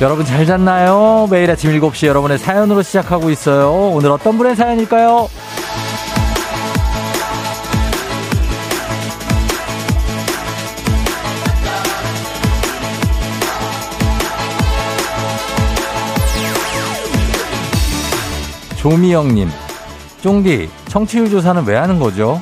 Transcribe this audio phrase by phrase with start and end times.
[0.00, 1.26] 여러분 잘 잤나요?
[1.28, 3.90] 매일 아침 7시 여러분의 사연으로 시작하고 있어요.
[3.92, 5.28] 오늘 어떤 분의 사연일까요?
[18.76, 19.48] 조미영님,
[20.22, 22.40] 쫑디, 청취율 조사는 왜 하는 거죠?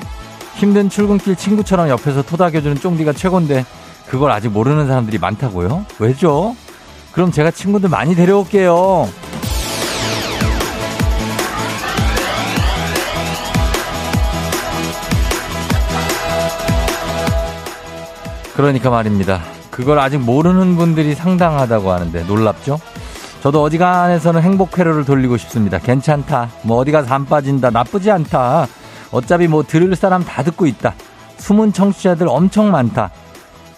[0.57, 3.65] 힘든 출근길 친구처럼 옆에서 토닥여주는 쫑디가 최곤데
[4.07, 5.87] 그걸 아직 모르는 사람들이 많다고요?
[5.99, 6.55] 왜죠?
[7.17, 9.09] 그럼 제가 친구들 많이 데려올게요.
[18.55, 19.41] 그러니까 말입니다.
[19.71, 22.79] 그걸 아직 모르는 분들이 상당하다고 하는데 놀랍죠?
[23.43, 25.79] 저도 어지간해서는 행복 회로를 돌리고 싶습니다.
[25.79, 26.51] 괜찮다.
[26.65, 27.71] 뭐 어디 가서 안 빠진다.
[27.71, 28.67] 나쁘지 않다.
[29.11, 30.93] 어차피 뭐 들을 사람 다 듣고 있다.
[31.39, 33.11] 숨은 청취자들 엄청 많다.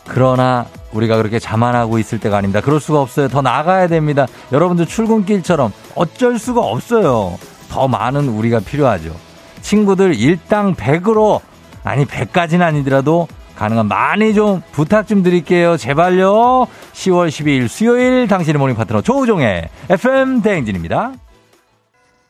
[0.09, 2.61] 그러나 우리가 그렇게 자만하고 있을 때가 아닙니다.
[2.61, 3.29] 그럴 수가 없어요.
[3.29, 4.27] 더 나가야 됩니다.
[4.53, 7.39] 여러분들 출근길처럼 어쩔 수가 없어요.
[7.69, 9.15] 더 많은 우리가 필요하죠.
[9.61, 11.41] 친구들 일당 100으로
[11.85, 15.77] 아니 100까지는 아니더라도 가능한 많이 좀 부탁 좀 드릴게요.
[15.77, 16.69] 제발요.
[16.93, 21.13] 10월 12일 수요일 당신의 morning 파트너 조우종의 FM 대행진입니다.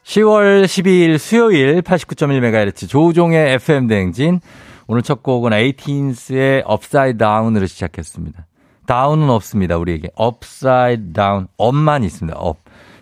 [0.04, 4.40] 10월 12일 수요일 89.1MHz 조우종의 FM 대행진
[4.86, 8.47] 오늘 첫 곡은 에이틴스의 Upside Down으로 시작했습니다.
[8.88, 9.76] down은 없습니다.
[9.76, 12.38] 우리에게 upside down up만 있습니다.
[12.38, 12.56] Up.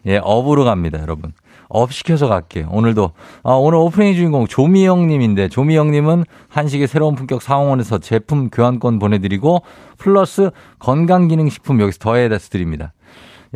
[0.07, 1.33] 예, up으로 갑니다, 여러분.
[1.69, 2.69] up 시켜서 갈게요.
[2.73, 3.13] 오늘도
[3.45, 9.19] 아, 오늘 오프닝 주인공 조미영 님인데 조미영 님은 한식의 새로운 품격 상황원에서 제품 교환권 보내
[9.19, 9.63] 드리고
[9.97, 12.93] 플러스 건강 기능 식품 여기서 더해서 드립니다.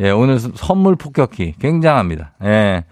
[0.01, 2.31] 예, 오늘 선물 폭격기 굉장합니다.
[2.43, 2.85] 예.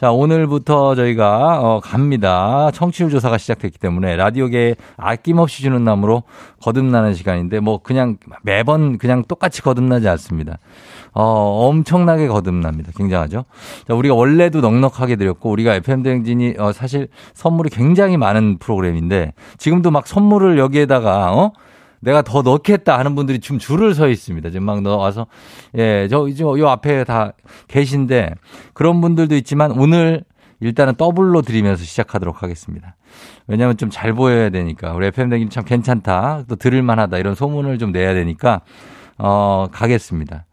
[0.00, 2.70] 자, 오늘부터 저희가 어, 갑니다.
[2.72, 6.22] 청취율 조사가 시작됐기 때문에 라디오계에 아낌없이 주는 나무로
[6.62, 10.58] 거듭나는 시간인데 뭐 그냥 매번 그냥 똑같이 거듭나지 않습니다.
[11.12, 12.92] 어, 엄청나게 거듭납니다.
[12.96, 13.44] 굉장하죠?
[13.86, 20.08] 자, 우리가 원래도 넉넉하게 드렸고, 우리가 FM대행진이, 어, 사실 선물이 굉장히 많은 프로그램인데, 지금도 막
[20.08, 21.52] 선물을 여기에다가, 어?
[22.04, 24.50] 내가 더 넣겠다 하는 분들이 지금 줄을 서 있습니다.
[24.50, 25.26] 지금 막 넣어서
[25.76, 27.32] 예, 저 이제 요 앞에 다
[27.68, 28.34] 계신데
[28.74, 30.24] 그런 분들도 있지만 오늘
[30.60, 32.96] 일단은 더블로 드리면서 시작하도록 하겠습니다.
[33.46, 37.92] 왜냐하면 좀 잘 보여야 되니까 우리 FM 대행진 참 괜찮다 또 들을만하다 이런 소문을 좀
[37.92, 38.60] 내야 되니까
[39.18, 40.46] 어 가겠습니다.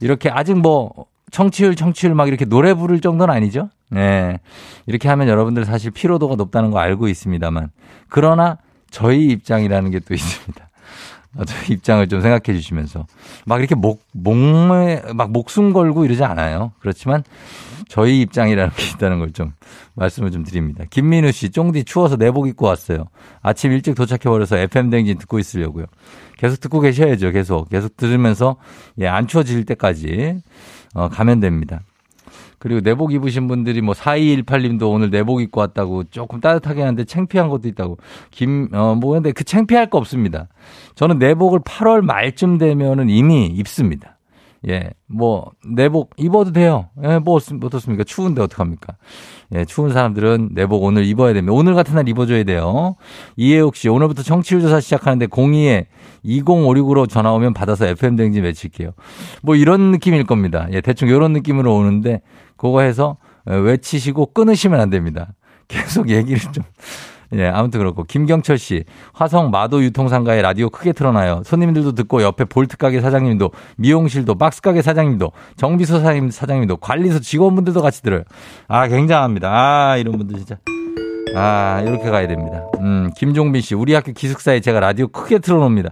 [0.00, 3.68] 이렇게 아직 뭐 청취율 청취율 막 이렇게 노래 부를 정도는 아니죠.
[3.90, 4.38] 네
[4.86, 7.70] 이렇게 하면 여러분들 사실 피로도가 높다는 거 알고 있습니다만
[8.08, 8.58] 그러나
[8.90, 10.68] 저희 입장이라는 게 또 있습니다.
[11.46, 13.06] 저희 입장을 좀 생각해 주시면서
[13.46, 16.72] 막 이렇게 목 목에 막 목숨 걸고 이러지 않아요.
[16.80, 17.22] 그렇지만
[17.88, 19.52] 저희 입장이라는 게 있다는 걸 좀
[19.94, 20.84] 말씀을 좀 드립니다.
[20.90, 23.06] 김민우 씨, 쫑디 추워서 내복 입고 왔어요.
[23.42, 25.86] 아침 일찍 도착해 버려서 FM 댕진 듣고 있으려고요.
[26.38, 27.30] 계속 듣고 계셔야죠.
[27.32, 28.56] 계속 계속 들으면서
[29.00, 30.38] 예, 안 추워질 때까지
[30.94, 31.80] 어, 가면 됩니다.
[32.64, 37.68] 그리고 내복 입으신 분들이 뭐 4218님도 오늘 내복 입고 왔다고 조금 따뜻하게 하는데 창피한 것도
[37.68, 37.98] 있다고.
[38.30, 40.48] 김, 어, 뭐, 근데 그 창피할 거 없습니다.
[40.94, 44.13] 저는 내복을 8월 말쯤 되면은 이미 입습니다.
[44.68, 46.88] 예, 뭐, 내복 입어도 돼요.
[47.02, 48.04] 예, 뭐, 어떻습니까?
[48.04, 48.96] 추운데 어떡합니까?
[49.54, 51.52] 예, 추운 사람들은 내복 오늘 입어야 됩니다.
[51.52, 52.96] 오늘 같은 날 입어줘야 돼요.
[53.36, 55.86] 이해옥 씨, 오늘부터 청취율 조사 시작하는데 02에
[56.24, 58.92] 2056으로 전화 오면 받아서 FM댕진 외칠게요.
[59.42, 60.66] 뭐 이런 느낌일 겁니다.
[60.72, 62.22] 예, 대충 이런 느낌으로 오는데
[62.56, 65.34] 그거 해서 외치시고 끊으시면 안 됩니다.
[65.68, 66.64] 계속 얘기를 좀.
[67.34, 68.04] 예, 아무튼 그렇고.
[68.04, 71.42] 김경철 씨, 화성 마도 유통상가에 라디오 크게 틀어놔요.
[71.44, 77.82] 손님들도 듣고 옆에 볼트 가게 사장님도, 미용실도, 박스 가게 사장님도, 정비소 사장님, 사장님도, 관리소 직원분들도
[77.82, 78.22] 같이 들어요.
[78.68, 79.48] 아, 굉장합니다.
[79.50, 80.56] 아, 이런 분들 진짜.
[81.36, 82.64] 아, 이렇게 가야 됩니다.
[82.80, 85.90] 음, 김종빈 씨, 우리 학교 기숙사에 제가 라디오 크게 틀어놓습니다.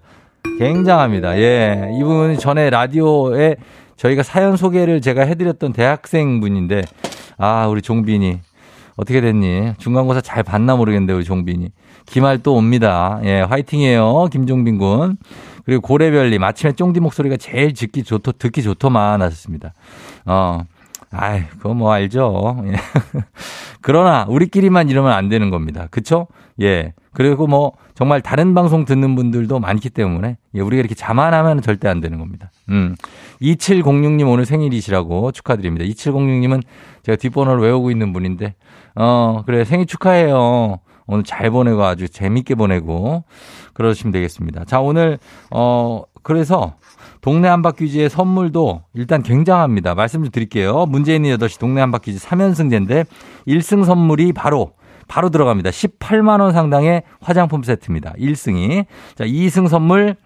[0.58, 1.38] 굉장합니다.
[1.38, 3.56] 예, 이분 전에 라디오에
[3.96, 6.82] 저희가 사연 소개를 제가 해드렸던 대학생 분인데,
[7.38, 8.40] 아, 우리 종빈이.
[8.96, 9.74] 어떻게 됐니?
[9.78, 11.70] 중간고사 잘 봤나 모르겠는데, 우리 종빈이.
[12.06, 13.20] 기말 또 옵니다.
[13.24, 14.26] 예, 화이팅이에요.
[14.30, 15.16] 김종빈 군.
[15.64, 19.74] 그리고 고래별님, 아침에 쫑디 목소리가 제일 듣기 좋더, 듣기 좋더만 하셨습니다.
[20.26, 20.64] 어,
[21.10, 22.64] 아이, 그거 뭐 알죠.
[22.66, 22.72] 예.
[23.80, 25.86] 그러나, 우리끼리만 이러면 안 되는 겁니다.
[25.90, 26.26] 그쵸?
[26.60, 26.94] 예.
[27.12, 32.00] 그리고 뭐, 정말 다른 방송 듣는 분들도 많기 때문에, 예, 우리가 이렇게 자만하면 절대 안
[32.00, 32.50] 되는 겁니다.
[32.70, 32.96] 음.
[33.42, 35.84] 2706님 오늘 생일이시라고 축하드립니다.
[35.84, 36.62] 2706님은
[37.02, 38.54] 제가 뒷번호를 외우고 있는 분인데,
[38.94, 40.78] 어, 그래, 생일 축하해요.
[41.06, 43.24] 오늘 잘 보내고 아주 재밌게 보내고,
[43.74, 44.64] 그러시면 되겠습니다.
[44.64, 45.18] 자, 오늘,
[45.50, 46.76] 어, 그래서,
[47.22, 49.94] 동네 한바퀴즈의 선물도 일단 굉장합니다.
[49.94, 50.86] 말씀 좀 드릴게요.
[51.14, 53.06] 있는 8시 동네 한바퀴즈 3연승제인데
[53.46, 54.72] 1승 선물이 바로
[55.06, 55.70] 바로 들어갑니다.
[55.70, 58.14] 18만 원 상당의 화장품 세트입니다.
[58.18, 58.86] 1승이.
[59.14, 60.16] 자, 2승 선물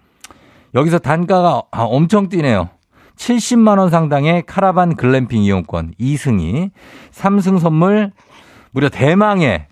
[0.73, 2.69] 여기서 단가가 아, 엄청 뛰네요.
[3.17, 6.71] 70만 원 상당의 카라반 글램핑 이용권 2승이,
[7.11, 8.11] 3승 선물
[8.71, 9.67] 무려 대망의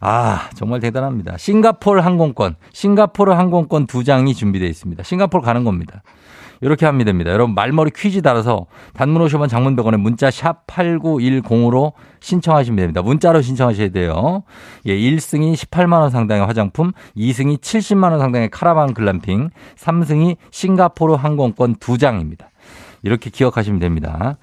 [0.00, 1.38] 아, 정말 대단합니다.
[1.38, 5.02] 싱가폴 항공권, 싱가포르 항공권 두 장이 준비되어 있습니다.
[5.02, 6.02] 싱가포르 가는 겁니다.
[6.64, 7.30] 이렇게 하면 됩니다.
[7.30, 8.64] 여러분 말머리 퀴즈 달아서
[8.94, 13.02] 단문 50원 장문 100원에 문자 샵 8910으로 신청하시면 됩니다.
[13.02, 14.44] 문자로 신청하셔야 돼요.
[14.86, 21.74] 예, 1승이 18만 원 상당의 화장품, 2승이 70만 원 상당의 카라반 글램핑, 3승이 싱가포르 항공권
[21.80, 22.48] 두 장입니다.
[23.02, 24.38] 이렇게 기억하시면 됩니다.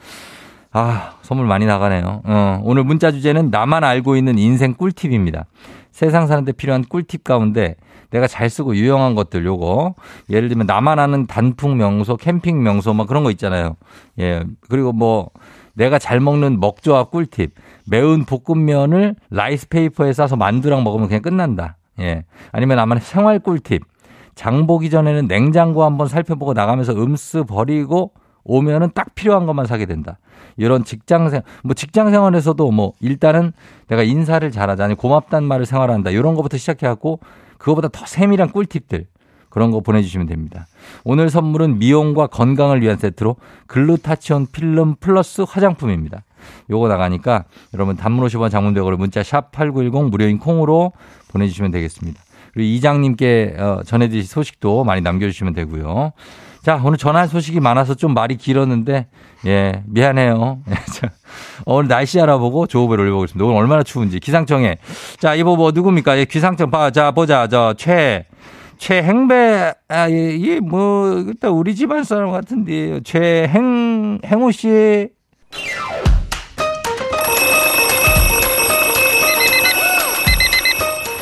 [0.71, 2.21] 아, 선물 많이 나가네요.
[2.23, 5.45] 어, 오늘 문자 주제는 나만 알고 있는 인생 꿀팁입니다.
[5.89, 7.77] 세상 사는데 필요한 꿀팁 가운데
[8.11, 9.95] 내가 잘 쓰고 유용한 것들 요거
[10.29, 13.75] 예를 들면 나만 아는 단풍 명소, 캠핑 명소 막 그런 거 있잖아요.
[14.19, 14.43] 예.
[14.69, 15.29] 그리고 뭐
[15.73, 17.53] 내가 잘 먹는 먹조합 꿀팁.
[17.87, 21.77] 매운 볶음면을 라이스 페이퍼에 싸서 만두랑 먹으면 그냥 끝난다.
[21.99, 22.25] 예.
[22.51, 23.81] 아니면 나만의 생활 꿀팁.
[24.35, 28.11] 장 보기 전에는 냉장고 한번 살펴보고 나가면서 음쓰 버리고
[28.43, 30.19] 오면은 딱 필요한 것만 사게 된다.
[30.57, 33.53] 이런 직장생, 뭐 직장생활에서도 뭐 일단은
[33.87, 36.09] 내가 인사를 잘하자, 아니 고맙단 말을 생활한다.
[36.09, 37.19] 이런 것부터 시작해갖고
[37.61, 39.05] 그거보다 더 세밀한 꿀팁들
[39.49, 40.65] 그런 거 보내주시면 됩니다.
[41.03, 43.35] 오늘 선물은 미용과 건강을 위한 세트로
[43.67, 46.23] 글루타치온 필름 플러스 화장품입니다.
[46.71, 50.93] 요거 나가니까 여러분 단문 50원 장문백으로 문자 샵 8910 무료인 콩으로
[51.29, 52.19] 보내주시면 되겠습니다.
[52.53, 56.13] 그리고 이장님께 어, 전해드릴 소식도 많이 남겨주시면 되고요.
[56.61, 59.07] 자, 오늘 전할 소식이 많아서 좀 말이 길었는데,
[59.47, 60.59] 예, 미안해요.
[61.65, 63.43] 오늘 날씨 알아보고 조업을 올려보겠습니다.
[63.43, 64.19] 오늘 얼마나 추운지.
[64.19, 64.77] 기상청에.
[65.19, 66.19] 자, 이거 뭐 누굽니까?
[66.19, 66.91] 예, 기상청 봐.
[66.91, 67.47] 자, 보자.
[67.47, 68.27] 저, 최,
[68.77, 75.09] 최행배, 아, 예, 이, 뭐, 일단 우리 집안 사람 같은데, 최행, 행우 씨.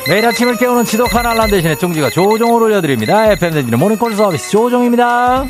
[0.10, 3.32] 매일 아침을 깨우는 지독한 알람 대신에 종지가 조종을 올려드립니다.
[3.34, 5.46] FM 댕지는 모닝콜 서비스 조종입니다.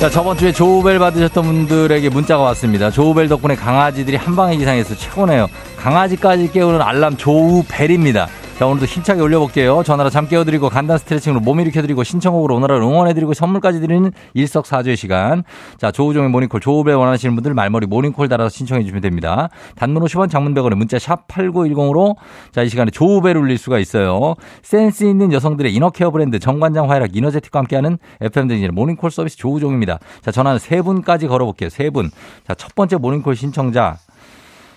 [0.00, 2.90] 자, 저번 주에 조우벨 받으셨던 분들에게 문자가 왔습니다.
[2.90, 5.46] 조우벨 덕분에 강아지들이 한 방에 기상해서 최고네요.
[5.76, 8.26] 강아지까지 깨우는 알람 조우벨입니다.
[8.58, 9.82] 자, 오늘도 힘차게 올려볼게요.
[9.82, 15.44] 전화로 잠 깨워드리고 간단 스트레칭으로 몸 일으켜드리고 신청곡으로 오늘을 응원해드리고 선물까지 드리는 일석사조의 시간.
[15.76, 19.50] 자, 조우종의 모닝콜, 조우벨 원하시는 분들 말머리 모닝콜 달아서 신청해주시면 됩니다.
[19.74, 22.16] 단문 50원 장문백원에 문자 샵 8910으로
[22.50, 24.36] 자, 이 시간에 조우벨을 울릴 수가 있어요.
[24.62, 29.98] 센스 있는 여성들의 inner care 브랜드 정관장 화애락 이너제틱과 함께하는 FM대행진의 모닝콜 서비스 조우종입니다.
[30.22, 31.68] 자, 전화는 세 분까지 걸어볼게요.
[31.68, 32.10] 세 분.
[32.48, 33.98] 자, 첫 번째 모닝콜 신청자.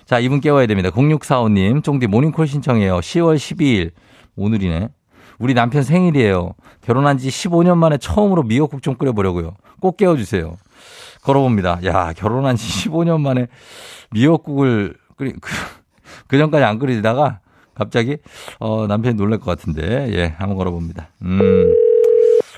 [0.09, 0.89] 자, 이분 깨워야 됩니다.
[0.89, 2.97] 0645님, 쫑디 모닝콜 신청해요.
[2.97, 3.91] 10월 12일.
[4.35, 4.89] 오늘이네.
[5.37, 6.55] 우리 남편 생일이에요.
[6.81, 9.53] 결혼한 지 15년 만에 처음으로 미역국 좀 끓여보려고요.
[9.79, 10.57] 꼭 깨워주세요.
[11.21, 11.81] 걸어봅니다.
[11.85, 13.49] 야, 결혼한 지 15년 만에
[14.09, 15.51] 미역국을 끓이, 그,
[16.25, 17.41] 그 전까지 안 끓이다가
[17.75, 18.17] 갑자기,
[18.59, 21.09] 어, 남편이 놀랄 것 같은데, 예, 한번 걸어봅니다.
[21.21, 21.75] 음,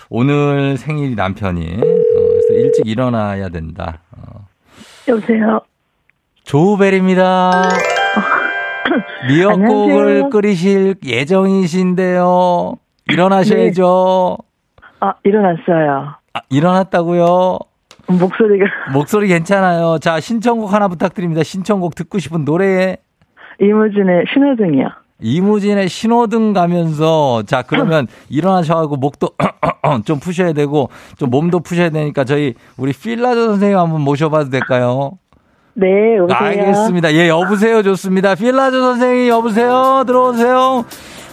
[0.09, 4.03] 오늘 생일이 남편이, 어, 그래서 일찍 일어나야 된다.
[4.11, 4.47] 어.
[5.09, 5.59] 여보세요.
[6.43, 7.51] 조우벨입니다.
[9.27, 12.75] 미역국을 끓이실 예정이신데요.
[13.09, 14.37] 일어나셔야죠.
[14.99, 16.15] 아, 일어났어요.
[16.33, 17.59] 아, 일어났다고요?
[18.07, 18.65] 목소리가.
[18.93, 19.97] 목소리 괜찮아요.
[19.99, 21.43] 자, 신청곡 하나 부탁드립니다.
[21.43, 22.97] 신청곡 듣고 싶은 노래.
[23.59, 24.87] 이무진의 신호등이요.
[25.23, 29.29] 이무진의 신호등 가면서 자 그러면 일어나셔가지고 목도
[30.03, 35.19] 좀 푸셔야 되고 좀 몸도 푸셔야 되니까 저희 우리 필라조 선생님 한번 모셔봐도 될까요?
[35.73, 36.37] 네, 오세요.
[36.37, 37.13] 알겠습니다.
[37.13, 37.81] 예, 여보세요.
[37.83, 38.35] 좋습니다.
[38.35, 40.03] 필라조 선생님, 여보세요.
[40.05, 40.85] 들어오세요.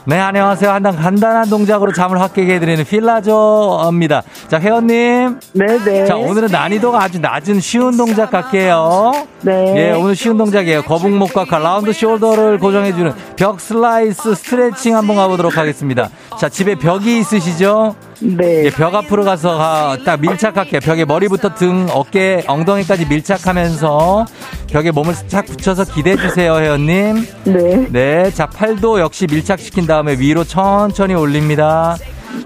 [0.06, 0.70] 네, 안녕하세요.
[0.70, 4.22] 한단 간단한 동작으로 잠을 확 깨게 해드리는 필라조입니다.
[4.48, 5.38] 자, 회원님.
[5.52, 5.84] 네네.
[5.84, 6.06] 네.
[6.06, 9.12] 자, 오늘은 난이도가 아주 낮은 쉬운 동작 갈게요.
[9.42, 9.74] 네.
[9.76, 10.82] 예, 오늘 쉬운 동작이에요.
[10.82, 16.08] 거북목과 round shoulder를 교정해주는 벽 슬라이스 스트레칭 한번 가보도록 하겠습니다.
[16.38, 17.94] 자, 집에 벽이 있으시죠?
[18.20, 18.64] 네.
[18.64, 20.80] 예, 벽 앞으로 가서 아, 딱 밀착할게요.
[20.80, 24.26] 벽에 머리부터 등, 어깨, 엉덩이까지 밀착하면서
[24.70, 27.26] 벽에 몸을 착 붙여서 기대주세요, 회원님.
[27.44, 27.86] 네.
[27.90, 28.30] 네.
[28.30, 31.96] 자, 팔도 역시 밀착시킨 다음에 위로 천천히 올립니다.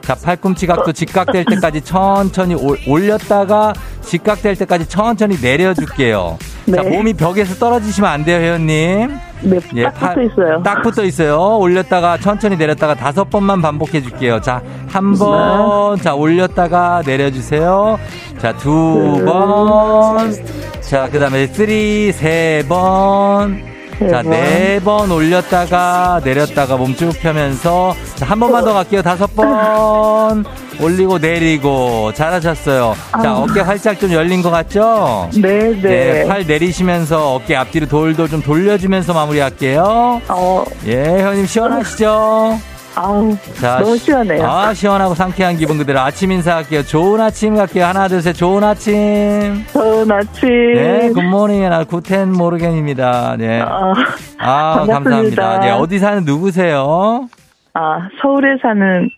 [0.02, 2.54] 자, 팔꿈치 각도 직각될 때까지 천천히
[2.86, 6.38] 올렸다가 직각될 때까지 천천히 내려줄게요.
[6.66, 6.76] 네.
[6.76, 9.31] 자, 몸이 벽에서 떨어지시면 안 돼요, 회원님.
[9.42, 10.62] 네, 예, 딱 붙어 있어요.
[10.62, 11.58] 딱 붙어 있어요.
[11.58, 14.40] 올렸다가 천천히 내렸다가 다섯 번만 반복해 줄게요.
[14.40, 15.98] 자, 한 번.
[15.98, 17.98] 자, 올렸다가 내려주세요.
[18.38, 20.32] 자, 두 번.
[20.80, 23.71] 자, 그 다음에 three, 세 번.
[24.10, 29.02] 자, 네 번 올렸다가 내렸다가 몸쭉 펴면서 자, 한 번만 더 갈게요.
[29.02, 30.44] 다섯 번
[30.80, 32.94] 올리고 내리고 잘하셨어요.
[33.22, 33.38] 자, 아.
[33.38, 35.28] 어깨 활짝 좀 열린 것 같죠?
[35.34, 35.80] 네, 네.
[35.82, 40.20] 네, 팔 내리시면서 어깨 앞뒤로 돌돌 좀 돌려주면서 마무리할게요.
[40.28, 40.64] 어.
[40.86, 42.58] 예, 형님 시원하시죠?
[42.94, 44.44] 아우, 자, 너무 시원해요.
[44.44, 46.82] 아, 시원하고 상쾌한 기분 그대로 아침 인사할게요.
[46.82, 47.86] 좋은 아침 갈게요.
[47.86, 48.34] 하나, 둘, 셋.
[48.34, 49.64] 좋은 아침.
[49.72, 50.48] 좋은 아침.
[50.74, 51.68] 네, 굿모닝.
[51.68, 53.36] 나 구텐 모르겐입니다.
[53.38, 53.60] 네.
[53.62, 53.92] 아,
[54.38, 55.60] 아 감사합니다.
[55.60, 57.28] 네, 어디 사는 누구세요?
[57.74, 59.08] 아, 서울에 사는.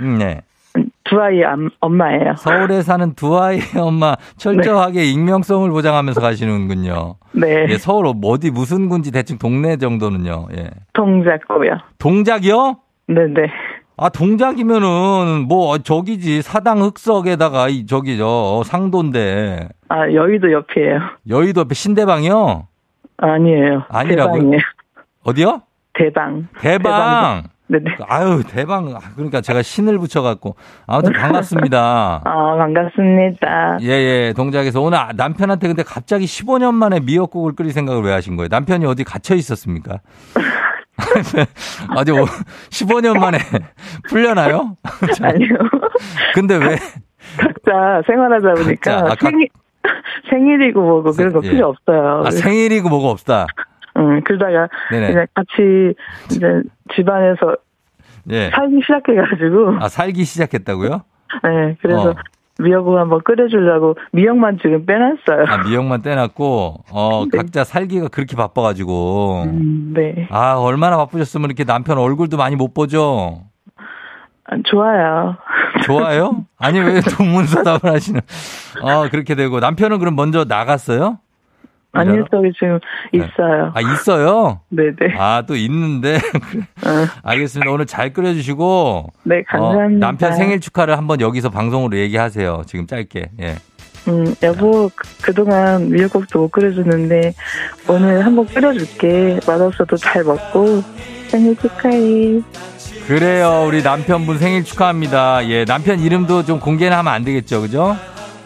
[0.00, 0.40] 음, 네.
[1.04, 1.42] 두 아이
[1.80, 2.36] 엄마예요.
[2.36, 5.06] 서울에 사는 두 아이의 엄마 철저하게 네.
[5.10, 7.16] 익명성을 보장하면서 가시는군요.
[7.32, 7.66] 네.
[7.68, 10.48] 예, 서울 어디 무슨 군지 대충 동네 정도는요.
[10.56, 10.70] 예.
[10.92, 11.78] 동작고요.
[11.98, 12.76] 동작이요?
[13.14, 13.50] 네네.
[13.96, 19.68] 아 동작이면은 뭐 저기지 사당 흑석에다가 이 저기 저 상도인데.
[19.88, 21.00] 아 여의도 옆이에요.
[21.28, 22.66] 여의도 옆에 신대방이요?
[23.18, 23.82] 아니에요.
[23.88, 24.34] 아니라고요?
[24.40, 24.62] 대방이에요.
[25.24, 25.62] 어디요?
[25.92, 26.48] 대방.
[26.60, 27.42] 대방.
[27.66, 27.84] 네네.
[28.08, 28.84] 아유, 대박.
[29.14, 30.56] 그러니까 제가 신을 붙여갖고.
[30.86, 32.22] 아무튼 반갑습니다.
[32.24, 33.78] 아, 반갑습니다.
[33.82, 34.32] 예, 예.
[34.34, 38.48] 동작에서 오늘 남편한테 근데 갑자기 15년 만에 미역국을 끓일 생각을 왜 하신 거예요?
[38.50, 40.00] 남편이 어디 갇혀 있었습니까?
[41.96, 42.14] 아주
[42.70, 43.38] 15년 만에
[44.08, 44.76] 풀려나요?
[45.22, 45.48] 아니요.
[46.34, 46.76] 근데 왜?
[47.36, 49.48] 각자 생활하다 보니까 각자, 아, 생일,
[50.30, 51.50] 생일이고 뭐고 그런 거 예.
[51.50, 52.22] 필요 없어요.
[52.26, 53.46] 아, 생일이고 뭐고 없다.
[53.96, 55.10] 응, 그러다가 네네.
[55.10, 55.94] 이제 같이
[56.30, 56.62] 이제
[56.94, 57.56] 집안에서
[58.30, 58.50] 예.
[58.50, 59.76] 살기 시작해가지고.
[59.80, 61.02] 아, 살기 시작했다고요?
[61.44, 62.14] 네, 그래서 어.
[62.62, 65.46] 미역국 한번 끓여주려고 미역만 지금 빼놨어요.
[65.48, 67.38] 아, 미역만 떼놨고, 어, 네.
[67.38, 69.44] 각자 살기가 그렇게 바빠가지고.
[69.46, 70.28] 음, 네.
[70.30, 73.42] 아, 얼마나 바쁘셨으면 이렇게 남편 얼굴도 많이 못 보죠?
[74.44, 75.36] 아, 좋아요.
[75.84, 76.44] 좋아요?
[76.58, 78.20] 아니, 왜 동문서답을 하시는,
[78.82, 79.60] 어, 그렇게 되고.
[79.60, 81.18] 남편은 그럼 먼저 나갔어요?
[81.92, 82.78] 아니요, 저기 지금
[83.12, 83.18] 네.
[83.18, 83.72] 있어요.
[83.74, 84.60] 아, 있어요?
[84.68, 85.16] 네네.
[85.18, 86.16] 아, 또 있는데.
[86.86, 87.06] 어.
[87.22, 87.70] 알겠습니다.
[87.70, 89.12] 오늘 잘 끓여주시고.
[89.24, 90.06] 네, 감사합니다.
[90.06, 92.62] 어, 남편 생일 축하를 한번 여기서 방송으로 얘기하세요.
[92.66, 93.30] 지금 짧게.
[93.40, 93.56] 예.
[94.08, 94.90] 음, 여보,
[95.22, 97.34] 그, 동안 미역국도 못 끓여주는데,
[97.88, 99.40] 오늘 한번 끓여줄게.
[99.46, 100.82] 맛없어도 잘 먹고,
[101.28, 102.40] 생일 축하해.
[103.06, 103.64] 그래요.
[103.66, 105.46] 우리 남편분 생일 축하합니다.
[105.48, 107.60] 예, 남편 이름도 좀 공개는 하면 안 되겠죠.
[107.60, 107.96] 그죠?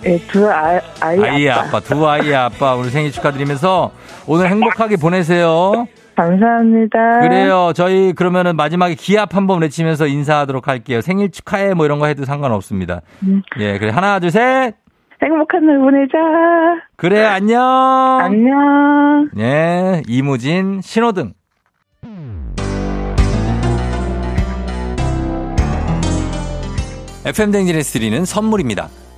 [0.04, 1.66] 네, 두 아, 아이, 아이 아빠.
[1.68, 1.80] 아빠.
[1.80, 2.75] 두 아이의 아빠.
[2.75, 3.90] 오늘 생일 축하드리면서
[4.26, 5.87] 오늘 행복하게 보내세요.
[6.14, 7.20] 감사합니다.
[7.23, 7.73] 그래요.
[7.75, 11.00] 저희 그러면은 마지막에 기합 한번 외치면서 인사하도록 할게요.
[11.00, 13.00] 생일 축하해 뭐 이런 거 해도 상관없습니다.
[13.25, 13.42] 음.
[13.58, 13.90] 예, 그래.
[13.90, 14.75] 하나, 둘, 셋.
[15.23, 16.18] 행복한 날 보내자.
[16.96, 17.62] 그래, 안녕.
[18.20, 19.30] 안녕.
[19.38, 21.32] 예, 이무진, 신호등.
[27.26, 28.88] FM 대행진에서 드리는 선물입니다.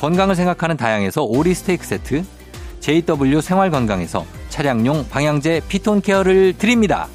[0.00, 2.24] 건강을 생각하는 다양에서 오리 스테이크 세트,
[2.80, 7.06] JW 생활건강에서 차량용 방향제 피톤 케어를 드립니다.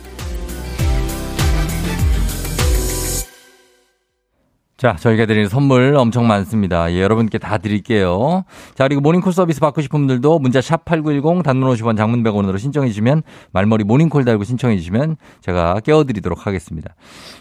[4.78, 6.92] 자, 저희가 드리는 선물 엄청 많습니다.
[6.92, 8.44] 예, 여러분께 다 드릴게요.
[8.76, 12.90] 자, 그리고 모닝콜 서비스 받고 싶은 분들도 문자 샵 8910 단문 50원 장문 100원으로 신청해
[12.90, 16.94] 주시면 말머리 모닝콜 달고 신청해 주시면 제가 깨워 드리도록 하겠습니다.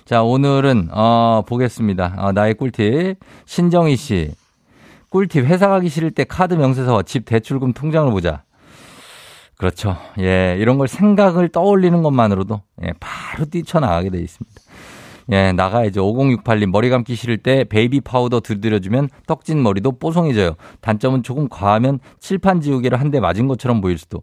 [0.07, 2.15] 자, 오늘은, 어, 보겠습니다.
[2.17, 3.19] 어, 나의 꿀팁.
[3.45, 4.31] 신정희 씨.
[5.15, 8.43] 꿀팁 회사 가기 싫을 때 카드 명세서와 집 대출금 통장을 보자.
[9.57, 9.97] 그렇죠.
[10.19, 14.61] 예, 이런 걸 생각을 떠올리는 것만으로도 예, 바로 뛰쳐나가게 돼 있습니다.
[15.31, 16.03] 예, 나가야죠.
[16.05, 20.57] 5068님, 머리 감기 싫을 때 베이비 파우더 두드려주면 떡진 머리도 뽀송해져요.
[20.81, 24.23] 단점은 조금 과하면 칠판 지우개를 한 대 맞은 것처럼 보일 수도.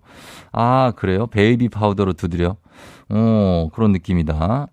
[0.51, 1.25] 아, 그래요?
[1.27, 2.57] 베이비 파우더로 두드려?
[3.09, 4.67] 어, 그런 느낌이다.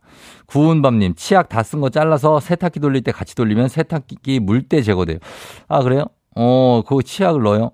[0.46, 5.18] 구운밤님, 치약 다 쓴 거 잘라서 세탁기 돌릴 때 같이 돌리면 세탁기 물때 제거돼요.
[5.68, 6.04] 아, 그래요?
[6.36, 7.72] 어, 그거 치약을 넣어요?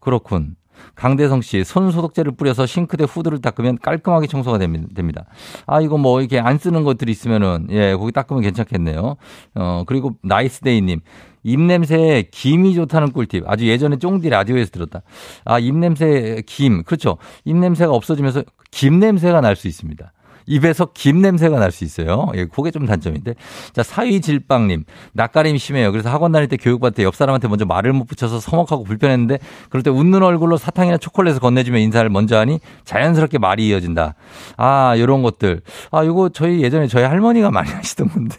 [0.00, 0.56] 그렇군.
[0.94, 5.24] 강대성 씨, 손 소독제를 뿌려서 싱크대 후드를 닦으면 깔끔하게 청소가 됩니다.
[5.66, 9.16] 아, 이거 뭐 이렇게 안 쓰는 것들이 있으면은, 예, 거기 닦으면 괜찮겠네요.
[9.56, 11.00] 어, 그리고 나이스데이님,
[11.46, 13.44] 입냄새에 김이 좋다는 꿀팁.
[13.46, 15.02] 아주 예전에 쫑디 라디오에서 들었다.
[15.44, 16.82] 아, 입냄새, 김.
[16.82, 17.18] 그렇죠.
[17.44, 20.12] 입냄새가 없어지면서 김 냄새가 날 수 있습니다.
[20.48, 22.28] 입에서 김 냄새가 날 수 있어요.
[22.36, 23.34] 예, 그게 좀 단점인데.
[23.72, 24.84] 자, 사위질빵님.
[25.12, 25.90] 낯가림이 심해요.
[25.92, 29.38] 그래서 학원 다닐 때 교육받을 때 옆 사람한테 먼저 말을 못 붙여서 서먹하고 불편했는데
[29.70, 34.14] 그럴 때 웃는 얼굴로 사탕이나 초콜릿을 건네주면 인사를 먼저 하니 자연스럽게 말이 이어진다.
[34.56, 35.62] 아, 요런 것들.
[35.90, 38.36] 아, 요거 저희 예전에 저희 할머니가 많이 하시던 건데.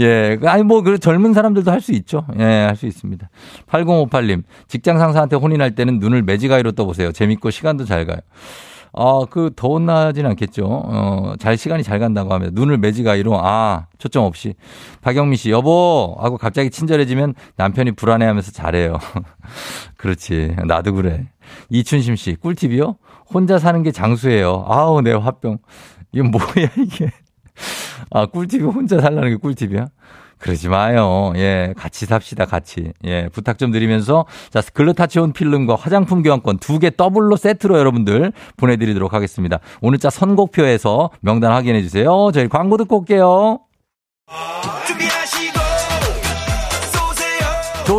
[0.00, 0.38] 예.
[0.44, 2.24] 아니, 뭐, 그 젊은 사람들도 할 수 있죠.
[2.38, 3.28] 예, 할 수 있습니다.
[3.68, 4.42] 8058님.
[4.68, 7.12] 직장 상사한테 혼인할 때는 눈을 매지가이로 떠보세요.
[7.12, 8.18] 재밌고 시간도 잘 가요.
[8.96, 10.64] 어, 그 더운 나진 않겠죠.
[10.66, 14.54] 어, 잘 시간이 잘 간다고 하면 눈을 매지가이로 아 초점 없이
[15.00, 18.98] 박영미 씨 여보 하고 갑자기 친절해지면 남편이 불안해 하면서 잘해요.
[19.98, 21.26] 그렇지 나도 그래.
[21.70, 22.96] 이춘심 씨 꿀팁이요?
[23.34, 24.64] 혼자 사는 게 장수예요.
[24.68, 25.58] 아우 내 화병.
[26.12, 27.10] 이건 뭐야 이게?
[28.14, 29.88] 아 꿀팁이 혼자 살라는 게 꿀팁이야?
[30.38, 31.32] 그러지 마요.
[31.36, 32.92] 예, 같이 삽시다, 같이.
[33.04, 39.14] 예, 부탁 좀 드리면서, 자, 글루타치온 필름과 화장품 교환권 두 개 더블로 세트로 여러분들 보내드리도록
[39.14, 39.58] 하겠습니다.
[39.80, 42.30] 오늘 자 선곡표에서 명단 확인해 주세요.
[42.32, 43.60] 저희 광고 듣고 올게요.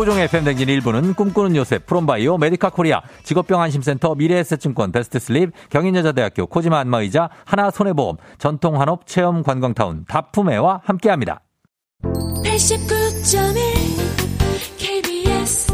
[0.06, 7.28] 조우종의 FM대행진 1부는 꿈꾸는 요셉, 프롬바이오, 메디카 코리아, 직업병 안심센터, 미래에셋증권, 베스트슬립, 경인여자대학교, 코지마 안마의자,
[7.44, 11.40] 하나손해보험, 전통한옥 체험관광타운, 다품에와 함께합니다.
[12.04, 15.72] 89.1 KBS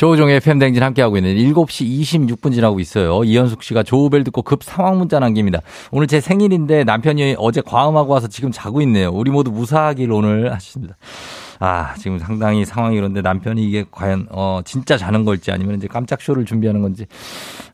[0.00, 3.22] 조우종의 FM댕진 함께하고 있는 7시 26분 지나고 있어요.
[3.22, 5.60] 이현숙 씨가 조우벨 듣고 급 상황 문자 남깁니다.
[5.90, 9.10] 오늘 제 생일인데 남편이 어제 과음하고 와서 지금 자고 있네요.
[9.10, 10.96] 우리 모두 무사하길 오늘 하십니다.
[11.62, 16.22] 아, 지금 상당히 상황이 그런데 남편이 이게 과연, 어, 진짜 자는 걸지 아니면 이제 깜짝
[16.22, 17.04] 쇼를 준비하는 건지.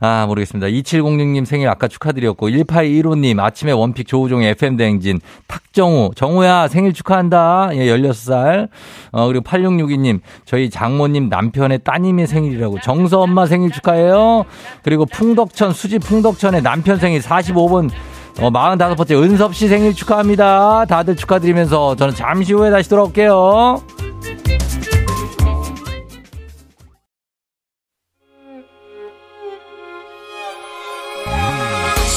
[0.01, 0.67] 아, 모르겠습니다.
[0.67, 7.71] 2706님 생일 아까 축하드렸고, 1815님 아침에 원픽 조우종의 FM대행진, 탁정우, 정우야 생일 축하한다.
[7.75, 8.69] 예, 16살.
[9.13, 12.81] 어, 그리고 8662님, 저희 장모님 남편의 따님의 생일이라고.
[12.81, 14.47] 정서 엄마 생일 축하해요.
[14.83, 17.91] 그리고 풍덕천, 수지 풍덕천의 남편 생일 45번
[18.39, 20.85] 어, 45번째 은섭 씨 생일 축하합니다.
[20.87, 23.81] 다들 축하드리면서 저는 잠시 후에 다시 돌아올게요.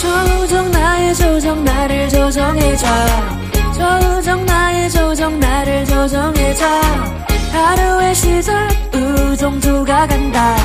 [0.01, 2.88] 조정 나의 조정 나를 조정해줘
[3.73, 6.65] 조정 나의 조정 나를 조정해줘
[7.51, 10.55] 하루의 시절 우정조가 간다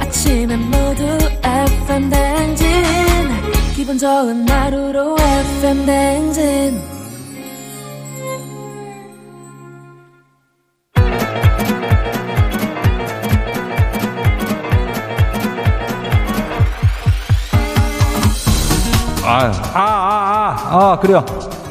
[0.00, 1.04] 아침엔 모두
[1.42, 3.13] FM 댕진
[3.84, 5.14] 기분 좋은 하루로
[5.60, 6.80] FM 댕진
[19.22, 21.22] 아유, 아, 아, 아, 아, 그래요.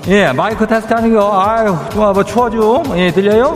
[0.07, 2.83] 예, 마이크 테스트 하는 거, 아유, 좋아, 뭐, 추워줘.
[2.95, 3.55] 예, 들려요?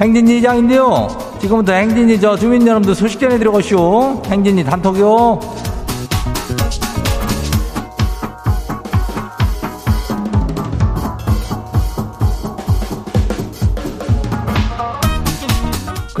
[0.00, 1.08] 행진이 이장인데요.
[1.40, 4.22] 지금부터 행진이 저 주민 여러분들 소식 전해드려가시오.
[4.26, 5.69] 행진이 단톡이요.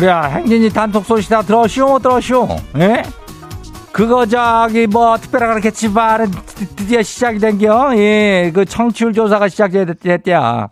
[0.00, 2.48] 그래 행진이 단톡 소식 다 들었시오 못 들었시오.
[2.78, 3.02] 예?
[3.92, 6.30] 그거 저기 뭐 특별하게 그렇겠지만
[6.74, 7.94] 드디어 시작이 된겨.
[7.96, 10.68] 예 그 청취율 조사가 시작됐대야.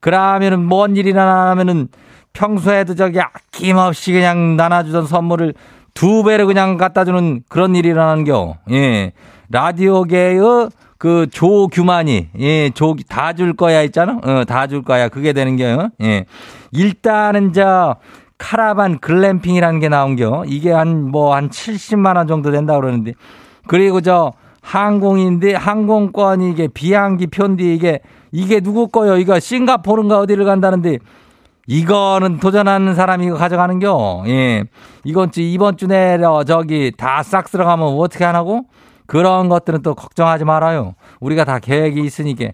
[0.00, 1.88] 그러면은 뭔 일이나 나면은
[2.34, 5.54] 평소에도 저기 아낌없이 그냥 나눠주던 선물을
[5.94, 8.56] 두 배로 그냥 갖다 주는 그런 일이 일어나는겨.
[8.72, 9.12] 예.
[9.48, 10.68] 라디오계의
[10.98, 14.20] 그 조규만이 예 조 다 줄 거야 있잖아?
[14.22, 15.08] 어 다 줄 거야.
[15.08, 15.88] 그게 되는겨.
[16.02, 16.26] 예.
[16.72, 17.96] 일단은 저
[18.40, 20.44] 카라반 글램핑이라는 게 나온겨.
[20.46, 23.12] 이게 한뭐 한 70만 원 정도 된다 그러는데.
[23.68, 28.00] 그리고 저 항공인데 항공권이 이게 비행기 편디 이게
[28.32, 29.18] 이게 누구 거요?
[29.18, 30.98] 이거 싱가포르인가 어디를 간다는데
[31.66, 34.24] 이거는 도전하는 사람이 이거 가져가는겨.
[34.28, 34.64] 예.
[35.04, 38.64] 이번 주 이번 주 내려 저기 다싹 들어가면 어떻게 하나고?
[39.06, 40.94] 그런 것들은 또 걱정하지 말아요.
[41.20, 42.52] 우리가 다 계획이 있으니까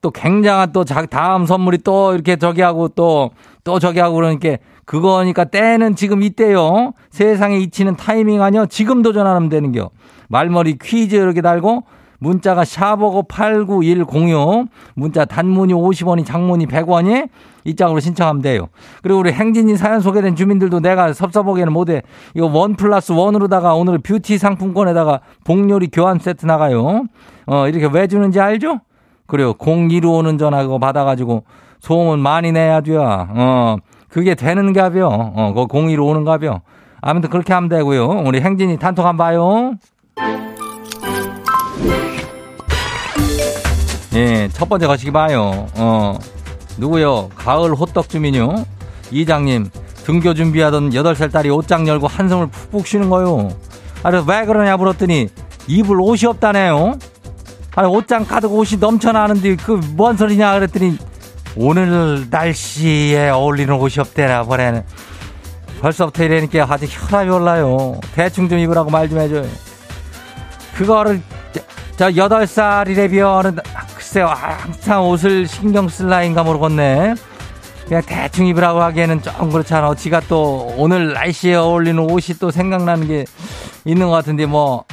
[0.00, 3.32] 또 굉장한 또 다음 선물이 또 이렇게 저기 하고 또
[3.66, 6.92] 또 저기 하고 그러니까 그거니까 때는 지금 이때요.
[7.10, 8.66] 세상에 이치는 타이밍 아니요.
[8.66, 9.90] 지금 도전하면 되는겨.
[10.28, 11.82] 말머리 퀴즈 이렇게 달고
[12.18, 14.68] 문자가 샤버고 89106.
[14.94, 17.28] 문자 단문이 50원이 장문이 100원이
[17.64, 18.68] 이 짝으로 신청하면 돼요.
[19.02, 22.02] 그리고 우리 행진이 사연 소개된 주민들도 내가 섭섭하게는 못해.
[22.34, 27.06] 이거 one plus one으로다가 오늘 뷰티 상품권에다가 복요리 교환 세트 나가요.
[27.46, 28.80] 어, 이렇게 왜 주는지 알죠?
[29.26, 29.54] 그래요.
[29.54, 31.42] 02로 오는 전화고 받아가지고
[31.80, 33.02] 소음은 많이 내야 돼요.
[33.02, 33.76] 어,
[34.08, 35.06] 그게 되는 값이요.
[35.08, 36.60] 어, 그 02로 오는 값이요.
[37.00, 38.22] 아무튼 그렇게 하면 되고요.
[38.24, 39.74] 우리 행진이 단톡 한번 봐요.
[44.14, 45.66] 예, 첫 번째 거시기 봐요.
[45.74, 46.18] 어,
[46.78, 47.28] 누구요?
[47.34, 48.64] 가을 호떡 주민요?
[49.10, 49.68] 이장님,
[50.04, 53.50] 등교 준비하던 8살 딸이 옷장 열고 한숨을 푹푹 쉬는 거요.
[54.02, 55.28] 아니, 왜 그러냐 물었더니,
[55.66, 56.98] 입을 옷이 없다네요?
[57.74, 60.96] 아니, 옷장 가득 옷이 넘쳐나는데, 그, 뭔 소리냐 그랬더니,
[61.56, 64.82] 오늘 날씨에 어울리는 옷이 없대나, 보래는.
[65.80, 68.00] 벌써부터 이러니까 아직 혈압이 올라요.
[68.14, 69.46] 대충 좀 입으라고 말 좀 해줘요.
[70.74, 71.20] 그거를,
[71.52, 71.60] 저,
[71.96, 73.62] 저 8살이래비어는
[73.94, 77.14] 글쎄요, 항상 옷을 신경 쓸 나인가 모르겠네.
[77.86, 79.94] 그냥 대충 입으라고 하기에는 좀 그렇잖아.
[79.94, 83.24] 지가 또 오늘 날씨에 어울리는 옷이 또 생각나는 게
[83.84, 84.84] 있는 것 같은데 뭐,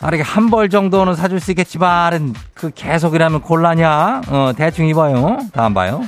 [0.00, 4.22] 아, 이렇게 한 벌 정도는 사줄 수 있겠지만, 그 계속 이라면 곤란이야.
[4.28, 5.38] 어, 대충 입어요.
[5.52, 6.02] 다음 봐요.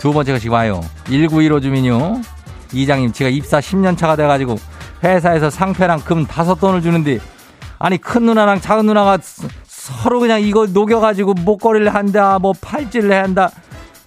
[0.00, 0.80] 두 번째가 지금 와요.
[1.06, 2.20] 1915 주민요.
[2.72, 4.56] 이장님, 제가 입사 10년 차가 돼가지고
[5.02, 7.18] 회사에서 상패랑 금 다섯 돈을 주는데,
[7.78, 9.18] 아니, 큰 누나랑 작은 누나가
[9.66, 13.50] 서로 그냥 이거 녹여가지고 목걸이를 한다, 뭐 팔찌를 한다.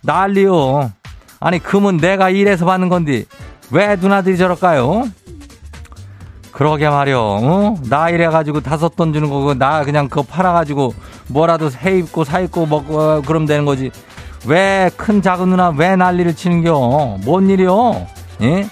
[0.03, 0.91] 난리요.
[1.39, 3.25] 아니, 금은 내가 일해서 받는 건데,
[3.71, 5.09] 왜 누나들이 저럴까요?
[6.51, 7.19] 그러게 말이요.
[7.19, 7.75] 어?
[7.89, 10.93] 나 이래가지고 다섯 돈 주는 거고, 나 그냥 그거 팔아가지고
[11.27, 13.91] 뭐라도 해 입고 사 입고 먹고, 어, 그럼 되는 거지.
[14.45, 17.17] 왜 큰 작은 누나 왜 난리를 치는겨?
[17.23, 18.07] 뭔 일이요?
[18.41, 18.67] 예?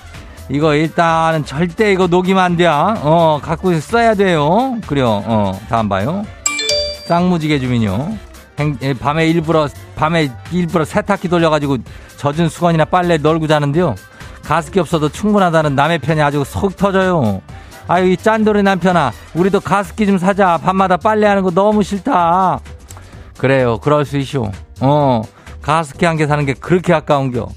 [0.50, 2.66] 이거 일단은 절대 이거 녹이면 안 돼.
[2.68, 4.78] 어, 갖고 써야 돼요.
[4.88, 5.24] 그래요.
[5.26, 6.26] 어, 다음 봐요.
[7.08, 8.18] 쌍무지개 주민요.
[8.60, 11.78] 행, 예, 밤에 일부러, 밤에 일부러 세탁기 돌려가지고
[12.18, 13.96] 젖은 수건이나 빨래 널고 자는데요.
[14.44, 17.42] 가습기 없어도 충분하다는 남의 편이 아주 속 터져요.
[17.90, 19.12] 아유, 이 짠돌이 남편아.
[19.34, 20.60] 우리도 가습기 좀 사자.
[20.60, 22.60] 밤마다 빨래하는 거 너무 싫다.
[23.36, 23.80] 그래요.
[23.80, 24.52] 그럴 수 있쇼.
[24.80, 25.24] 어,
[25.64, 27.48] 가습기 한 개 사는 게 그렇게 아까운겨.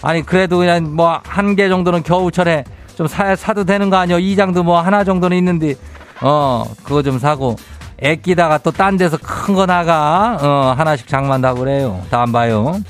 [0.00, 2.64] 아니, 그래도 그냥 뭐 한 개 정도는 겨울철에
[2.96, 4.16] 좀 사, 사도 되는 거 아니야.
[4.18, 5.74] 이장도 뭐 하나 정도는 있는데,
[6.22, 7.56] 어, 그거 좀 사고.
[8.00, 12.00] 애끼다가 또 딴 데서 큰 거 나가, 어, 하나씩 장만다고 그래요.
[12.10, 12.80] 다음 봐요.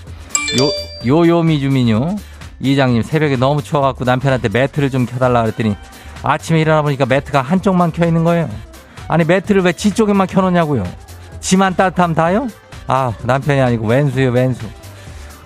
[0.60, 0.70] 요,
[1.04, 2.14] 요요미 주민요.
[2.60, 5.74] 이장님, 새벽에 너무 추워갖고 남편한테 매트를 좀 켜달라 그랬더니
[6.22, 8.48] 아침에 일어나 보니까 매트가 한쪽만 켜 있는 거예요.
[9.08, 10.84] 아니, 매트를 왜 지 쪽에만 켜놓냐고요.
[11.40, 12.48] 지만 따뜻하면 다요?
[12.86, 14.64] 아, 남편이 아니고 왼수요, 왼수.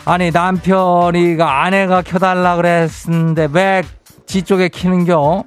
[0.04, 3.82] 아니, 남편이가 아내가 켜달라 그랬는데 왜
[4.26, 5.44] 지 쪽에 키는겨?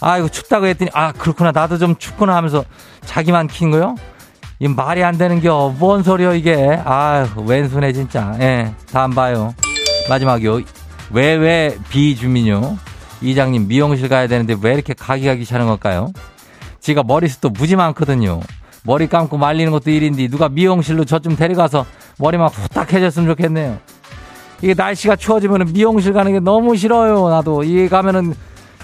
[0.00, 1.50] 아이고, 춥다고 했더니, 아, 그렇구나.
[1.50, 2.64] 나도 좀 춥구나 하면서
[3.04, 3.96] 자기만 킨 거요?
[4.60, 5.74] 이 말이 안 되는겨.
[5.80, 6.80] 뭔 소리여, 이게.
[6.84, 8.36] 아유, 왼손에 진짜.
[8.40, 9.52] 예, 다음 봐요.
[10.08, 10.60] 마지막이요.
[11.10, 12.78] 왜, 왜, 비주민요?
[13.22, 16.12] 이장님, 미용실 가야 되는데 왜 이렇게 가기가 귀찮은 걸까요?
[16.80, 18.40] 지가 머리숱도 무지 많거든요.
[18.82, 21.84] 머리 감고 말리는 것도 일인데 누가 미용실로 저 좀 데려가서
[22.18, 23.78] 머리만 후딱 해줬으면 좋겠네요.
[24.62, 27.28] 이게 날씨가 추워지면 미용실 가는 게 너무 싫어요.
[27.28, 27.62] 나도.
[27.64, 28.34] 이게 가면은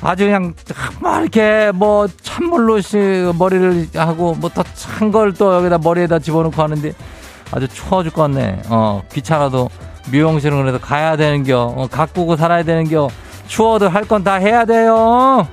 [0.02, 0.52] 아주 그냥
[1.00, 2.80] 막 이렇게 뭐 찬물로
[3.38, 6.92] 머리를 하고 뭐 더 찬 걸 또 여기다 머리에다 집어넣고 하는데
[7.52, 8.62] 아주 추워 죽겠네.
[8.68, 9.70] 어, 귀찮아도
[10.10, 11.74] 미용실은 그래도 가야 되는겨.
[11.76, 13.08] 어, 가꾸고 살아야 되는겨.
[13.46, 15.46] 추워도 할 건 다 해야 돼요.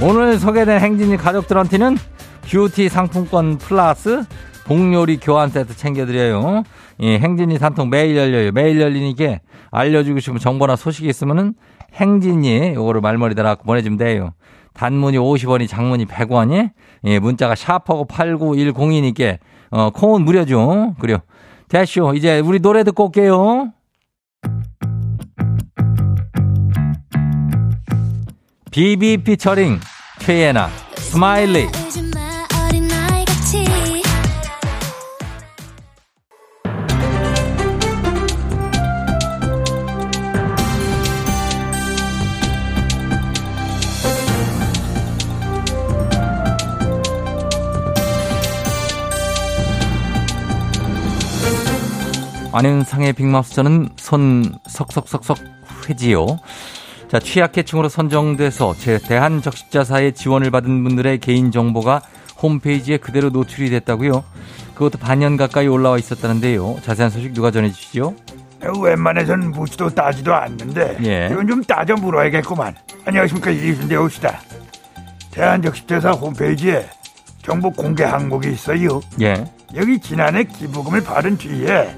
[0.00, 1.96] 오늘 소개된 행진이 가족들한테는
[2.50, 4.24] 뷰티 상품권 플러스
[4.64, 6.64] 복요리 교환 세트 챙겨드려요.
[7.00, 8.52] 예, 행진이 단통 매일 열려요.
[8.52, 9.38] 매일 열리니까
[9.70, 11.54] 알려주고 싶은 정보나 소식이 있으면은
[11.94, 14.32] 행진이 요거를 말머리 달아갖고 보내주면 돼요.
[14.74, 16.70] 단문이 50원이 장문이 100원이
[17.04, 19.38] 예, 문자가 샤퍼고 89102니까
[19.70, 20.94] 어, 콩은 무료죠.
[20.98, 21.18] 그래요.
[21.72, 23.72] 대쇼 이제 우리 노래 듣고 올게요.
[28.70, 29.80] 비비 피처링
[30.18, 31.68] 최예나 스마일리
[52.52, 55.38] 안윤상의 빅마우스 저는 손 석석석석
[55.88, 56.38] 회지요.
[57.08, 62.02] 자, 취약계층으로 선정돼서 제 대한적십자사의 지원을 받은 분들의 개인정보가
[62.42, 64.24] 홈페이지에 그대로 노출이 됐다고요.
[64.74, 66.78] 그것도 반년 가까이 올라와 있었다는데요.
[66.82, 68.14] 자세한 소식 누가 전해주시죠?
[68.82, 71.28] 웬만해선 묻지도 따지도 않는데 예.
[71.32, 72.74] 이건 좀 따져 물어야겠구만.
[73.04, 74.40] 안녕하십니까 이순대 옵시다.
[75.32, 76.88] 대한적십대사 홈페이지에
[77.42, 79.00] 정보 공개 항목이 있어요.
[79.20, 79.44] 예.
[79.74, 81.96] 여기 지난해 기부금을 받은 뒤에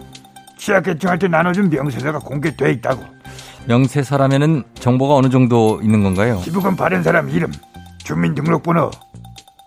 [0.64, 3.05] 취약계층한테 나눠준 명세서가 공개돼 있다고.
[3.66, 6.40] 명세서라면은 정보가 어느 정도 있는 건가요?
[6.42, 7.53] 기부금 받은 사람 이름,
[8.05, 8.90] 주민등록번호,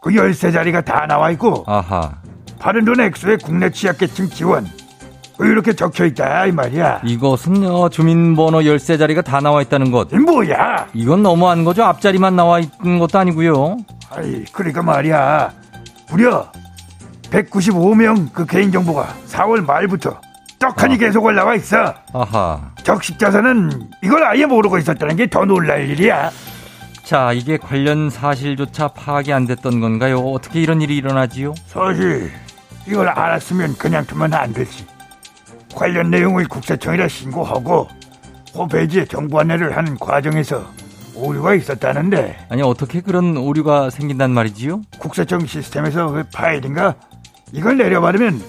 [0.01, 2.11] 그 열세 자리가 다 나와 있고 아하.
[2.59, 4.67] 받은 돈 액수에 국내 취약계층 지원
[5.37, 7.01] 그 이렇게 적혀 있다 이 말이야.
[7.05, 10.11] 이것은요, 주민번호 열세 자리가 다 나와 있다는 것.
[10.11, 10.87] 이 뭐야?
[10.93, 11.83] 이건 너무한 거죠?
[11.83, 13.77] 앞자리만 나와 있는 것도 아니고요.
[14.09, 15.51] 아이 그러니까 말이야.
[16.09, 16.51] 무려
[17.29, 20.19] 195명 그 개인정보가 4월 말부터
[20.59, 20.97] 떡하니 아.
[20.97, 21.93] 계속 올라와 있어.
[22.13, 22.71] 아하.
[22.83, 26.31] 적십자사는 이걸 아예 모르고 있었다는 게 더 놀랄 일이야.
[27.03, 30.19] 자, 이게 관련 사실조차 파악이 안 됐던 건가요?
[30.19, 31.53] 어떻게 이런 일이 일어나지요?
[31.67, 32.31] 사실
[32.87, 34.85] 이걸 알았으면 그냥 두면 안 되지.
[35.73, 37.87] 관련 내용을 국세청에다 신고하고
[38.55, 40.65] 홈페이지에 정보 안내를 하는 과정에서
[41.13, 44.81] 오류가 있었다는데 아니, 어떻게 그런 오류가 생긴단 말이지요?
[44.99, 46.95] 국세청 시스템에서 그 파일인가
[47.51, 48.41] 이걸 내려받으면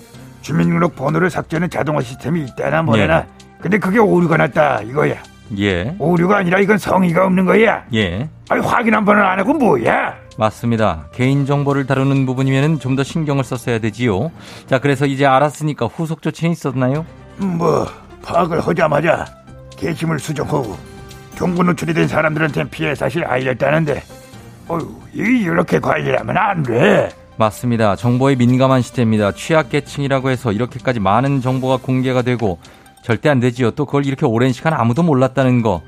[0.42, 3.26] 주민등록 번호를 삭제하는 자동화 시스템이 있다나 뭐래나
[3.60, 5.16] 근데 그게 오류가 났다 이거야
[5.58, 5.94] 예.
[5.98, 8.28] 오류가 아니라 이건 성의가 없는 거야 예.
[8.48, 11.06] 아니 확인 한 번은 안 하고 뭐야 맞습니다.
[11.12, 14.30] 개인 정보를 다루는 부분이면 좀더 신경을 썼어야 되지요.
[14.68, 17.04] 자, 그래서 이제 알았으니까 후속 조치는 있었나요?
[17.40, 17.84] 음, 뭐
[18.22, 19.24] 파악을 하자마자
[19.76, 20.76] 게시물 수정하고
[21.34, 24.00] 정보 노출이 된 사람들한테 피해 사실 알렸다는데
[24.68, 27.96] 어휴 이- 이렇게 관리하면 안 돼 맞습니다.
[27.96, 29.32] 정보에 민감한 시대입니다.
[29.32, 32.58] 취약계층이라고 해서 이렇게까지 많은 정보가 공개가 되고
[33.02, 33.70] 절대 안 되지요.
[33.70, 35.82] 또 그걸 이렇게 오랜 시간 아무도 몰랐다는 거.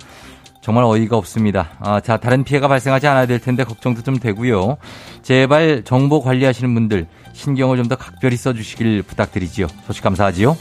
[0.63, 1.71] 정말 어이가 없습니다.
[1.81, 4.77] 아, 자, 다른 피해가 발생하지 않아야 될 텐데 걱정도 좀 되고요.
[5.23, 9.67] 제발 정보 관리하시는 분들 신경을 좀 더 각별히 써주시길 부탁드리지요.
[9.87, 10.57] 소식 감사하지요.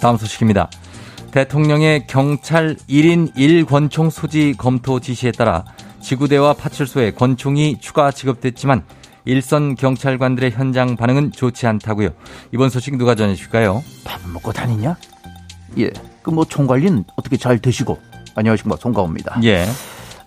[0.00, 0.68] 다음 소식입니다.
[1.34, 5.64] 대통령의 경찰 1인 1권총 소지 검토 지시에 따라
[6.00, 8.84] 지구대와 파출소에 권총이 추가 지급됐지만
[9.24, 12.10] 일선 경찰관들의 현장 반응은 좋지 않다고요.
[12.52, 13.82] 이번 소식 누가 전해주실까요?
[14.04, 14.96] 밥 먹고 다니냐?
[15.78, 15.90] 예.
[16.22, 17.98] 그 뭐 총관리는 어떻게 잘 되시고?
[18.36, 19.40] 안녕하십니까 송가호입니다.
[19.42, 19.66] 예.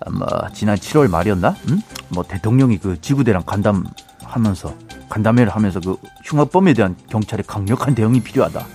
[0.01, 1.55] 아마 지난 7월 말이었나?
[1.69, 1.81] 음?
[2.09, 4.75] 뭐 대통령이 그 지구대랑 간담하면서
[5.07, 8.65] 간담회를 하면서 그 흉악범에 대한 경찰의 강력한 대응이 필요하다.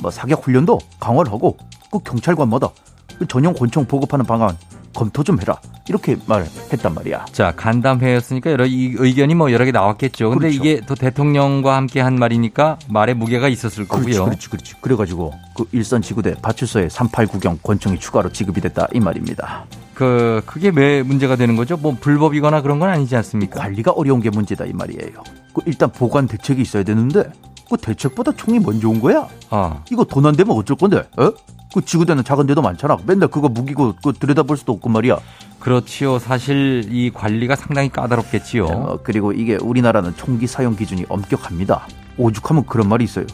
[0.00, 1.56] 뭐 사격 훈련도 강화를 하고
[1.90, 2.70] 그 경찰관 마다
[3.18, 4.56] 그 전용 권총 보급하는 방안
[4.94, 5.60] 검토 좀 해라.
[5.88, 7.26] 이렇게 말했단 말이야.
[7.32, 10.30] 자, 간담회였으니까 여러 이 의견이 뭐 여러 개 나왔겠죠.
[10.30, 10.56] 근데 그렇죠.
[10.56, 14.24] 이게 또 대통령과 함께 한 말이니까 말에 무게가 있었을 그렇지, 거고요.
[14.24, 14.74] 그렇지, 그렇지.
[14.80, 19.66] 그래가지고 그 일선 지구대 파출소에 389경 권총이 추가로 지급이 됐다 이 말입니다.
[19.94, 21.76] 그 그게 왜 문제가 되는 거죠?
[21.76, 23.60] 뭐 불법이거나 그런 건 아니지 않습니까?
[23.60, 25.22] 관리가 어려운 게 문제다 이 말이에요.
[25.54, 27.30] 그 일단 보관 대책이 있어야 되는데
[27.68, 29.28] 그 대책보다 총이 먼저 온 거야.
[29.50, 31.04] 아, 이거 돈 안 되면 어쩔 건데?
[31.16, 31.32] 어?
[31.74, 32.96] 그 지구대는 작은 데도 많잖아.
[33.06, 35.18] 맨날 그거 무기고 그 들여다볼 수도 없고 말이야.
[35.60, 36.18] 그렇지요.
[36.18, 38.64] 사실 이 관리가 상당히 까다롭겠지요.
[38.64, 41.86] 어, 그리고 이게 우리나라는 총기 사용 기준이 엄격합니다.
[42.16, 43.26] 오죽하면 그런 말이 있어요.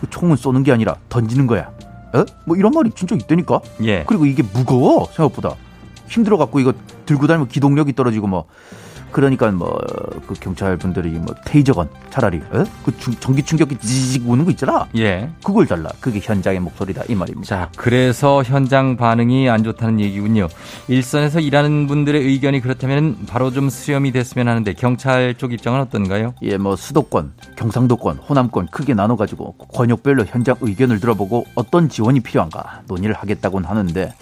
[0.00, 1.70] 그 총은 쏘는 게 아니라 던지는 거야.
[2.14, 2.24] 어?
[2.46, 3.60] 뭐 이런 말이 진짜 있다니까.
[3.84, 4.04] 예.
[4.06, 5.54] 그리고 이게 무거워 생각보다
[6.08, 6.72] 힘들어 갖고 이거
[7.06, 8.44] 들고 다니면 기동력이 떨어지고 뭐
[9.12, 9.78] 그러니까 뭐
[10.26, 12.64] 그 경찰 분들이 뭐 테이저건 차라리 어?
[12.84, 15.28] 그 중- 전기 충격기 지직 오는 거 있잖아 예.
[15.42, 20.46] 그걸 달라 그게 현장의 목소리다 이 말입니다 자, 그래서 현장 반응이 안 좋다는 얘기군요.
[20.88, 26.34] 일선에서 일하는 분들의 의견이 그렇다면 바로 좀 수렴이 됐으면 하는데 경찰 쪽 입장은 어떤가요?
[26.42, 32.82] 예 뭐 수도권 경상도권 호남권 크게 나눠 가지고 권역별로 현장 의견을 들어보고 어떤 지원이 필요한가
[32.86, 34.12] 논의를 하겠다고는 하는데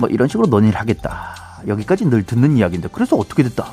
[0.00, 1.34] 뭐 이런 식으로 논의를 하겠다
[1.68, 3.66] 여기까지 늘 듣는 이야기인데 그래서 어떻게 됐다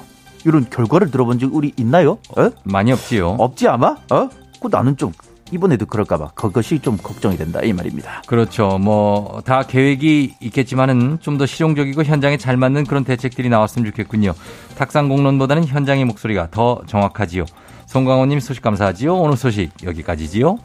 [0.46, 2.18] 이런 결과를 들어본 적 우리 있나요?
[2.38, 2.50] 어?
[2.64, 3.36] 많이 없지요.
[3.40, 3.96] 없지 아마?
[4.12, 4.30] 어?
[4.62, 5.12] 그 나는 좀
[5.52, 8.24] 이번에도 그럴까봐 그것이 좀 걱정이 된다 이 말입니다.
[8.26, 8.78] 그렇죠.
[8.80, 14.34] 뭐 다 계획이 있겠지만은 좀 더 실용적이고 현장에 잘 맞는 그런 대책들이 나왔으면 좋겠군요.
[14.78, 17.46] 탁상 공론보다는 현장의 목소리가 더 정확하지요.
[17.88, 19.16] 송강호님 소식 감사하지요.
[19.16, 20.58] 오늘 소식 여기까지지요.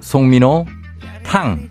[0.00, 0.66] 송민호
[1.22, 1.68] 탕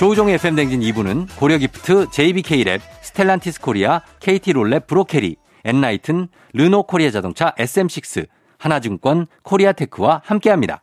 [0.00, 9.26] 조우종의 FM대행진 2부는 고려기프트, JBK랩, 스텔란티스 코리아, KT롤랩, 브로케리, 엔라이튼, 르노 코리아 자동차, SM6, 하나증권,
[9.42, 10.82] 코리아테크와 함께합니다.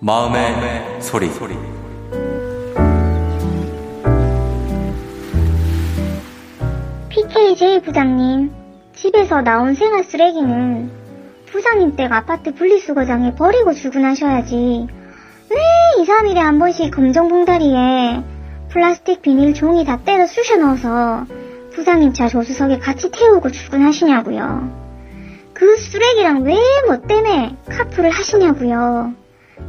[0.00, 1.77] 마음의 소리.
[7.38, 8.50] JJ 부장님,
[8.96, 10.90] 집에서 나온 생활 쓰레기는
[11.46, 14.88] 부장님 댁 아파트 분리수거장에 버리고 출근하셔야지.
[15.50, 15.56] 왜
[16.02, 18.22] 2, 3일에 한 번씩 검정 봉다리에
[18.70, 21.26] 플라스틱 비닐 종이 다 때려 쑤셔 넣어서
[21.74, 24.88] 부장님 차 조수석에 같이 태우고 출근하시냐고요.
[25.54, 26.56] 그 쓰레기랑 왜
[26.88, 29.12] 뭐 때문에 카풀을 하시냐고요.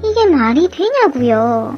[0.03, 1.77] 이게 말이 되냐고요.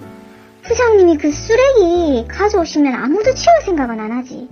[0.64, 4.48] 부장님이 그 쓰레기 가져오시면 아무도 치울 생각은 안 하지.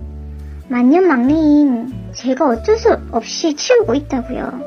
[0.70, 4.62] 만년 막내인 제가 어쩔 수 없이 치우고 있다고요.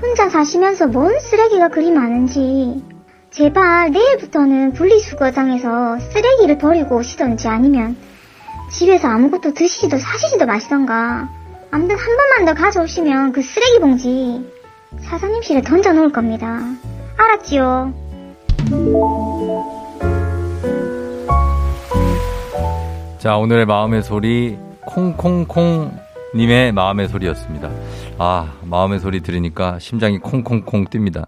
[0.00, 2.82] 혼자 사시면서 뭔 쓰레기가 그리 많은지
[3.30, 7.98] 제발 내일부터는 분리수거장에서 쓰레기를 버리고 오시던지 아니면
[8.72, 11.28] 집에서 아무것도 드시지도 사시지도 마시던가
[11.70, 14.50] 아무튼 한 번만 더 가져오시면 그 쓰레기 봉지
[15.00, 16.60] 사장님실에 던져 놓을 겁니다.
[17.18, 17.92] 알았지요?
[23.18, 25.98] 자, 오늘의 마음의 소리, 콩콩콩
[26.34, 27.70] 님의 마음의 소리였습니다.
[28.18, 31.26] 아, 마음의 소리 들으니까 심장이 콩콩콩 뜁니다.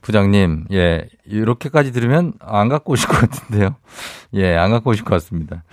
[0.00, 3.76] 부장님, 예, 이렇게까지 들으면 안 갖고 오실 것 같은데요.
[4.34, 5.64] 예, 안 갖고 오실 것 같습니다.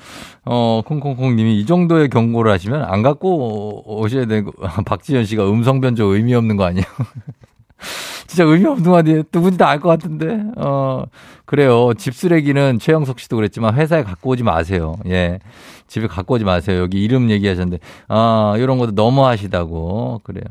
[0.43, 4.51] 어, 콩콩콩 님이 이 정도의 경고를 하시면 안 갖고 오셔야 되고,
[4.85, 6.85] 박지현 씨가 음성 변조 의미 없는 거 아니에요?
[8.29, 9.23] 진짜 의미 없는 거 아니에요?
[9.31, 10.39] 누군지 다 알 것 같은데.
[10.57, 11.03] 어,
[11.45, 11.93] 그래요.
[11.97, 14.97] 집 쓰레기는 최영석 씨도 그랬지만 회사에 갖고 오지 마세요.
[15.07, 15.39] 예.
[15.87, 16.79] 집에 갖고 오지 마세요.
[16.81, 20.21] 여기 이름 얘기하셨는데, 아, 이런 것도 너무 하시다고.
[20.23, 20.43] 그래요.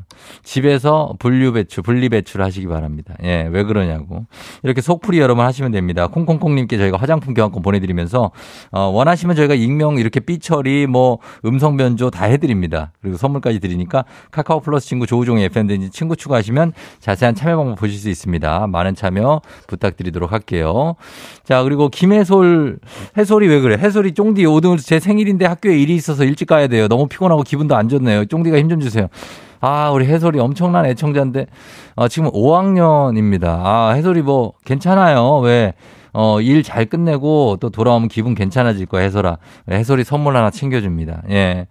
[0.43, 3.15] 집에서 분류 배출, 분리 배출 하시기 바랍니다.
[3.23, 4.27] 예, 왜 그러냐고.
[4.65, 6.09] 이렇게 속풀이 여러분 하시면 됩니다.
[6.09, 8.33] 콩콩콩님께 저희가 화장품 교환권 보내드리면서,
[8.73, 12.91] 어, 원하시면 저희가 익명 이렇게 삐처리, 뭐, 음성 변조 다 해드립니다.
[13.01, 18.09] 그리고 선물까지 드리니까 카카오 플러스 친구 조우종의 FMden지 친구 추가하시면 자세한 참여 방법 보실 수
[18.09, 18.67] 있습니다.
[18.69, 20.95] 많은 참여 부탁드리도록 할게요.
[21.45, 22.79] 자, 그리고 김해솔,
[23.17, 23.77] 해솔이 왜 그래?
[23.79, 26.89] 해솔이 쫑디 오늘 제 생일인데 학교에 일이 있어서 일찍 가야 돼요.
[26.89, 28.25] 너무 피곤하고 기분도 안 좋네요.
[28.27, 29.09] 쫑디가 힘 좀 주세요.
[29.61, 31.47] 아, 우리 해솔이 엄청난 애청자인데,
[31.97, 33.45] 어, 지금 5학년입니다.
[33.47, 35.39] 아, 해솔이 뭐, 괜찮아요.
[35.39, 35.73] 왜,
[36.13, 39.39] 어, 일 잘 끝내고 또 돌아오면 기분 괜찮아질 거야, 해솔아.
[39.71, 41.23] 해솔이 선물 하나 챙겨줍니다.
[41.31, 41.67] 예.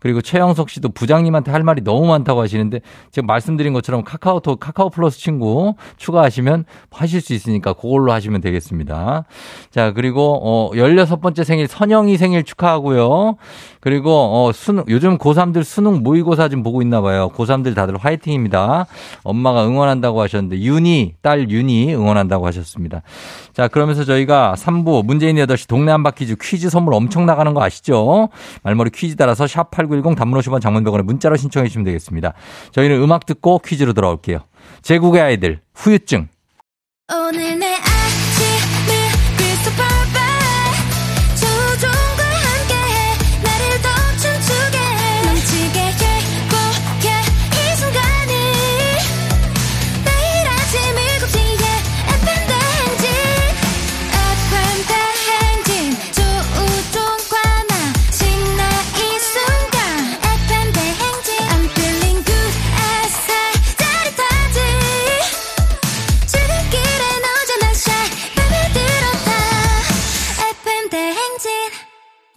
[0.00, 2.80] 그리고 최영석 씨도 부장님한테 할 말이 너무 많다고 하시는데
[3.10, 9.24] 지금 말씀드린 것처럼 카카오톡 카카오 플러스 친구 추가하시면 하실 수 있으니까 그걸로 하시면 되겠습니다.
[9.70, 13.36] 자, 그리고 어 16번째 생일 선영이 생일 축하하고요.
[13.80, 17.30] 그리고 어 수능 요즘 고3들 수능 모의고사 좀 보고 있나 봐요.
[17.34, 18.86] 고3들 다들 화이팅입니다.
[19.22, 23.02] 엄마가 응원한다고 하셨는데 윤희 딸 윤희 응원한다고 하셨습니다.
[23.52, 28.28] 자, 그러면서 저희가 3부 문재인 8시 동네 한 바퀴즈 퀴즈 선물 엄청 나가는 거 아시죠?
[28.62, 32.34] 말머리 퀴즈 따라서 샵8910 단문 50원 장문병원에 문자로 신청해 주시면 되겠습니다.
[32.72, 34.40] 저희는 음악 듣고 퀴즈로 돌아올게요.
[34.82, 36.28] 제국의 아이들 후유증
[37.10, 37.74] 오늘 내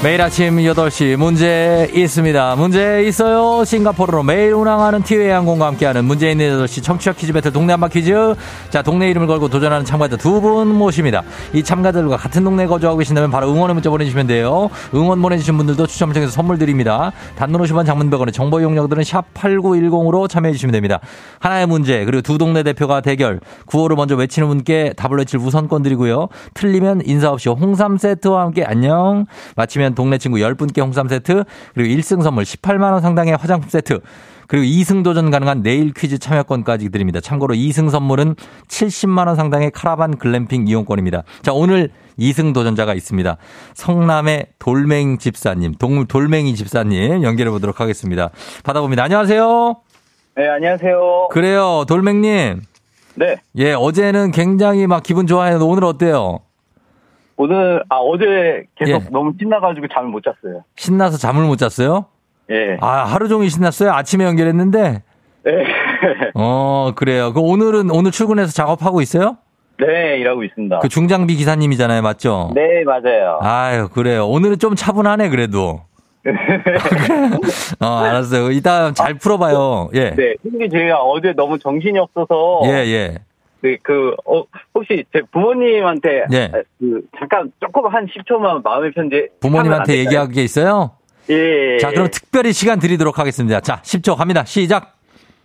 [0.00, 2.54] 매일 아침 8시 문제 있습니다.
[2.54, 3.64] 문제 있어요.
[3.64, 8.36] 싱가포르로 매일 운항하는 티웨이 항공과 함께하는 문제 있는 8시 청취자 퀴즈 배틀 동네 한바 퀴즈.
[8.70, 11.24] 자, 동네 이름을 걸고 도전하는 참가자 두 분 모십니다.
[11.52, 14.70] 이 참가자들과 같은 동네에 거주하고 계신다면 바로 응원의 문자 보내주시면 돼요.
[14.94, 17.10] 응원 보내주신 분들도 추첨을 통해서 선물 드립니다.
[17.34, 21.00] 단문 50원 장문백원의 정보 이용료들은 샵 8910으로 참여해주시면 됩니다.
[21.40, 23.40] 하나의 문제, 그리고 두 동네 대표가 대결.
[23.66, 26.28] 구호를 먼저 외치는 분께 답을 외칠 우선권 드리고요.
[26.54, 29.26] 틀리면 인사 없이 홍삼 세트와 함께 안녕.
[29.56, 34.00] 마치면 동네 친구 10분께 홍삼 세트, 그리고 1승 선물 18만원 상당의 화장품 세트,
[34.48, 37.20] 그리고 2승 도전 가능한 내일 퀴즈 참여권까지 드립니다.
[37.20, 38.34] 참고로 2승 선물은
[38.66, 41.22] 70만원 상당의 카라반 글램핑 이용권입니다.
[41.42, 43.36] 자, 오늘 2승 도전자가 있습니다.
[43.74, 48.30] 성남의 돌맹 집사님, 동, 돌맹이 집사님 연결해 보도록 하겠습니다.
[48.64, 49.04] 받아봅니다.
[49.04, 49.76] 안녕하세요.
[50.36, 51.28] 네, 안녕하세요.
[51.30, 52.62] 그래요, 돌맹님.
[53.16, 56.38] 네, 예, 어제는 굉장히 막 기분 좋아했는데 오늘 어때요?
[57.38, 59.08] 오늘, 아, 어제 계속 예.
[59.10, 60.64] 너무 신나가지고 잠을 못 잤어요.
[60.76, 62.06] 신나서 잠을 못 잤어요?
[62.50, 62.76] 예.
[62.80, 63.92] 아, 하루 종일 신났어요?
[63.92, 65.02] 아침에 연결했는데?
[65.44, 65.52] 네.
[66.34, 67.32] 어, 그래요.
[67.32, 69.36] 그 오늘은, 오늘 출근해서 작업하고 있어요?
[69.78, 70.80] 네, 일하고 있습니다.
[70.80, 72.02] 그 중장비 기사님이잖아요.
[72.02, 72.50] 맞죠?
[72.56, 73.38] 네, 맞아요.
[73.40, 74.26] 아유, 그래요.
[74.26, 75.82] 오늘은 좀 차분하네, 그래도.
[77.80, 78.50] 어, 알았어요.
[78.50, 79.90] 이따 잘 풀어봐요.
[79.94, 80.10] 예.
[80.10, 82.62] 네, 근데 제가 어제 너무 정신이 없어서.
[82.64, 83.14] 예, 예.
[83.60, 84.44] 네, 그, 어,
[84.74, 86.26] 혹시 제 부모님한테.
[86.32, 86.50] 예.
[86.78, 89.28] 그, 잠깐 조금 한 10초만 마음의 편지.
[89.40, 89.98] 부모님한테?
[89.98, 90.92] 얘기할 게 있어요?
[91.30, 91.78] 예.
[91.78, 93.60] 자, 그럼 특별히 시간 드리도록 하겠습니다.
[93.60, 94.44] 자, 10초 갑니다.
[94.44, 94.96] 시작.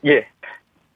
[0.06, 0.28] 예.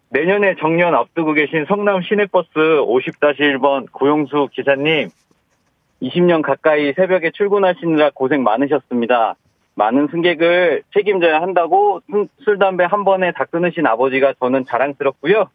[0.10, 5.10] 내년에 정년 앞두고 계신 성남 시내버스 50-1번 고용수 기사님,
[6.02, 9.36] 20년 가까이 새벽에 출근하시느라 고생 많으셨습니다.
[9.76, 15.50] 많은 승객을 책임져야 한다고 술, 술, 담배 한 번에 다 끊으신 아버지가 저는 자랑스럽고요.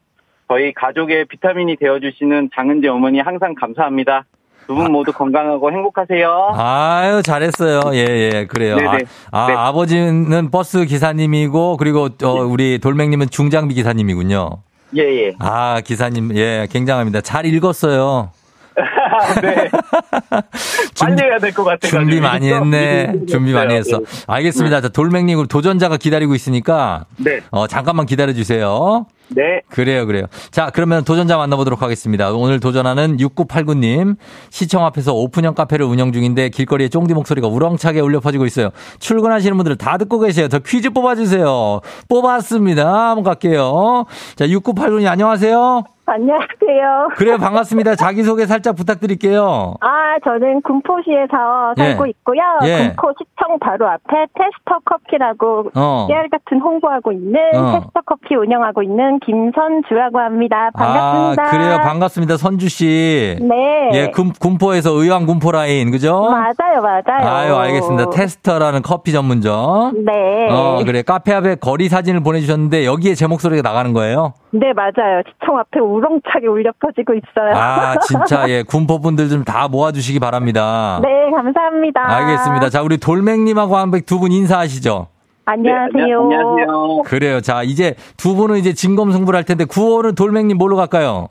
[0.52, 4.24] 저희 가족의 비타민이 되어주시는 장은재 어머니 항상 감사합니다.
[4.66, 6.50] 두분 모두 건강하고 행복하세요.
[6.54, 7.80] 아유, 잘했어요.
[7.94, 8.00] 예,
[8.34, 8.76] 예, 그래요.
[8.76, 8.98] 네네.
[9.30, 9.54] 아, 아, 네.
[9.54, 14.50] 아버지는 버스 기사님이고, 그리고, 어, 우리 돌맹님은 중장비 기사님이군요.
[14.98, 15.32] 예, 예.
[15.38, 17.22] 아, 기사님, 예, 굉장합니다.
[17.22, 18.30] 잘 읽었어요.
[19.42, 19.68] 네.
[21.00, 21.90] 빨리 해야 될 것 같아요.
[21.90, 23.24] 준비 많이 했네.
[23.26, 24.00] 준비 많이 했어.
[24.26, 24.82] 알겠습니다.
[24.82, 27.40] 자, 돌맹님, 그럼 도전자가 기다리고 있으니까, 네.
[27.50, 29.06] 어, 잠깐만 기다려주세요.
[29.34, 29.62] 네.
[29.68, 30.26] 그래요, 그래요.
[30.50, 32.32] 자, 그러면 도전자 만나보도록 하겠습니다.
[32.32, 34.16] 오늘 도전하는 6989님.
[34.50, 38.70] 시청 앞에서 오픈형 카페를 운영 중인데 길거리에 쫑디 목소리가 우렁차게 울려 퍼지고 있어요.
[38.98, 40.48] 출근하시는 분들 다 듣고 계세요.
[40.48, 41.80] 더 퀴즈 뽑아주세요.
[42.08, 43.10] 뽑았습니다.
[43.10, 44.06] 한번 갈게요.
[44.36, 45.84] 자, 6989님 안녕하세요.
[46.04, 47.10] 안녕하세요.
[47.16, 47.94] 그래요, 반갑습니다.
[47.94, 49.74] 자기소개 살짝 부탁드릴게요.
[49.80, 52.10] 아, 저는 군포시에서 살고 예.
[52.10, 52.40] 있고요.
[52.64, 52.92] 예.
[52.96, 56.06] 군포 시청 바로 앞에 테스터 커피라고 어.
[56.08, 57.72] 깨알 같은 홍보하고 있는 어.
[57.78, 60.70] 테스터 커피 운영하고 있는 김선주라고 합니다.
[60.74, 61.42] 반갑습니다.
[61.42, 61.76] 아, 그래요.
[61.82, 62.36] 반갑습니다.
[62.36, 63.36] 선주 씨.
[63.40, 63.90] 네.
[63.92, 66.28] 예, 군, 군포에서 의왕 군포 라인, 그죠?
[66.30, 67.28] 맞아요, 맞아요.
[67.28, 68.10] 아유, 알겠습니다.
[68.10, 70.04] 테스터라는 커피 전문점.
[70.04, 70.48] 네.
[70.50, 71.02] 어, 그래.
[71.02, 74.34] 카페 앞에 거리 사진을 보내 주셨는데 여기에 제 목소리가 나가는 거예요?
[74.50, 75.22] 네, 맞아요.
[75.28, 77.54] 시청 앞에 우렁차게 울려 퍼지고 있어요.
[77.54, 78.62] 아, 진짜, 예.
[78.62, 81.00] 군포분들 좀 다 모아 주시기 바랍니다.
[81.02, 82.00] 네, 감사합니다.
[82.16, 82.70] 알겠습니다.
[82.70, 85.08] 자, 우리 돌맹님하고 한번 두분 인사하시죠.
[85.44, 86.06] 안녕하세요.
[86.28, 87.02] 네, 안녕하세요.
[87.04, 87.40] 그래요.
[87.40, 91.28] 자, 이제 두 분은 이제 진검승부를 할 텐데 구호는 돌맹님 뭘로 갈까요?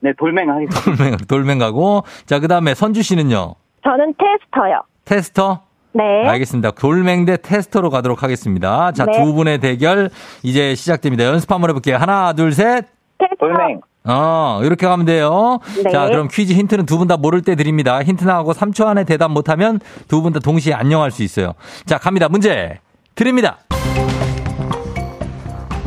[0.00, 0.80] 네, 돌맹 하겠습니다.
[0.96, 2.04] 돌맹, 돌맹 가고.
[2.26, 3.54] 자, 그 다음에 선주 씨는요?
[3.82, 4.82] 저는 테스터요.
[5.06, 5.60] 테스터?
[5.92, 6.02] 네.
[6.28, 6.72] 알겠습니다.
[6.72, 8.92] 돌맹 대 테스터로 가도록 하겠습니다.
[8.92, 9.12] 자, 네.
[9.12, 10.10] 두 분의 대결
[10.42, 11.24] 이제 시작됩니다.
[11.24, 11.96] 연습 한번 해볼게요.
[11.96, 12.84] 하나, 둘, 셋.
[13.18, 13.36] 테스터.
[13.46, 13.80] 돌맹.
[14.06, 15.60] 어, 이렇게 가면 돼요.
[15.82, 15.90] 네.
[15.90, 18.02] 자, 그럼 퀴즈 힌트는 두 분 다 모를 때 드립니다.
[18.02, 21.54] 힌트 나하고 3초 안에 대답 못하면 두 분 다 동시에 안녕할 수 있어요.
[21.86, 22.28] 자, 갑니다.
[22.28, 22.78] 문제
[23.14, 23.58] 드립니다.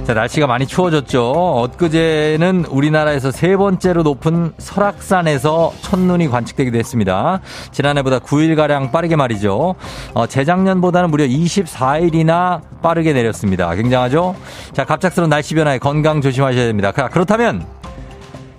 [0.06, 1.34] 자, 날씨가 많이 추워졌죠.
[1.74, 7.42] 엊그제는 우리나라에서 세 번째로 높은 설악산에서 첫눈이 관측되기도 했습니다.
[7.72, 9.76] 지난해보다 9일가량 빠르게 말이죠.
[10.14, 13.76] 어, 재작년보다는 무려 24일이나 빠르게 내렸습니다.
[13.76, 14.34] 굉장하죠?
[14.72, 16.94] 자, 갑작스러운 날씨 변화에 건강 조심하셔야 됩니다.
[16.94, 17.66] 자, 그렇다면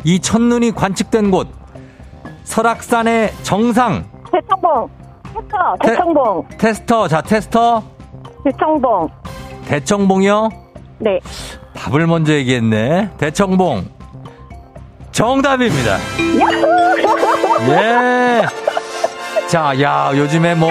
[0.04, 1.48] 이 첫눈이 관측된 곳
[2.44, 4.88] 설악산의 정상 대청봉.
[5.32, 5.76] 테스터.
[5.82, 6.44] 테- 대청봉.
[6.58, 7.82] 테스터 자 테스터
[8.52, 9.08] 대청봉.
[9.66, 10.48] 대청봉이요
[11.00, 11.20] 네.
[11.74, 13.84] 답을 먼저 얘기했네 대청봉
[15.12, 15.98] 정답입니다
[17.68, 18.42] 예.
[19.48, 20.70] 자, 야, 요즘에 뭐,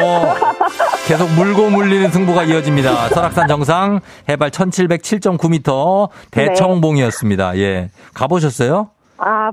[1.07, 3.09] 계속 물고 물리는 승부가 이어집니다.
[3.09, 3.99] 설악산 정상,
[4.29, 7.57] 해발 1707.9m, 대청봉이었습니다.
[7.57, 7.89] 예.
[8.13, 8.91] 가보셨어요?
[9.17, 9.49] 아,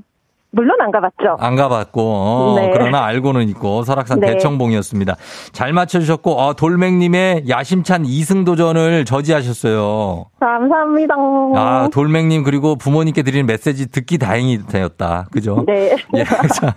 [0.55, 1.37] 물론 안 가봤죠.
[1.41, 2.71] 안 가봤고, 어, 네.
[2.73, 4.29] 그러나 알고는 있고, 설악산 네.
[4.35, 5.17] 대청봉이었습니다.
[5.53, 10.27] 잘 맞춰주셨고, 어, 돌맹님의 야심찬 2승 도전을 저지하셨어요.
[10.41, 11.15] 감사합니다.
[11.57, 15.27] 아, 돌맹님 그리고 부모님께 드리는 메시지 듣기 다행이 되었다.
[15.33, 15.65] 그죠?
[15.67, 15.97] 네.
[16.17, 16.75] 예, 자,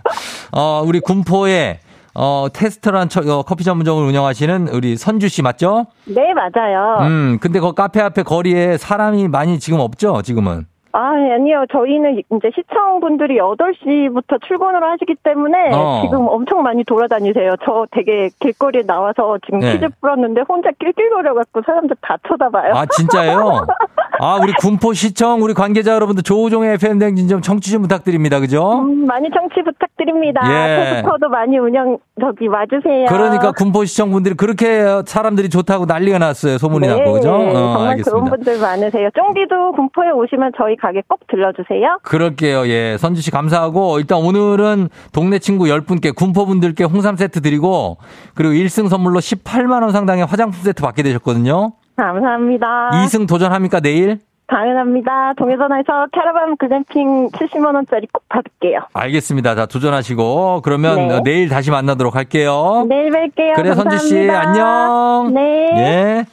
[0.51, 1.79] 어, 우리 군포에,
[2.15, 5.85] 어, 테스트란 처- 어, 커피 전문점을 운영하시는 우리 선주 씨 맞죠?
[6.05, 6.97] 네, 맞아요.
[7.07, 10.21] 음, 근데 그 카페 앞에 거리에 사람이 많이 지금 없죠?
[10.23, 10.65] 지금은.
[10.97, 11.65] 아, 아니요.
[11.71, 16.01] 저희는 이제 시청분들이 8시부터 출근을 하시기 때문에 어.
[16.03, 17.51] 지금 엄청 많이 돌아다니세요.
[17.63, 19.73] 저 되게 길거리에 나와서 지금 네.
[19.73, 22.73] 퀴즈 풀었는데 혼자 낄낄거려갖고 사람들 다 쳐다봐요.
[22.73, 23.67] 아, 진짜요?
[24.19, 28.39] 아, 우리 군포시청, 우리 관계자 여러분들 조우종의 FM댕진 좀 청취 좀 부탁드립니다.
[28.39, 28.79] 그죠?
[28.79, 30.41] 음, 많이 청취 부탁드립니다.
[30.45, 30.93] 예.
[30.95, 33.05] 테스터도 많이 운영, 저기, 와주세요.
[33.07, 36.57] 그러니까 군포시청 분들이 그렇게 사람들이 좋다고 난리가 났어요.
[36.57, 37.35] 소문이 났고, 그죠?
[37.35, 38.09] 어, 네, 정말 알겠습니다.
[38.09, 39.09] 좋은 분들 많으세요.
[39.11, 41.99] 쫑디도 군포에 오시면 저희 가게 꼭 들러주세요.
[42.03, 42.67] 그럴게요.
[42.67, 42.97] 예.
[42.97, 47.97] 선주 씨 감사하고 일단 오늘은 동네 친구 10분께 군포분들께 홍삼 세트 드리고
[48.35, 51.71] 그리고 1승 선물로 18만 원 상당의 화장품 세트 받게 되셨거든요.
[51.95, 52.89] 감사합니다.
[52.93, 54.19] 2승 도전합니까 내일?
[54.49, 55.33] 당연합니다.
[55.37, 58.79] 동해전에서 캐러반 글램핑 70만 원짜리 꼭 받을게요.
[58.93, 59.55] 알겠습니다.
[59.55, 61.13] 자, 도전하시고 그러면 네.
[61.15, 62.85] 어, 내일 다시 만나도록 할게요.
[62.87, 63.55] 내일 뵐게요.
[63.55, 64.29] 그래 선주 씨.
[64.29, 65.31] 안녕.
[65.33, 65.67] 네.
[65.75, 66.25] 예.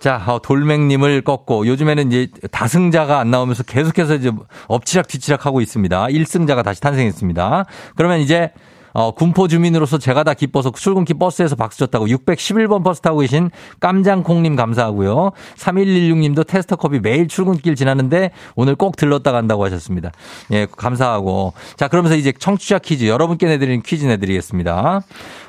[0.00, 4.32] 자, 어, 돌맹님을 꺾고 요즘에는 이제 다승자가 안 나오면서 계속해서 이제
[4.66, 6.06] 엎치락 뒤치락 하고 있습니다.
[6.06, 7.66] 1승자가 다시 탄생했습니다.
[7.96, 8.50] 그러면 이제
[8.92, 14.54] 어, 군포 주민으로서 제가 다 기뻐서 출근길 버스에서 박수 쳤다고 611번 버스 타고 계신 깜장콩님
[14.56, 15.32] 감사하고요.
[15.56, 20.12] 3116님도 테스터컵이 매일 출근길 지나는데 오늘 꼭 들렀다 간다고 하셨습니다.
[20.52, 21.52] 예, 감사하고.
[21.76, 25.00] 자, 그러면서 이제 청취자 퀴즈 여러분께 내드리는 퀴즈 내드리겠습니다.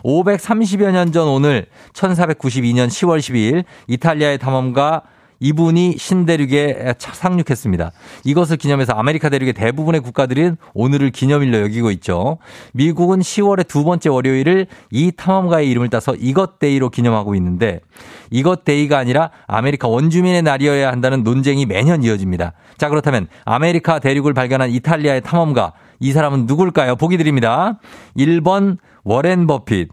[0.03, 5.01] 530여 년 전 오늘 1492년 10월 12일 이탈리아의 탐험가
[5.41, 7.91] 이분이 신대륙에 상륙했습니다.
[8.23, 12.37] 이것을 기념해서 아메리카 대륙의 대부분의 국가들은 오늘을 기념일로 여기고 있죠.
[12.73, 17.81] 미국은 10월의 두 번째 월요일을 이 탐험가의 이름을 따서 이것 Day로 기념하고 있는데
[18.29, 22.53] 이것 Day가 아니라 아메리카 원주민의 날이어야 한다는 논쟁이 매년 이어집니다.
[22.77, 26.95] 자, 그렇다면 아메리카 대륙을 발견한 이탈리아의 탐험가 이 사람은 누굴까요?
[26.95, 27.79] 보기 드립니다.
[28.15, 29.89] 1번 워렌 버핏.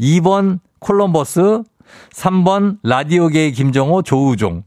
[0.00, 1.62] 2번 콜럼버스,
[2.14, 4.64] 3번 라디오계의 김정호 조우종.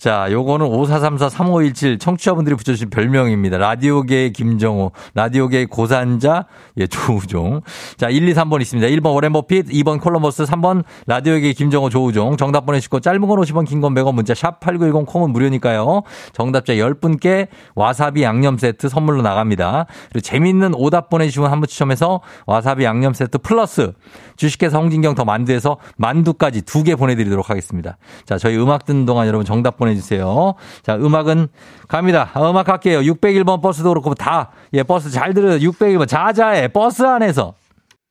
[0.00, 3.58] 자, 요거는 5434-3517 청취자분들이 붙여주신 별명입니다.
[3.58, 6.46] 라디오계의 김정호, 라디오계의 고산자,
[6.78, 7.60] 예, 조우종.
[7.98, 8.88] 자, 1, 2, 3번 있습니다.
[8.88, 12.38] 1번 오렌 버핏, 2번 콜럼버스, 3번 라디오계의 김정호, 조우종.
[12.38, 16.00] 정답 보내주시고 짧은 건 50원, 긴 건 100원 문자 샵 8910 콩은 무료니까요.
[16.32, 19.84] 정답자 10분께 와사비 양념 세트 선물로 나갑니다.
[20.08, 23.92] 그리고 재밌는 오답 보내주시면 한 분 추첨해서 와사비 양념 세트 플러스
[24.36, 27.98] 주식회사 홍진경 더 만두에서 만두까지 두 개 보내드리도록 하겠습니다.
[28.24, 30.54] 자, 저희 음악 듣는 동안 여러분 정답 보내 주세요.
[30.82, 31.48] 자, 음악은
[31.88, 32.30] 갑니다.
[32.34, 33.00] 아, 음악 갈게요.
[33.00, 35.58] 601번 버스도 그렇고 다, 예, 버스 잘 들어요.
[35.58, 37.54] 601번 자자의 버스 안에서.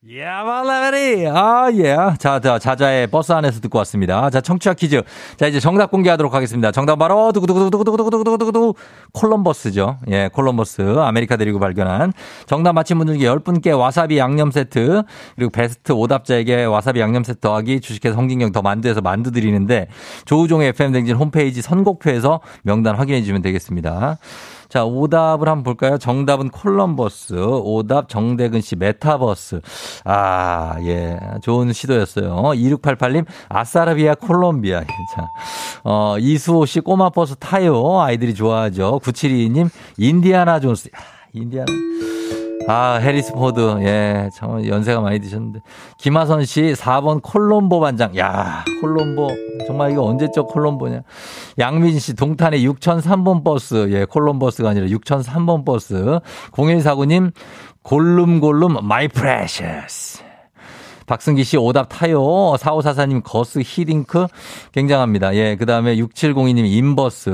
[0.07, 1.97] 야말라리 아, 예.
[2.19, 4.29] 자, 자, 자자의 버스 안에서 듣고 왔습니다.
[4.29, 5.01] 자, 청취자 퀴즈.
[5.35, 6.71] 자, 이제 정답 공개하도록 하겠습니다.
[6.71, 8.75] 정답 바로, 두구두구두구두구두구두구두구
[9.11, 9.97] 콜럼버스죠.
[10.09, 10.99] 예, 콜럼버스.
[10.99, 12.13] 아메리카 대륙을 발견한.
[12.45, 15.03] 정답 맞힌 분들께 10분께 와사비 양념 세트,
[15.35, 19.87] 그리고 베스트 오답자에게 와사비 양념 세트 더하기 주식회사 성진경 더 만두에서 만두 드리는데,
[20.23, 24.17] 조우종의 FM대행진 홈페이지 선곡표에서 명단 확인해 주시면 되겠습니다.
[24.69, 25.97] 자, 오답을 한번 볼까요?
[25.97, 27.33] 정답은 콜럼버스.
[27.63, 29.61] 오답 정대근 씨 메타버스.
[30.05, 31.19] 아, 예.
[31.41, 32.35] 좋은 시도였어요.
[32.35, 34.81] 2688님 아사라비아 콜롬비아.
[35.15, 35.27] 자.
[35.83, 37.99] 어, 이수호 씨 꼬마 버스 타요.
[37.99, 38.99] 아이들이 좋아하죠.
[39.03, 40.89] 972님 인디아나 존스.
[40.93, 40.99] 아,
[41.33, 41.71] 인디아나.
[42.67, 43.77] 아, 해리슨 포드.
[43.81, 45.61] 예, 참 연세가 많이 드셨는데.
[45.97, 48.15] 김하선 씨 4번 콜롬보 반장.
[48.17, 49.27] 야, 콜롬보.
[49.65, 51.01] 정말 이거 언제적 콜롬보냐.
[51.57, 53.89] 양민 씨 동탄의 6003번 버스.
[53.91, 56.19] 예, 콜롬버스가 아니라 6003번 버스.
[56.51, 57.31] 0149님
[57.81, 60.23] 골룸골룸 my precious.
[61.07, 62.21] 박승기 씨 오답 타요.
[62.21, 64.27] 4544님 거스 히딩크
[64.73, 65.33] 굉장합니다.
[65.35, 67.31] 예, 그 다음에 6702님 인버스.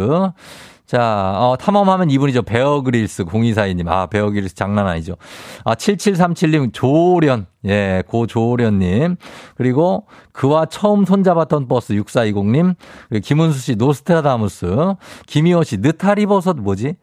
[0.85, 2.43] 자, 어, 탐험하면 이분이죠.
[2.43, 3.87] 베어 그릴스 0242님.
[3.87, 5.15] 아, 베어 그릴스 장난 아니죠.
[5.63, 7.47] 아, 7737님 조련.
[7.65, 9.15] 예, 고조련님.
[9.55, 12.75] 그리고 그와 처음 손잡았던 버스 6420님.
[13.09, 14.93] 그리고 김은수 씨 노스트라다무스.
[15.25, 16.95] 김희호 씨 느타리 버섯 뭐지?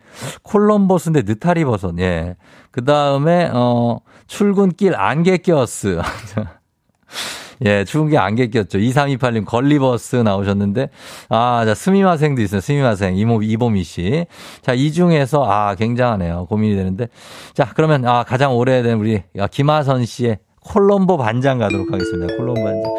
[0.42, 1.98] 콜럼버스인데 느타리 버섯.
[1.98, 2.36] 예.
[2.70, 6.00] 그 다음에, 어, 출근길 안개 껴스.
[7.64, 8.78] 예, 추운 게 안개 꼈죠.
[8.78, 10.90] 2328님 걸리버스 나오셨는데,
[11.28, 12.60] 아, 자, 스미마생도 있어요.
[12.60, 13.16] すみません.
[13.16, 14.26] 이모, 이보미 씨.
[14.62, 16.46] 자, 이 중에서, 아, 굉장하네요.
[16.46, 17.08] 고민이 되는데.
[17.54, 22.36] 자, 그러면, 아, 가장 오래된 우리, 아, 김하선 씨의 콜롬보 반장 가도록 하겠습니다.
[22.36, 22.92] 콜롬보 반장.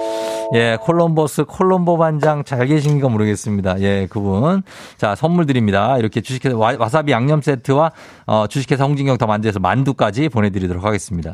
[0.55, 3.79] 예, 콜럼버스 콜롬보 반장 잘 계신가 모르겠습니다.
[3.81, 4.61] 예, 그분.
[4.97, 5.97] 자, 선물 드립니다.
[5.97, 7.91] 이렇게 주식회사 와, 와사비 양념 세트와
[8.27, 11.33] 어, 주식회사 홍진경 더 만두에서 만두까지 보내드리도록 하겠습니다.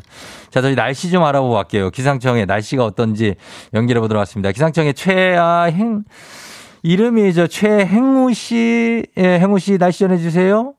[0.50, 1.90] 자, 저희 날씨 좀 알아보고 갈게요.
[1.90, 3.34] 기상청의 날씨가 어떤지
[3.74, 4.52] 연결해 보도록 하겠습니다.
[4.52, 6.04] 기상청의 최행,
[6.82, 10.74] 이름이 저 최행우 씨, 예, 행우 씨 날씨 전해주세요.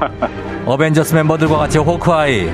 [0.64, 2.48] 어벤져스 멤버들과 같이 호크아이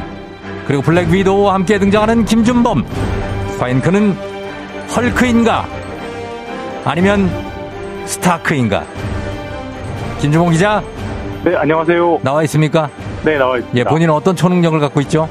[0.67, 2.85] 그리고 블랙 위도우와 함께 등장하는 김준범
[3.61, 4.17] 과연 그는
[4.97, 5.65] 헐크인가
[6.85, 7.31] 아니면
[8.07, 8.85] 스타크인가
[10.21, 10.83] 김준범 기자
[11.45, 12.19] 네, 안녕하세요.
[12.23, 12.91] 나와 있습니까?
[13.25, 13.79] 네, 나와 있습니다.
[13.79, 15.29] 예, 본인은 어떤 초능력을 갖고 있죠?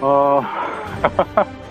[0.00, 0.42] 어...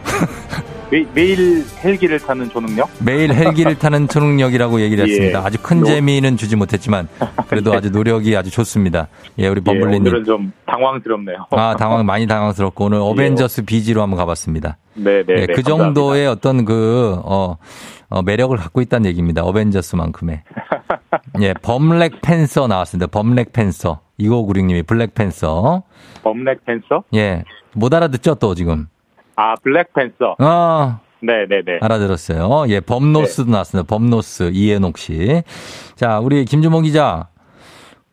[0.91, 2.89] 매, 매일 헬기를 타는 초능력?
[3.03, 5.11] 매일 헬기를 타는 초능력이라고 얘기를 예.
[5.11, 5.39] 했습니다.
[5.43, 7.07] 아주 큰 노- 재미는 주지 못했지만
[7.47, 9.07] 그래도 아주 노력이 아주 좋습니다.
[9.39, 10.01] 예, 우리 예, 범블리님.
[10.03, 11.47] 오늘은 좀 당황스럽네요.
[11.51, 14.77] 아, 당황, 많이 당황스럽고 오늘 어벤져스 BG로 한번 가봤습니다.
[14.93, 15.53] 네, 네, 예, 네.
[15.53, 17.57] 그 정도의 어떤 그, 어,
[18.09, 19.43] 어, 매력을 갖고 있다는 얘기입니다.
[19.43, 20.43] 어벤져스만큼의.
[21.41, 23.07] 예, 범랙 팬서 나왔습니다.
[23.07, 23.99] 범랙 팬서.
[24.19, 25.83] 2596님이 블랙팬서.
[26.23, 27.03] 범랙팬서?
[27.15, 27.43] 예.
[27.73, 28.87] 못 알아듣죠, 또 지금.
[29.35, 30.35] 아, 블랙팬서.
[30.39, 31.79] 어, 네네네.
[31.81, 32.65] 알아들었어요.
[32.69, 33.87] 예, 범노스도 나왔습니다.
[33.87, 35.43] 범노스, 이해녹 씨.
[35.95, 37.27] 자, 우리 김주몽 기자.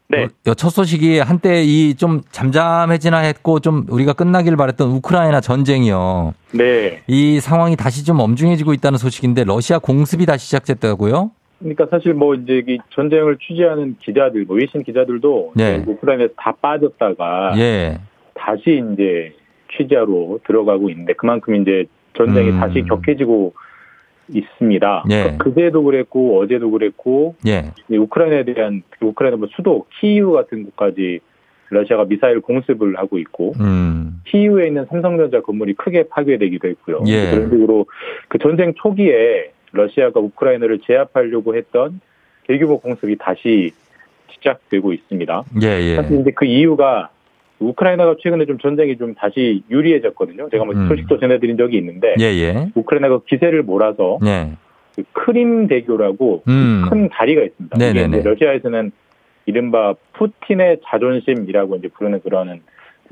[0.08, 0.28] 네.
[0.46, 6.34] 어, 첫 소식이 한때 이 좀 잠잠해지나 했고 좀 우리가 끝나길 바랬던 우크라이나 전쟁이요.
[6.52, 7.02] 네.
[7.06, 11.30] 이 상황이 다시 좀 엄중해지고 있다는 소식인데 러시아 공습이 다시 시작됐다고요?
[11.62, 15.82] 그러니까 사실 뭐 이제 이 전쟁을 취재하는 기자들, 뭐 외신 기자들도 네.
[15.86, 17.98] 우크라이나에서 다 빠졌다가 예.
[18.34, 19.32] 다시 이제
[19.76, 21.86] 취재하러 들어가고 있는데 그만큼 이제
[22.16, 22.60] 전쟁이 음.
[22.60, 23.54] 다시 격해지고
[24.28, 25.04] 있습니다.
[25.10, 25.36] 예.
[25.38, 27.72] 그제도 그랬고 어제도 그랬고 예.
[27.88, 31.20] 이 우크라이나에 대한 우크라이나 뭐 수도 키이우 같은 곳까지
[31.70, 34.20] 러시아가 미사일 공습을 하고 있고 음.
[34.26, 37.02] 키이우에 있는 삼성전자 건물이 크게 파괴되기도 했고요.
[37.06, 37.30] 예.
[37.30, 37.86] 그런 식으로
[38.28, 42.00] 그 전쟁 초기에 러시아가 우크라이나를 제압하려고 했던
[42.46, 43.72] 대규모 공습이 다시
[44.30, 45.44] 시작되고 있습니다.
[45.62, 45.96] 예, 예.
[45.96, 47.10] 사실 이제 그 이유가
[47.58, 50.48] 우크라이나가 최근에 좀 전쟁이 좀 다시 유리해졌거든요.
[50.50, 50.88] 제가 뭐 음.
[50.88, 52.68] 소식도 전해드린 적이 있는데 예, 예.
[52.74, 54.52] 우크라이나가 기세를 몰아서 예.
[54.96, 56.86] 그 크림 대교라고 음.
[56.88, 57.78] 큰 다리가 있습니다.
[57.78, 58.08] 네네네.
[58.08, 58.92] 이게 이제 러시아에서는
[59.46, 62.60] 이른바 푸틴의 자존심이라고 이제 부르는 그런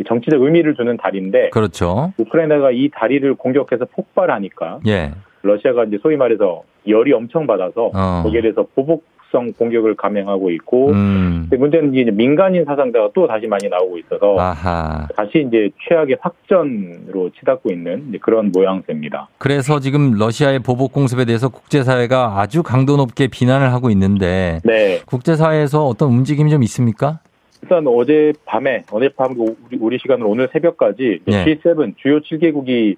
[0.06, 2.12] 정치적 의미를 주는 다리인데 그렇죠.
[2.18, 5.12] 우크라이나가 이 다리를 공격해서 폭발하니까 예.
[5.42, 8.22] 러시아가 이제 소위 말해서 열이 엄청 받아서 어.
[8.22, 11.46] 거기에 대해서 보복성 공격을 감행하고 있고 음.
[11.48, 15.06] 근데 문제는 이제 민간인 사상자가 또 다시 많이 나오고 있어서 아하.
[15.16, 19.28] 다시 이제 최악의 확전으로 치닫고 있는 그런 모양새입니다.
[19.38, 25.00] 그래서 지금 러시아의 보복 공습에 대해서 국제사회가 아주 강도 높게 비난을 하고 있는데 네.
[25.06, 27.20] 국제사회에서 어떤 움직임이 좀 있습니까?
[27.62, 31.44] 일단 어제 밤에 어젯밤 우리, 우리 시간으로 오늘 새벽까지 네.
[31.44, 32.96] G7 주요 7개국이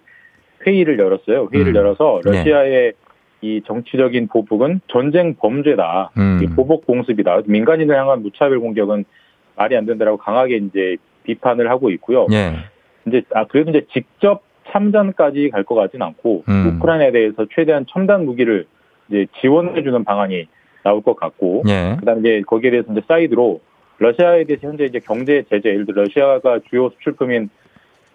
[0.66, 1.48] 회의를 열었어요.
[1.52, 1.76] 회의를 음.
[1.76, 2.30] 열어서 네.
[2.38, 2.92] 러시아의
[3.40, 6.10] 이 정치적인 보복은 전쟁 범죄다.
[6.16, 6.40] 음.
[6.42, 7.42] 이 보복 공습이다.
[7.46, 9.04] 민간인을 향한 무차별 공격은
[9.56, 12.26] 말이 안 된다라고 강하게 이제 비판을 하고 있고요.
[12.32, 12.52] 예.
[13.06, 16.76] 이제 아 그래도 이제 직접 참전까지 갈 것 같진 않고 음.
[16.78, 18.66] 우크라이나에 대해서 최대한 첨단 무기를
[19.08, 20.46] 이제 지원해 주는 방안이
[20.84, 21.96] 나올 것 같고 예.
[21.98, 23.60] 그다음에 이제 거기에 대해서 이제 사이드로
[23.98, 27.50] 러시아에 대해서 현재 이제 경제 제재 예를 들어 러시아가 주요 수출품인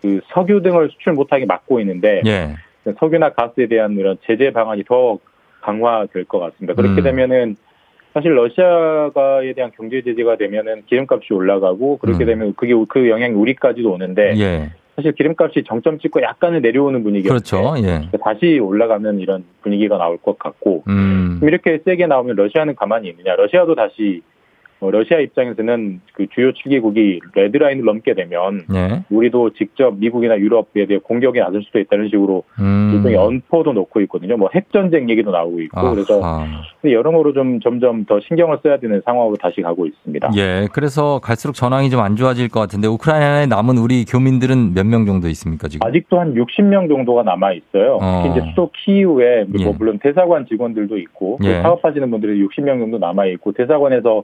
[0.01, 2.55] 그 석유 등을 수출 못하게 막고 있는데 예.
[2.99, 5.19] 석유나 가스에 대한 이런 제재 방안이 더
[5.61, 6.73] 강화될 것 같습니다.
[6.73, 7.03] 그렇게 음.
[7.03, 7.55] 되면은
[8.13, 12.25] 사실 러시아가에 대한 경제 제재가 되면은 기름값이 올라가고 그렇게 음.
[12.25, 14.71] 되면 그게 그 영향이 우리까지도 오는데 예.
[14.95, 17.75] 사실 기름값이 정점 찍고 약간은 내려오는 분위기였는데 그렇죠.
[17.83, 18.09] 예.
[18.23, 21.39] 다시 올라가는 이런 분위기가 나올 것 같고 음.
[21.43, 23.35] 이렇게 세게 나오면 러시아는 가만히 있느냐?
[23.35, 24.26] 러시아도 다시 어,
[24.79, 29.03] 러시아 입장에서는 그 주요 7개국이 레드라인을 넘게 되면 예.
[29.09, 32.91] 우리도 직접 미국이나 유럽에 대해 공격에 나설 수도 있다는 식으로 음.
[32.95, 34.37] 일종의 언포도 놓고 있거든요.
[34.37, 36.45] 뭐 핵전쟁 얘기도 나오고 있고 그래서 아하.
[36.83, 40.29] 여러모로 좀 점점 더 신경을 써야 되는 상황으로 다시 가고 있습니다.
[40.37, 40.67] 예.
[40.73, 45.27] 그래서 갈수록 전황이 좀 안 좋아질 것 같은데 우크라이나에 남은 우리 교민들은 몇 명 정도
[45.29, 45.85] 있습니까 지금?
[45.87, 47.97] 아직도 한 60명 정도가 남아 있어요.
[47.99, 48.21] 어.
[48.23, 49.73] 특히 이제 수도 키이우에 뭐 예.
[49.77, 51.61] 물론 대사관 직원들도 있고 또 예.
[51.61, 54.23] 사업하시는 분들이 60명 정도 남아 있고 대사관에서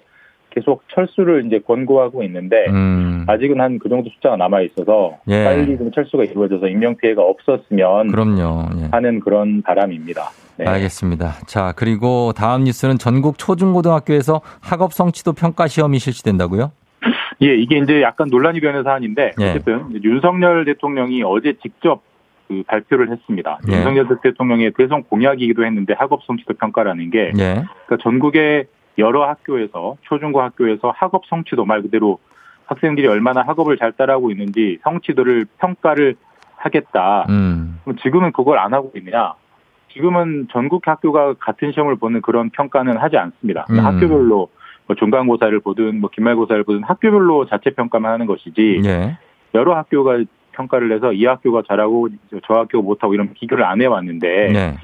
[0.54, 3.26] 계속 철수를 이제 권고하고 있는데 음.
[3.28, 5.44] 아직은 한 그 정도 숫자가 남아 있어서 예.
[5.44, 8.70] 빨리 좀 철수가 이루어져서 인명 피해가 없었으면 그럼요.
[8.80, 8.88] 예.
[8.92, 10.30] 하는 그런 바람입니다.
[10.58, 10.66] 네.
[10.66, 11.34] 알겠습니다.
[11.48, 16.72] 자, 그리고 다음 뉴스는 전국 초중고등학교에서 학업 성취도 평가 시험이 실시된다고요?
[17.42, 19.50] 예, 이게 이제 약간 논란이 되는 사안인데 예.
[19.50, 22.02] 어쨌든 윤석열 대통령이 어제 직접
[22.48, 23.60] 그 발표를 했습니다.
[23.70, 23.78] 예.
[23.78, 27.64] 윤석열 대통령의 대선 공약이기도 했는데 학업 성취도 평가라는 게 예.
[27.88, 32.20] 그러니까 전국의 여러 학교에서 초중고 학교에서 학업 성취도 말 그대로
[32.66, 36.16] 학생들이 얼마나 학업을 잘 따라하고 있는지 성취도를 평가를
[36.56, 37.26] 하겠다.
[37.30, 37.80] 음.
[38.02, 39.34] 지금은 그걸 안 하고 있느냐?
[39.92, 43.66] 지금은 전국 학교가 같은 시험을 보는 그런 평가는 하지 않습니다.
[43.70, 43.80] 음.
[43.80, 44.50] 학교별로
[44.88, 49.18] 뭐 중간고사를 보든 뭐 기말고사를 보든 학교별로 자체 평가만 하는 것이지 예.
[49.54, 52.10] 여러 학교가 평가를 해서 이 학교가 잘하고
[52.46, 54.76] 저 학교가 못하고 이런 비교를 안 해왔는데 네.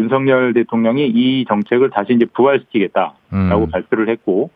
[0.00, 3.70] 윤석열 대통령이 이 정책을 다시 이제 부활시키겠다라고 음.
[3.70, 4.50] 발표를 했고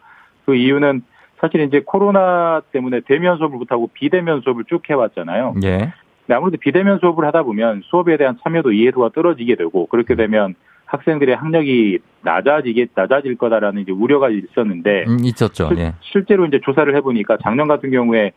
[0.47, 1.03] 그 이유는
[1.41, 5.55] 사실 이제 코로나 때문에 대면 수업을 못하고 비대면 수업을 쭉 해왔잖아요.
[5.65, 5.93] 예.
[6.27, 10.55] 근데 아무래도 비대면 수업을 하다 보면 수업에 대한 참여도 이해도가 떨어지게 되고 그렇게 되면
[10.87, 15.69] 학생들의 학력이 낮아지게 낮아질 거다라는 이제 우려가 있었는데 음, 있었죠.
[15.69, 15.95] 실- 예.
[16.01, 18.33] 실제로 이제 조사를 해보니까 작년 같은 경우에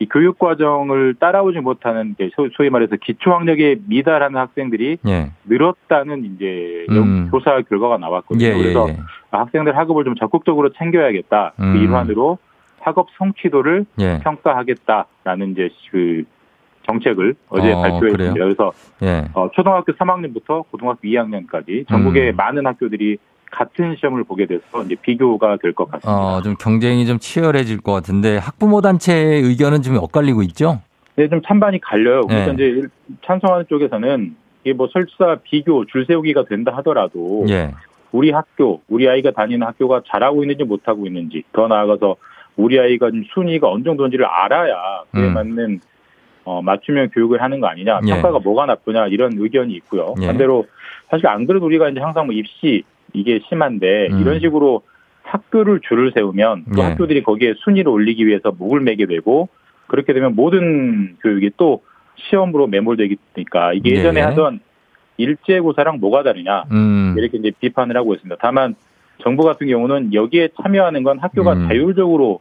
[0.00, 5.30] 이 교육 과정을 따라오지 못하는 이제 소- 소위 말해서 기초 학력에 미달하는 학생들이 예.
[5.46, 6.96] 늘었다는 이제 음.
[6.96, 8.46] 영- 조사 결과가 나왔거든요.
[8.46, 8.96] 예, 예, 그래서 예.
[9.32, 11.52] 학생들 학업을 좀 적극적으로 챙겨야겠다.
[11.60, 11.72] 음.
[11.72, 12.38] 그 일환으로
[12.80, 14.20] 학업 성취도를 예.
[14.22, 16.22] 평가하겠다라는 이제 그
[16.86, 18.32] 정책을 어제 어, 발표했습니다.
[18.32, 18.44] 그래요?
[18.54, 18.72] 그래서
[19.02, 19.28] 예.
[19.34, 22.36] 어, 초등학교 3학년부터 고등학교 2학년까지 전국의 음.
[22.36, 23.18] 많은 학교들이
[23.50, 26.10] 같은 시험을 보게 돼서 이제 비교가 될 것 같습니다.
[26.10, 30.80] 어, 좀 경쟁이 좀 치열해질 것 같은데 학부모 단체의 의견은 좀 엇갈리고 있죠?
[31.16, 32.22] 네, 좀 찬반이 갈려요.
[32.26, 32.68] 그래서 네.
[32.68, 32.88] 이제
[33.26, 37.72] 찬성하는 쪽에서는 이게 뭐 설사 비교 줄 세우기가 된다 하더라도 예.
[38.12, 42.16] 우리 학교, 우리 아이가 다니는 학교가 잘하고 있는지 못하고 있는지 더 나아가서
[42.56, 45.34] 우리 아이가 좀 순위가 어느 정도인지를 알아야 그에 음.
[45.34, 45.80] 맞는
[46.44, 48.10] 어, 맞춤형 교육을 하는 거 아니냐, 예.
[48.10, 50.14] 평가가 뭐가 나쁘냐 이런 의견이 있고요.
[50.22, 50.26] 예.
[50.26, 50.66] 반대로
[51.10, 52.82] 사실 안 그래도 우리가 이제 항상 뭐 입시
[53.12, 54.20] 이게 심한데 음.
[54.20, 54.82] 이런 식으로
[55.22, 56.86] 학교를 줄을 세우면 또 예.
[56.86, 59.48] 학교들이 거기에 순위를 올리기 위해서 목을 매게 되고
[59.86, 61.82] 그렇게 되면 모든 교육이 또
[62.16, 64.24] 시험으로 매몰되니까 이게 예전에 예.
[64.24, 64.60] 하던
[65.18, 67.14] 일제고사랑 뭐가 다르냐 음.
[67.18, 68.36] 이렇게 이제 비판을 하고 있습니다.
[68.40, 68.74] 다만
[69.22, 71.68] 정부 같은 경우는 여기에 참여하는 건 학교가 음.
[71.68, 72.40] 자율적으로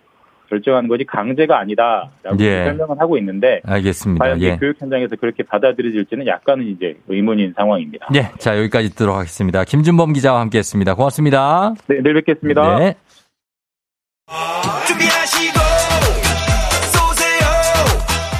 [0.50, 2.64] 결정하는 거지 강제가 아니다라고 예.
[2.66, 4.24] 설명을 하고 있는데 알겠습니다.
[4.24, 4.58] 과연 예.
[4.58, 8.08] 교육 현장에서 그렇게 받아들여질지는 약간은 이제 의문인 상황입니다.
[8.16, 8.32] 예.
[8.38, 9.64] 자, 여기까지 듣도록 하겠습니다.
[9.64, 10.94] 김준범 기자와 함께 했습니다.
[10.96, 11.74] 고맙습니다.
[11.88, 12.80] 네, 내일 뵙겠습니다.
[12.80, 12.96] 네.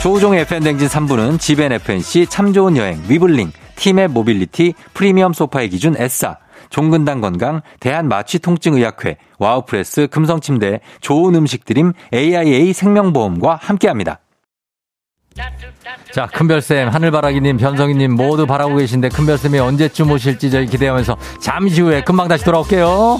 [0.02, 6.38] 조우종의 FM대행진 3부는 지벤 FNC 참 좋은 여행, 위블링, 티맵 모빌리티, 프리미엄 소파의 기준 S사,
[6.70, 14.20] 종근당 건강, 대한마취통증의학회, 와우프레스, 금성침대, 좋은 음식드림, AIA 생명보험과 함께합니다.
[16.12, 22.28] 자, 큰별쌤, 하늘바라기님, 변성희님 모두 바라고 계신데 큰별쌤이 언제쯤 오실지 저희 기대하면서 잠시 후에 금방
[22.28, 23.20] 다시 돌아올게요.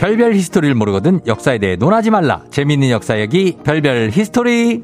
[0.00, 2.42] 별별 history를 모르거든 역사에 대해 논하지 말라.
[2.50, 4.82] 재미있는 역사 얘기 별별 history.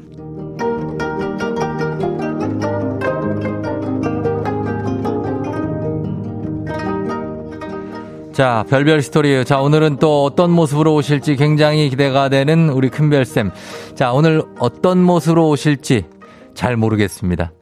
[8.31, 9.43] 자, 별별 스토리예요.
[9.43, 13.49] 자, 오늘은 또 어떤 모습으로 오실지 굉장히 기대가 되는 우리 큰별쌤.
[13.95, 16.05] 자, 오늘 어떤 모습으로 오실지
[16.53, 17.53] 잘 모르겠습니다.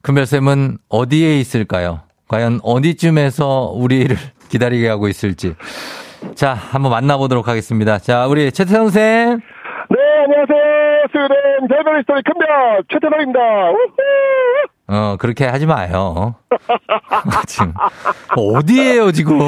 [0.00, 2.00] 큰별쌤은 어디에 있을까요?
[2.28, 4.16] 과연 어디쯤에서 우리를
[4.48, 5.54] 기다리게 하고 있을지.
[6.34, 7.98] 자, 한번 만나보도록 하겠습니다.
[7.98, 9.40] 자, 우리 최태성 쌤.
[9.90, 11.04] 네, 안녕하세요.
[11.12, 13.38] 스웨덴 별별 스토리 큰별 최태성입니다.
[13.70, 13.94] 우후!
[14.86, 16.34] 어, 그렇게 하지 마요.
[17.46, 17.72] 지금.
[18.36, 19.40] 어디에요, 지금?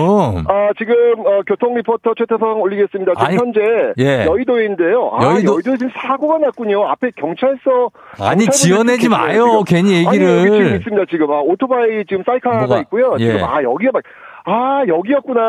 [0.48, 0.94] 아, 지금
[1.26, 3.12] 어, 교통 리포터 최태성 올리겠습니다.
[3.14, 3.60] 지금 아니, 현재
[3.98, 4.24] 예.
[4.26, 5.10] 여의도인데요.
[5.14, 5.72] 아, 여의도- 여의도...
[5.72, 6.86] 에 지금 사고가 났군요.
[6.88, 7.90] 앞에 경찰서
[8.20, 9.62] 아니, 지어내지 마요.
[9.64, 9.64] 지금.
[9.66, 10.76] 괜히 아니, 여기 지금 얘기를.
[10.78, 11.04] 있습니다.
[11.10, 13.16] 지금 아, 오토바이 지금 사이카가 뭐가, 있고요.
[13.18, 13.32] 예.
[13.32, 14.02] 지금 아 여기가 막
[14.46, 15.40] 아 여기였구나.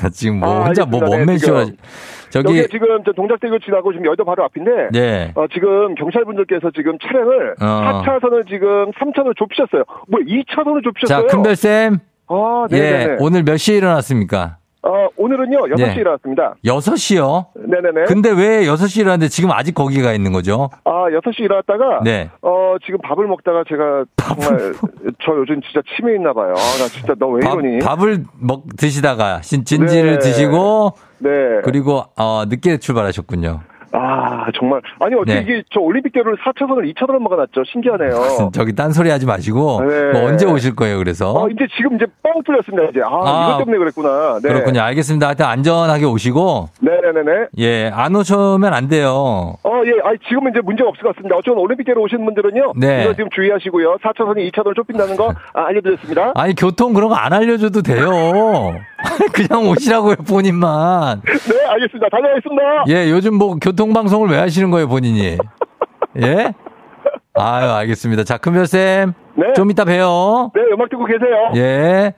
[0.00, 1.00] 나 지금 뭐 아, 혼자 뭐.
[1.00, 1.64] 네, 원맨쇼.
[2.30, 5.32] 저기, 여기 지금 저 동작대교 지나고 지금 여의도 바로 앞인데 네.
[5.34, 8.02] 어, 지금 경찰분들께서 지금 차량을 어.
[8.06, 9.84] 4차선을 지금 3차선을 좁히셨어요.
[10.08, 11.26] 뭐 2차선을 좁히셨어요.
[11.26, 11.98] 자, 큰별쌤.
[12.28, 13.16] 아, 예, 네네네.
[13.20, 14.56] 오늘 몇 시에 일어났습니까?
[14.84, 16.00] 어, 오늘은요, 6시에 네.
[16.00, 16.54] 일어났습니다.
[16.64, 17.46] 6시요?
[17.54, 18.04] 네네네.
[18.08, 20.70] 근데 왜 6시에 일어났는데 지금 아직 거기 가 있는 거죠?
[20.84, 22.30] 아, 6시 일어났다가, 네.
[22.42, 24.74] 어, 지금 밥을 먹다가 제가 정말,
[25.24, 26.48] 저 요즘 진짜 치매 있나 봐요.
[26.50, 27.78] 아, 나 진짜 너왜 밥, 이러니?
[27.78, 30.18] 밥 을 먹, 드시다가 진, 진지를 네.
[30.18, 31.30] 드시고, 네.
[31.62, 33.60] 그리고, 어, 늦게 출발하셨군요.
[33.92, 34.80] 아, 정말.
[35.00, 35.40] 아니, 어떻게 네.
[35.42, 37.64] 이게 저 올림픽대로를 4차선을 2차선으로 막아놨죠?
[37.64, 38.50] 신기하네요.
[38.52, 40.12] 저기 딴소리 하지 마시고, 네.
[40.12, 41.32] 뭐 언제 오실 거예요, 그래서?
[41.32, 43.00] 어, 이제 지금 이제 뻥 뚫렸습니다, 이제.
[43.04, 44.38] 아, 아, 이것 때문에 그랬구나.
[44.42, 44.48] 네.
[44.48, 44.80] 그렇군요.
[44.80, 45.26] 알겠습니다.
[45.26, 47.46] 하여튼 안전하게 오시고, 네네네네.
[47.58, 49.54] 예, 안 오시면 안 돼요.
[49.62, 51.36] 어, 예, 아니, 지금은 이제 문제가 없을 것 같습니다.
[51.36, 52.72] 어쨌든 올림픽대로 오시는 분들은요.
[52.76, 53.02] 네.
[53.04, 53.96] 이거 지금 주의하시고요.
[54.02, 56.32] 4차선이 2차선을 좁힌다는 거 아, 알려드렸습니다.
[56.34, 58.10] 아니, 교통 그런 거 안 알려줘도 돼요.
[59.32, 61.22] 그냥 오시라고요, 본인만.
[61.24, 62.08] 네, 알겠습니다.
[62.10, 62.84] 다녀오겠습니다.
[62.88, 65.38] 예, 요즘 뭐 교통방송을 왜 하시는 거예요, 본인이?
[66.20, 66.52] 예?
[67.34, 68.24] 아유, 알겠습니다.
[68.24, 69.14] 자, 큰별쌤.
[69.34, 69.52] 네.
[69.54, 70.50] 좀 이따 봬요.
[70.54, 71.52] 네, 음악 듣고 계세요.
[71.56, 72.14] 예.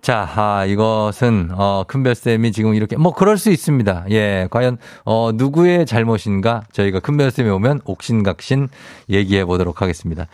[0.00, 4.06] 자, 아, 이것은, 어, 큰별쌤이 지금 이렇게, 뭐, 그럴 수 있습니다.
[4.10, 6.62] 예, 과연, 어, 누구의 잘못인가?
[6.72, 8.68] 저희가 큰별쌤이 오면 옥신각신
[9.10, 10.26] 얘기해 보도록 하겠습니다.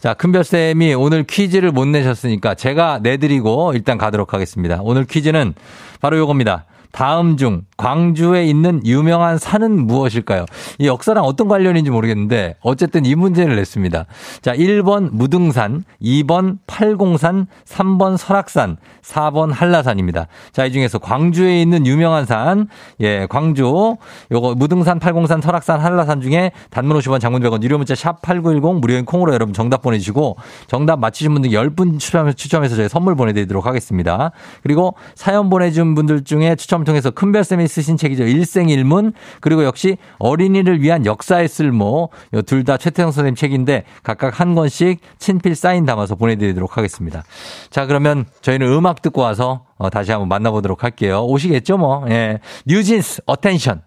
[0.00, 4.80] 자, 큰별쌤이 오늘 퀴즈를 못 내셨으니까 제가 내드리고 일단 가도록 하겠습니다.
[4.82, 5.54] 오늘 퀴즈는
[6.00, 6.64] 바로 요겁니다.
[6.90, 10.46] 다음 중 광주에 있는 유명한 산은 무엇일까요?
[10.78, 14.06] 이 역사랑 어떤 관련인지 모르겠는데 어쨌든 이 문제를 냈습니다.
[14.40, 20.28] 자, 1번 무등산, 2번 팔공산, 3번 설악산, 4번 한라산입니다.
[20.52, 22.68] 자, 이 중에서 광주에 있는 유명한 산,
[23.00, 23.96] 예, 광주,
[24.30, 29.04] 요거 무등산, 팔공산, 설악산, 한라산 중에 단문 50원, 장문 100원, 유료 문자 샵 8910 무료인
[29.04, 30.36] 콩으로 여러분 정답 보내주시고
[30.68, 34.30] 정답 맞히신 분들 10분 추첨, 추첨해서 저희 선물 보내드리도록 하겠습니다.
[34.62, 38.24] 그리고 사연 보내준 분들 중에 추첨을 통해서 큰별쌤이 쓰신 책이죠.
[38.24, 42.10] 일생일문 그리고 역시 어린이를 위한 역사의 쓸모
[42.46, 47.24] 둘 다 최태성 선생님 책인데 각각 한 권씩 친필 사인 담아서 보내드리도록 하겠습니다.
[47.70, 51.24] 자 그러면 저희는 음악 듣고 와서 어, 다시 한번 만나보도록 할게요.
[51.24, 52.04] 오시겠죠 뭐.
[52.08, 52.38] 예.
[52.66, 53.82] 뉴진스 Attention.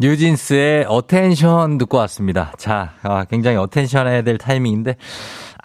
[0.00, 2.52] 뉴진스의 Attention 듣고 왔습니다.
[2.56, 4.94] 자, 아, 굉장히 attention 해야 될 타이밍인데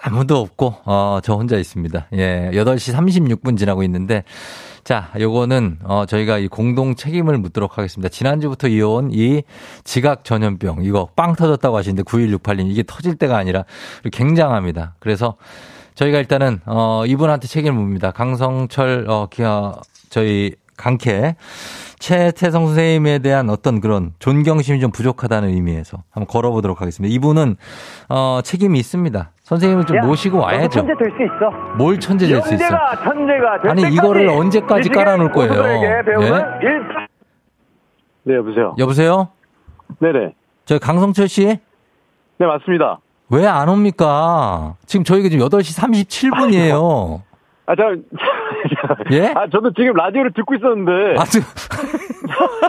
[0.02, 2.08] 아무도 없고 어, 저 혼자 있습니다.
[2.14, 2.50] 예.
[2.54, 4.24] 8시 36분 지나고 있는데
[4.84, 8.10] 자, 요거는 어 저희가 이 공동 책임을 묻도록 하겠습니다.
[8.10, 9.44] 지난주부터 이어온 이
[9.86, 13.64] 지각 전염병 이거 빵 터졌다고 하시는데 9168님 이게 터질 때가 아니라
[14.12, 14.96] 굉장합니다.
[15.00, 15.36] 그래서
[15.96, 18.12] 저희가 일단은 어 이분한테 책임을 묻습니다.
[18.12, 19.74] 강성철 어 기아
[20.10, 21.38] 저희 강캐
[22.00, 27.14] 최태성 선생님에 대한 어떤 그런 존경심이 좀 부족하다는 의미에서 한번 걸어보도록 하겠습니다.
[27.16, 27.56] 이분은
[28.10, 29.32] 어 책임이 있습니다.
[29.54, 30.82] 선생님을 좀 야, 모시고 와야죠.
[30.82, 31.50] 천재 될 수 있어.
[31.78, 32.68] 뭘 천재 될 수 있어?
[33.04, 35.54] 천재가 될 아니 이거를 언제까지 깔아놓을 거예요?
[35.54, 36.02] 예?
[36.62, 36.84] 일.
[38.24, 38.76] 네, 여보세요.
[38.78, 39.30] 여보세요?
[40.00, 40.34] 네네.
[40.66, 41.46] 저 강성철 씨?
[42.38, 43.00] 네, 맞습니다.
[43.30, 44.76] 왜 안 옵니까?
[44.86, 47.22] 지금 저희가 지금 8시 37분이에요.
[47.66, 47.84] 아, 저,
[49.12, 49.28] 예?
[49.36, 50.92] 아, 저도 지금 라디오를 듣고 있었는데.
[51.20, 51.40] 아, 저,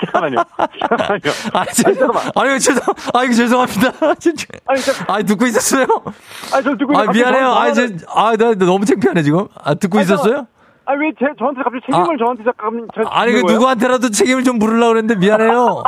[0.07, 0.37] 잠깐만요.
[0.81, 1.21] 잠깐만요.
[1.53, 2.83] 아, 죄송, 아니, 죄송,
[3.15, 4.15] 아, 이거 죄송합니다.
[4.17, 4.47] 진짜.
[4.67, 5.87] 아니, 저, 아, 듣고 있었어요?
[6.53, 7.13] 아, 저 듣고 아, 있었어요.
[7.13, 7.47] 미안해요.
[7.49, 9.47] 아, 제, 아, 나, 나 너무 창피하네, 지금.
[9.63, 10.47] 아, 듣고 아니, 있었어요?
[10.87, 13.39] 아, 왜 제, 저한테 갑자기 책임을 저한테 잠깐, 저, 아니, 그?
[13.53, 15.83] 누구한테라도 책임을 좀 물으려고 그랬는데 미안해요.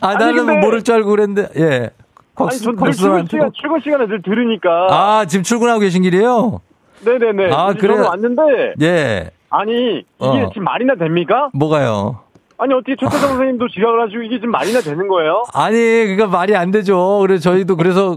[0.00, 1.90] 아, 아니, 나는 근데- 모를 줄 알고 그랬는데, 예.
[2.36, 4.88] 아니, 전늘 출근 시간, 출근 시간에 늘 들으니까.
[4.90, 6.60] 아, 지금 출근하고 계신 길이에요?
[7.04, 7.52] 네네네.
[7.52, 7.72] 아?
[7.74, 8.42] 저는 왔는데.
[8.82, 9.30] 예.
[9.56, 10.50] 아니, 이게 어.
[10.52, 11.48] 지금 말이나 됩니까?
[11.54, 12.20] 뭐가요?
[12.58, 15.44] 아니, 어떻게 최태성 선생님도 지각을 하시고 이게 지금 말이나 되는 거예요?
[15.54, 17.18] 아니, 그니까 말이 안 되죠.
[17.20, 18.16] 그래서 저희도 그래서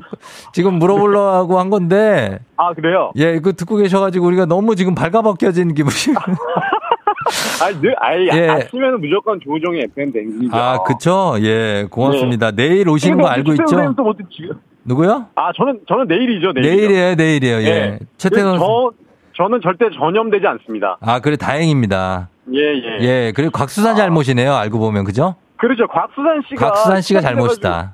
[0.54, 2.40] 지금 물어보려고 한 건데.
[2.56, 3.12] 아, 그래요?
[3.16, 5.96] 예, 그 듣고 계셔가지고 우리가 너무 지금 발가벗겨진 기분이.
[7.64, 8.48] 아니, 늘, 아이, 예.
[8.48, 10.56] 아침에는 무조건 조우종의 FM 댕기죠.
[10.56, 11.36] 아, 그쵸.
[11.42, 12.52] 예, 고맙습니다.
[12.52, 13.68] 내일 오시는 거 알고 있죠?
[13.68, 14.60] 선생님도 뭐 지금.
[14.86, 15.28] 누구요?
[15.36, 16.76] 아, 저는, 저는 내일이죠, 내일.
[16.78, 17.58] 내일이에요, 내일이에요.
[17.58, 17.66] 예.
[17.66, 18.00] 예.
[18.18, 18.60] 최태성.
[18.60, 18.92] 저,
[19.38, 20.98] 저는 절대 전염되지 않습니다.
[21.00, 22.30] 아, 그래, 다행입니다.
[22.54, 22.98] 예, 예.
[23.02, 24.54] 예, 그리고 곽수산 잘못이네요.
[24.54, 25.36] 알고 보면, 그죠?
[25.58, 25.88] 그렇죠.
[25.88, 26.66] 곽수산 씨가.
[26.66, 27.94] 곽수산 씨가 잘못이다.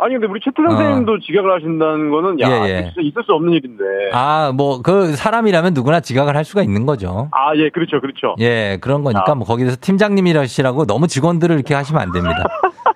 [0.00, 0.76] 아니, 근데 우리 최태성 어.
[0.76, 2.82] 선생님도 지각을 하신다는 거는, 야, 예, 예.
[2.84, 3.84] 진짜 있을 수 없는 일인데.
[4.14, 7.28] 아, 뭐, 그 사람이라면 누구나 지각을 할 수가 있는 거죠.
[7.32, 8.36] 아, 예, 그렇죠, 그렇죠.
[8.38, 9.34] 예, 그런 거니까 아.
[9.34, 12.44] 뭐 거기서 팀장님이라시라고 너무 직원들을 이렇게 하시면 안 됩니다.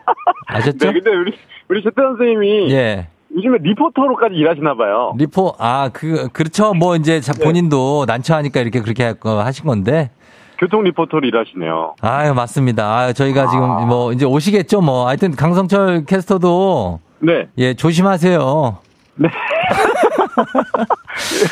[0.46, 0.78] 아셨죠?
[0.78, 1.34] 네, 근데 우리,
[1.68, 2.70] 우리 최태성 선생님이.
[2.72, 3.08] 예.
[3.36, 5.14] 요즘에 리포터로까지 일하시나 봐요.
[5.16, 7.44] 리포 아 그 그렇죠 뭐 이제 자- 네.
[7.44, 10.10] 본인도 난처하니까 이렇게 그렇게 하신 건데
[10.58, 11.94] 교통 리포터로 일하시네요.
[12.02, 17.48] 아유 맞습니다 아 저희가 지금 뭐 이제 오시겠죠 뭐 하여튼 강성철 캐스터도 네.
[17.58, 18.76] 예 조심하세요
[19.16, 19.28] 네.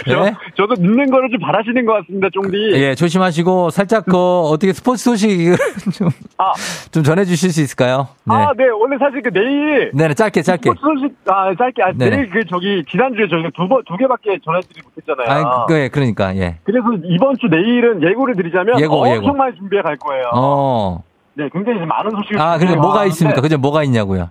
[0.06, 0.34] 저, 예?
[0.56, 2.72] 저도 늦는 거를 좀 바라시는 것 같습니다, 쫑디.
[2.74, 5.56] 예 조심하시고 살짝 그 어떻게 스포츠 소식을
[5.94, 6.08] 좀
[6.90, 7.02] 좀 아.
[7.02, 8.68] 전해주실 수 있을까요 네 아, 네.
[8.68, 9.90] 원래 사실 그 내일.
[9.94, 11.82] 네, 짧게 짧게 스포츠 소식, 아, 짧게.
[11.82, 12.16] 아, 네네.
[12.16, 15.46] 내일 그 저기, 지난주에 저희가 두 번, 두 개밖에 전해드리지 못했잖아요.
[15.46, 19.32] 아 그, 예, 그러니까 예 그래서 이번 주 내일은 예고를 드리자면 예고, 엄청 예고.
[19.34, 20.24] 많이 준비해 갈 거예요.
[20.34, 21.02] 어.
[21.34, 22.40] 네, 굉장히 많은 소식을.
[22.40, 23.40] 아, 그래 준비해 뭐가 있습니까?
[23.40, 23.58] 그죠?
[23.58, 24.30] 뭐가 있냐고요?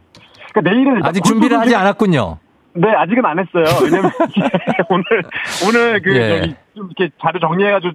[0.54, 2.38] 그러니까 내일은 아직 준비를 하지 않았군요.
[2.80, 3.66] 네, 아직은 안 했어요.
[3.84, 4.10] 왜냐면
[4.90, 5.04] 오늘
[5.68, 6.40] 오늘 그 예.
[6.40, 7.92] 저기 좀 이렇게 자료 정리해가지고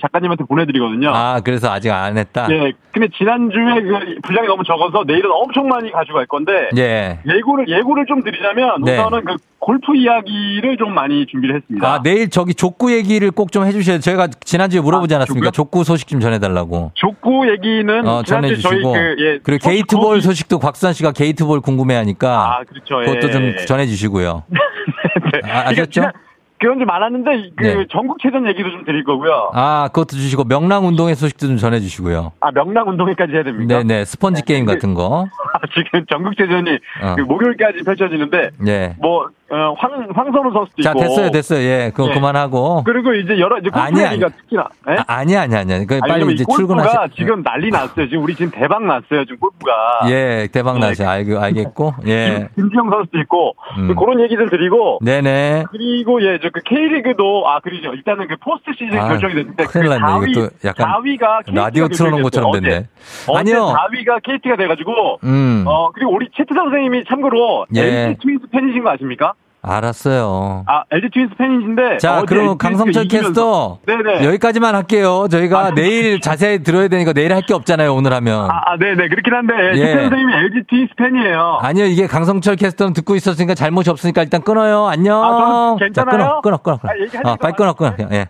[0.00, 1.10] 작가님한테 보내드리거든요.
[1.10, 2.46] 아, 그래서 아직 안 했다?
[2.50, 7.18] 예, 근데 지난주에 그 분량이 너무 적어서 내일은 엄청 많이 가져갈 건데 예.
[7.26, 8.98] 예고를 예고를 좀 드리자면 네.
[8.98, 11.86] 우선은 그 골프 이야기를 좀 많이 준비를 했습니다.
[11.94, 15.50] 아, 내일 저기 족구 얘기를 꼭 좀 해주셔야 저희가 지난주에 물어보지 않았습니까?
[15.52, 16.92] 족구 소식 좀 전해달라고.
[16.94, 18.92] 족구 얘기는 어, 전해주시고.
[18.92, 22.58] 그 예, 스포츠 게이트볼 소식도 곽수산 씨가 게이트볼 궁금해 하니까.
[22.58, 22.96] 아, 그렇죠.
[23.10, 23.32] 그것도 예.
[23.32, 24.42] 좀 전해주시고요.
[25.44, 25.90] 아, 이게 아셨죠?
[25.90, 26.12] 지난-
[26.58, 27.86] 그런 게 많았는데 그 네.
[27.90, 29.50] 전국체전 얘기도 좀 드릴 거고요.
[29.54, 32.32] 아, 그것도 주시고 명랑 운동회 소식도 좀 전해주시고요.
[32.40, 33.82] 아 명랑 운동회까지 해야 됩니까?
[33.82, 34.04] 네네.
[34.04, 35.26] 스펀지 게임 같은 거.
[35.54, 37.14] 아, 지금 전국체전이 어.
[37.16, 38.96] 그 목요일까지 펼쳐지는데 네.
[38.98, 41.00] 뭐 어, 황 황선우 선수도 자, 있고.
[41.00, 41.60] 됐어요, 됐어요.
[41.60, 42.14] 예, 그거 예.
[42.14, 42.84] 그만하고.
[42.84, 44.36] 그리고 이제 여러 이제 골프 아니, 얘기가 아니.
[44.36, 44.68] 특히나.
[44.90, 44.96] 예?
[44.98, 45.72] 아, 아니, 아니, 아니.
[45.72, 45.86] 아니.
[45.86, 47.14] 그 아니, 빨리 이제 출근하시.
[47.16, 48.08] 지금 난리 났어요.
[48.08, 49.24] 지금 우리 지금 대박 났어요.
[49.24, 49.72] 지금 골프가.
[50.10, 51.08] 예, 대박 나죠.
[51.08, 51.94] 알고, 알겠고.
[52.08, 52.48] 예.
[52.56, 53.94] 김지영 선수도 있고 음.
[53.96, 55.64] 그런 얘기들 드리고 네네.
[55.70, 57.92] 그리고 예, 저 그 K리그도 아 그러죠.
[57.94, 60.02] 일단은 그 포스트 시즌 아, 결정이 됐는데 큰일 났네.
[60.02, 62.86] 4위, 이것도 약간 4위가 KT가 라디오 틀어놓은 것처럼 됐네.
[63.28, 63.74] 어제 아니요.
[63.76, 65.64] 4위가 KT가 돼가지고 음.
[65.66, 67.80] 어 그리고 우리 채트장 선생님이 참고로 예.
[68.08, 69.34] LG 트윈스 팬이신 거 아십니까?
[69.60, 70.64] 알았어요.
[70.66, 74.24] 아 LG 트윈스 팬이신데 자, 그럼 강성철 캐스터 네네.
[74.24, 75.26] 여기까지만 할게요.
[75.30, 77.94] 저희가 내일 자세히 들어야 되니까 내일 할 게 없잖아요.
[77.94, 78.50] 오늘 하면.
[78.50, 79.76] 아, 아, 네네 그렇긴 한데 예.
[79.86, 81.58] 채트 선생님이 LG 트윈스 팬이에요.
[81.62, 84.86] 아니요, 이게 강성철 캐스터는 듣고 있었으니까 잘못이 없으니까 일단 끊어요.
[84.86, 85.22] 안녕.
[85.24, 86.40] 아, 저는 자, 괜찮아요?
[86.42, 86.78] 끊어, 끊어, 끊어.
[86.78, 86.92] 끊어.
[87.24, 87.94] 아, 아, 빨리 끊어, 끊어.
[88.12, 88.26] 예.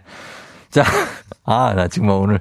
[0.71, 0.83] 자,
[1.47, 2.39] 아, 나 지금 오늘.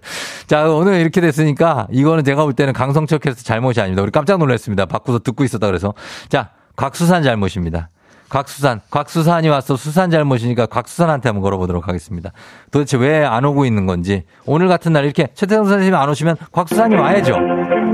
[0.48, 4.04] 자, 오늘 이렇게 됐으니까 이거는 제가 볼 때는 강성철 캐스터 잘못이 아닙니다.
[4.04, 4.86] 우리 깜짝 놀랐습니다.
[4.86, 5.94] 바꾸서 듣고 있었다 그래서.
[6.30, 7.90] 자, 곽수산 잘못입니다.
[8.30, 9.76] 곽수산, 곽수산이 왔어.
[9.78, 12.32] 수산 잘못이니까 곽수산한테 한번 걸어보도록 하겠습니다.
[12.72, 14.24] 도대체 왜 안 오고 있는 건지.
[14.46, 17.34] 오늘 같은 날 이렇게 최태성 선생님이 안 오시면 곽수산이 와야죠.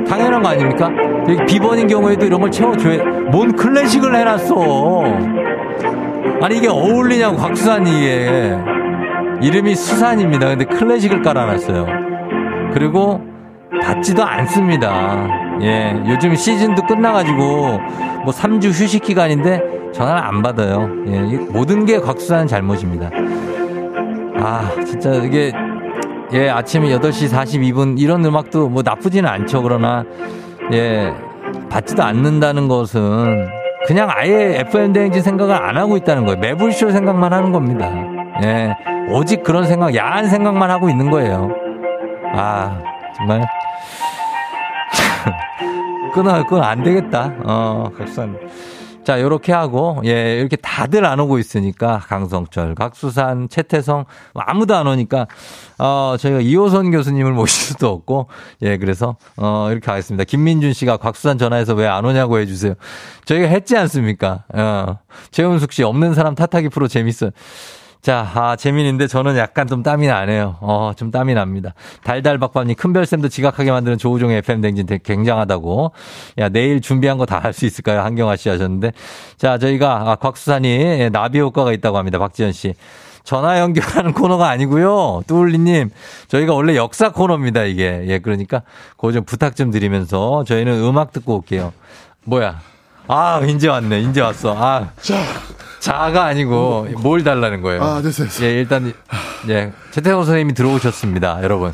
[0.08, 0.90] 당연한 거 아닙니까?
[1.48, 5.04] 비번인 경우에도 이런 걸 채워줘야, 뭔 클래식을 해놨어.
[6.42, 8.58] 아니, 이게 어울리냐고, 곽수산이 이게.
[9.42, 10.48] 이름이 수산입니다.
[10.48, 11.86] 근데 클래식을 깔아놨어요.
[12.74, 13.22] 그리고
[13.82, 15.28] 받지도 않습니다.
[15.62, 17.38] 예, 요즘 시즌도 끝나가지고
[18.24, 20.90] 뭐 3주 휴식 기간인데 전화를 안 받아요.
[21.08, 23.10] 예, 이 모든 게 곽수산 잘못입니다.
[24.40, 25.52] 아, 진짜 이게
[26.34, 29.62] 예, 아침 8시 42분 이런 음악도 뭐 나쁘지는 않죠.
[29.62, 30.04] 그러나
[30.72, 31.14] 예,
[31.70, 33.48] 받지도 않는다는 것은
[33.86, 36.40] 그냥 아예 FM 대행진 생각을 안 하고 있다는 거예요.
[36.40, 37.92] 매불쇼 생각만 하는 겁니다.
[38.44, 38.76] 예,
[39.10, 41.52] 오직 그런 생각, 야한 생각만 하고 있는 거예요.
[42.34, 42.80] 아,
[43.16, 43.42] 정말.
[46.14, 47.34] 끊어, 끊어, 안 되겠다.
[47.44, 48.38] 어, 각수산.
[49.04, 55.28] 자, 요렇게 하고, 예, 이렇게 다들 안 오고 있으니까, 강성철, 각수산, 최태성, 아무도 안 오니까,
[55.78, 58.30] 어, 저희가 이호선 교수님을 모실 수도 없고,
[58.62, 60.24] 예, 그래서, 어, 이렇게 하겠습니다.
[60.24, 62.76] 김민준 씨가 곽수산 전화해서 왜 안 오냐고 해주세요.
[63.26, 64.46] 저희가 했지 않습니까?
[64.54, 65.00] 어,
[65.32, 67.32] 최은숙 씨, 없는 사람 탓하기 프로 재밌어요.
[68.04, 70.58] 자, 아, 재민인데 저는 약간 좀 땀이 나네요.
[70.60, 71.74] 어, 좀 땀이 납니다.
[72.04, 75.94] 달달박밥님, 큰별쌤도 지각하게 만드는 조우종의 FM댕진 굉장하다고.
[76.40, 78.02] 야, 내일 준비한 거 다 할 수 있을까요?
[78.02, 78.92] 한경아 씨 하셨는데.
[79.38, 82.20] 자, 저희가, 아, 곽수산이 예, 나비 효과가 있다고 합니다.
[82.20, 82.74] 박지현 씨.
[83.24, 85.24] 전화 연결하는 코너가 아니고요.
[85.28, 85.90] 뚜울리님,
[86.28, 88.04] 저희가 원래 역사 코너입니다, 이게.
[88.08, 88.64] 예, 그러니까,
[88.98, 91.72] 그거 좀 부탁 좀 드리면서 저희는 음악 듣고 올게요.
[92.26, 92.60] 뭐야.
[93.08, 94.02] 아, 이제 왔네.
[94.02, 94.56] 이제 왔어.
[94.58, 94.90] 아.
[95.80, 97.84] 자가 아니고 뭘 달라는 거예요.
[97.84, 98.48] 아, 됐어요, 됐어요.
[98.48, 98.94] 예, 일단
[99.50, 101.74] 예, 최태성 선생님이 들어오셨습니다, 여러분.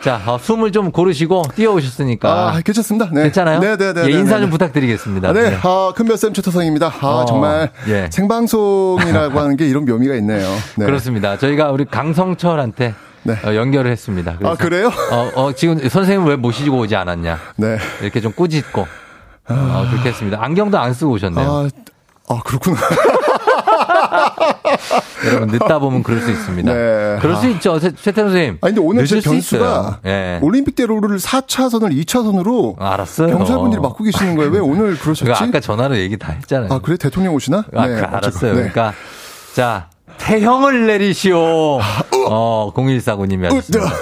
[0.00, 2.28] 자, 어, 숨을 좀 고르시고 뛰어오셨으니까.
[2.30, 3.08] 아, 괜찮습니다.
[3.10, 3.22] 네.
[3.24, 3.58] 괜찮아요?
[3.58, 4.02] 네, 네, 네.
[4.02, 4.50] 예, 네, 인사 네, 좀 네.
[4.50, 5.28] 부탁드리겠습니다.
[5.30, 5.50] 아, 네.
[5.50, 5.58] 네.
[5.62, 6.92] 아, 큰별쌤 최태성입니다.
[7.00, 8.08] 아, 어, 정말 예.
[8.12, 10.46] 생방송이라고 하는 게 이런 묘미가 있네요.
[10.76, 10.86] 네.
[10.86, 11.38] 그렇습니다.
[11.38, 12.94] 저희가 우리 강성철한테
[13.44, 14.36] 어, 연결을 했습니다.
[14.44, 14.92] 아, 그래요?
[15.10, 17.38] 어, 어, 지금 선생님 왜 모시고 오지 않았냐?
[17.56, 17.78] 네.
[18.02, 18.86] 이렇게 좀 꾸짖고
[19.48, 20.38] 어, 그렇게 했습니다.
[20.42, 21.48] 안경도 안 쓰고 오셨네요.
[21.48, 21.68] 아,
[22.34, 22.76] 아, 그렇구나.
[25.26, 26.72] 여러분 늦다 보면 그럴 수 있습니다.
[26.72, 27.18] 네.
[27.20, 27.48] 그럴 수 아.
[27.50, 27.78] 있죠.
[27.78, 28.58] 최- 최태성 선생님.
[28.60, 29.96] 아니, 근데 오늘 제 변수가 있어요.
[30.06, 30.38] 예.
[30.42, 33.36] 올림픽 대로를 4차선을 2차선으로 알았어요.
[33.36, 34.50] 경찰분들이 맡고 계시는 거예요.
[34.50, 35.32] 왜 오늘 그러셨지?
[35.32, 36.72] 아까 전화로 얘기 다 했잖아요.
[36.72, 36.96] 아, 그래?
[36.96, 37.64] 대통령 오시나?
[37.74, 38.52] 아, 네, 그 알았어요.
[38.52, 38.56] 네.
[38.58, 38.92] 그러니까
[39.54, 39.88] 자
[40.18, 41.38] 태형을 내리시오.
[42.28, 43.92] 어 0149님이 하셨습니다.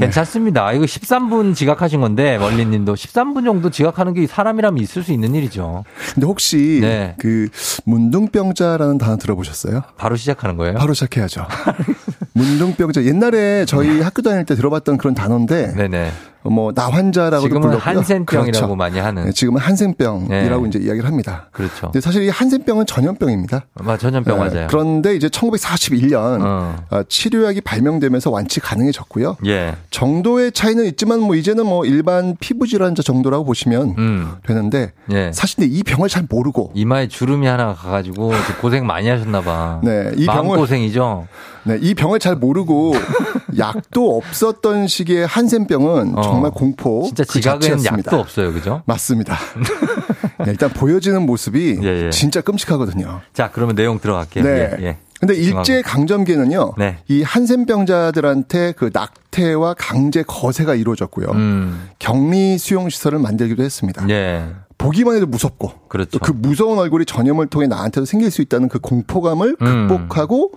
[0.00, 0.72] 괜찮습니다.
[0.72, 5.84] 이거 13분 지각하신 건데 멀리님도 13분 정도 지각하는 게 사람이라면 있을 수 있는 일이죠.
[6.14, 7.14] 근데 혹시 네.
[7.18, 7.48] 그
[7.84, 9.82] 문둥병자라는 단어 들어보셨어요?
[9.96, 10.74] 바로 시작하는 거예요?
[10.74, 11.46] 바로 시작해야죠.
[12.32, 16.12] 문둥병자 옛날에 저희 학교 다닐 때 들어봤던 그런 단어인데 네네.
[16.42, 17.82] 뭐 나환자라고도 지금은 불렀고요.
[17.96, 18.76] 한센병이라고 그렇죠.
[18.76, 19.26] 많이 하는.
[19.26, 20.68] 네, 지금은 한센병이라고 네.
[20.68, 21.48] 이제 이야기를 합니다.
[21.52, 21.86] 그렇죠.
[21.90, 23.66] 근데 사실 이 한센병은 전염병입니다.
[23.84, 24.66] 아, 전염병 네, 맞아요.
[24.70, 26.76] 그런데 이제 1941년 어.
[26.90, 29.36] 아, 치료약이 발명되면서 완치 가능해졌고요.
[29.46, 29.74] 예.
[29.90, 34.32] 정도의 차이는 있지만 뭐 이제는 뭐 일반 피부 질환자 정도라고 보시면 음.
[34.46, 35.30] 되는데 예.
[35.32, 39.80] 사실 이 병을 잘 모르고 이마에 주름이 하나 가가지고 고생 많이 하셨나 봐.
[39.84, 41.26] 네, 이 병을- 고생이죠.
[41.64, 42.94] 네, 이 병을 잘 모르고
[43.58, 46.22] 약도 없었던 시기의 한센병은 어.
[46.30, 48.06] 정말 공포 진짜 그 자체였습니다.
[48.06, 48.82] 약도 없어요, 그죠?
[48.86, 49.36] 맞습니다.
[50.44, 52.10] 네, 일단 보여지는 모습이 예, 예.
[52.10, 53.20] 진짜 끔찍하거든요.
[53.34, 54.44] 자, 그러면 내용 들어갈게요.
[54.44, 54.50] 네.
[54.78, 54.96] 예, 예.
[55.20, 55.34] 근데.
[55.34, 56.74] 일제 강점기에는요.
[56.78, 56.96] 네.
[57.08, 61.26] 이 한센병자들한테 그 낙태와 강제 거세가 이루어졌고요.
[61.32, 61.88] 음.
[61.98, 64.08] 격리 수용 시설을 만들기도 했습니다.
[64.08, 64.46] 예.
[64.78, 66.18] 보기만 해도 무섭고 그렇죠.
[66.18, 69.88] 또그 무서운 얼굴이 전염을 통해 나한테도 생길 수 있다는 그 공포감을 음.
[69.88, 70.52] 극복하고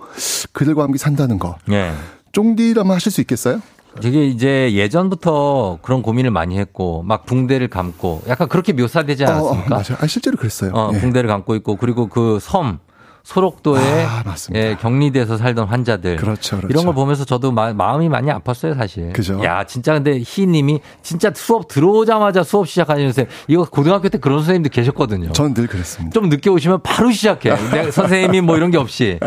[0.52, 1.58] 그들과 함께 산다는 거.
[1.70, 1.92] 예.
[2.32, 3.60] 쫑디라면 하실 수 있겠어요?
[4.00, 9.66] 되게 이제 예전부터 그런 고민을 많이 했고 막 붕대를 감고 약간 그렇게 묘사되지 않았습니까?
[9.66, 9.98] 어, 맞아요.
[10.00, 10.72] 아, 실제로 그랬어요.
[10.74, 10.98] 어, 예.
[11.00, 12.78] 붕대를 감고 있고 그리고 그 섬
[13.24, 14.22] 소록도에 아.
[14.54, 16.16] 예, 격리돼서 살던 환자들.
[16.16, 16.68] 그렇죠, 그렇죠.
[16.70, 19.14] 이런 걸 보면서 저도 마, 음이 많이 아팠어요, 사실.
[19.14, 19.42] 그죠.
[19.42, 25.32] 야, 진짜 근데 희님이 진짜 수업 들어오자마자 수업 시작하시면서 이거 고등학교 때 그런 선생님도 계셨거든요.
[25.32, 26.12] 전 늘 그랬습니다.
[26.12, 27.48] 좀 늦게 오시면 바로 시작해.
[27.70, 29.18] 내가 선생님이 뭐 이런 게 없이.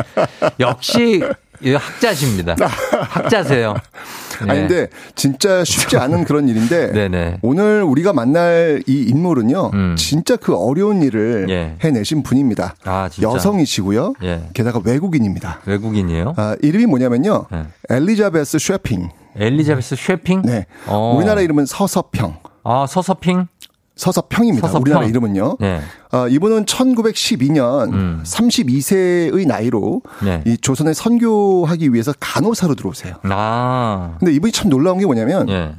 [0.59, 1.24] 역시
[1.62, 2.55] 이 학자십니다.
[3.10, 3.76] 학자세요.
[4.45, 4.51] 네.
[4.51, 7.38] 아니 근데 진짜 쉽지 않은 그런 일인데.
[7.41, 9.72] 오늘 우리가 만날 이 인물은요.
[9.74, 9.95] 음.
[9.97, 11.76] 진짜 그 어려운 일을 예.
[11.84, 12.76] 해내신 분입니다.
[12.86, 13.28] 아, 진짜.
[13.30, 14.14] 여성이시고요.
[14.24, 14.43] 예.
[14.53, 15.62] 게다가 외국인입니다.
[15.66, 16.34] 외국인이에요?
[16.38, 17.45] 아, 이름이 뭐냐면요.
[17.51, 17.64] 네.
[17.89, 19.10] 엘리자베스 쉐핑.
[19.36, 20.43] 엘리자베스 쉐핑?
[20.43, 20.66] 네.
[20.88, 21.16] 어.
[21.18, 22.38] 우리나라 이름은 서서평.
[22.64, 23.47] 아, 서서핑?
[23.98, 24.68] 서서평입니다.
[24.68, 24.82] 서서평.
[24.82, 25.58] 우리나라 이름은요.
[25.60, 25.82] 네.
[26.12, 28.22] 아, 이분은 1912년 음.
[28.24, 30.43] 32세의 나이로 네.
[30.45, 33.16] 이 조선에 선교하기 위해서 간호사로 들어오세요.
[33.24, 34.16] 아.
[34.20, 35.76] 근데 이분이 참 놀라운 게 뭐냐면 예.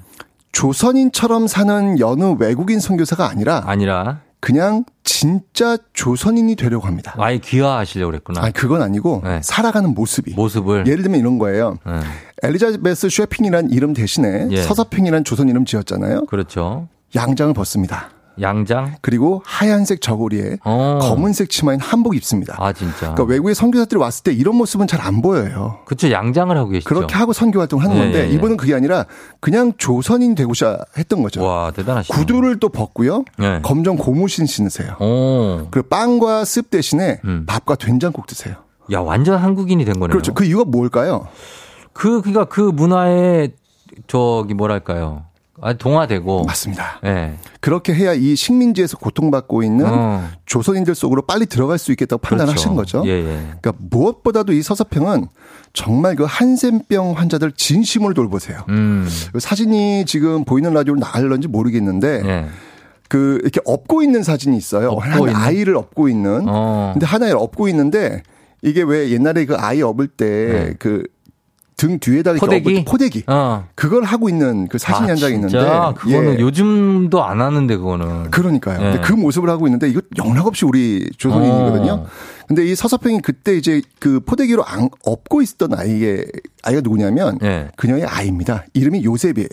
[0.52, 7.14] 조선인처럼 사는 여느 외국인 선교사가 아니라 아니라 그냥 진짜 조선인이 되려고 합니다.
[7.18, 8.42] 아예 귀화하시려고 그랬구나.
[8.42, 9.40] 아니 그건 아니고 네.
[9.42, 10.86] 살아가는 모습이 모습을.
[10.86, 11.78] 예를 들면 이런 거예요.
[11.86, 12.00] 예.
[12.42, 14.62] 엘리자베스 쉐핑이란 이름 대신에 예.
[14.62, 16.26] 서서핑이란 조선 이름 지었잖아요.
[16.26, 16.88] 그렇죠.
[17.14, 18.10] 양장을 벗습니다.
[18.40, 18.94] 양장?
[19.00, 21.00] 그리고 하얀색 저고리에 어.
[21.02, 22.54] 검은색 치마인 한복 입습니다.
[22.60, 23.12] 아, 진짜.
[23.12, 25.80] 그러니까 외국의 선교사들이 왔을 때 이런 모습은 잘 안 보여요.
[25.86, 26.88] 그쵸, 양장을 하고 계시죠.
[26.88, 28.34] 그렇게 하고 선교 활동을 하는 예, 건데 예, 예.
[28.34, 29.06] 이분은 그게 아니라
[29.40, 31.42] 그냥 조선인 되고자 했던 거죠.
[31.42, 32.16] 와, 대단하시다.
[32.16, 33.24] 구두를 또 벗고요.
[33.38, 33.60] 네.
[33.62, 34.96] 검정 고무신 신으세요.
[35.00, 35.66] 오.
[35.72, 37.44] 그리고 빵과 습 대신에 음.
[37.46, 38.54] 밥과 된장국 드세요.
[38.92, 40.12] 야, 완전 한국인이 된 거네요.
[40.12, 40.32] 그렇죠.
[40.34, 41.26] 그 이유가 뭘까요?
[41.92, 43.48] 그, 그니까 그 문화에
[44.06, 45.24] 저기 뭐랄까요.
[45.60, 46.44] 아, 동화되고.
[46.44, 47.00] 맞습니다.
[47.04, 47.34] 예.
[47.60, 50.28] 그렇게 해야 이 식민지에서 고통받고 있는 어.
[50.46, 53.00] 조선인들 속으로 빨리 들어갈 수 있겠다고 판단하신 그렇죠.
[53.00, 53.08] 거죠.
[53.08, 53.24] 예, 예.
[53.60, 55.26] 그러니까 무엇보다도 이 서서평은
[55.72, 58.64] 정말 그 한센병 환자들 진심으로 돌보세요.
[58.68, 59.08] 음.
[59.32, 62.46] 그 사진이 지금 보이는 라디오로 나갈런지 모르겠는데 예.
[63.08, 64.94] 그 이렇게 업고 있는 사진이 있어요.
[64.96, 65.34] 한 있는?
[65.34, 66.44] 아이를 업고 있는.
[66.46, 66.90] 어.
[66.92, 68.22] 근데 하나를 업고 있는데
[68.62, 70.74] 이게 왜 옛날에 그 아이 업을 때 네.
[71.78, 72.84] 그등 뒤에다가 이렇게 포대기?
[72.84, 73.22] 포대기.
[73.28, 73.64] 어.
[73.76, 75.58] 그걸 하고 있는 그 사진이 아, 한장 있는데.
[75.96, 76.38] 그거는 예.
[76.40, 78.32] 요즘도 안 하는데, 그거는.
[78.32, 78.80] 그러니까요.
[78.80, 78.82] 예.
[78.90, 81.92] 근데 그 모습을 하고 있는데 이거 영락없이 우리 조선인이거든요.
[81.92, 82.06] 어.
[82.48, 86.26] 근데 이 서서평이 그때 이제 그 포대기로 안, 업고 있었던 아이의
[86.64, 87.68] 아이가 누구냐면 예.
[87.76, 88.64] 그녀의 아이입니다.
[88.74, 89.48] 이름이 요셉이에요.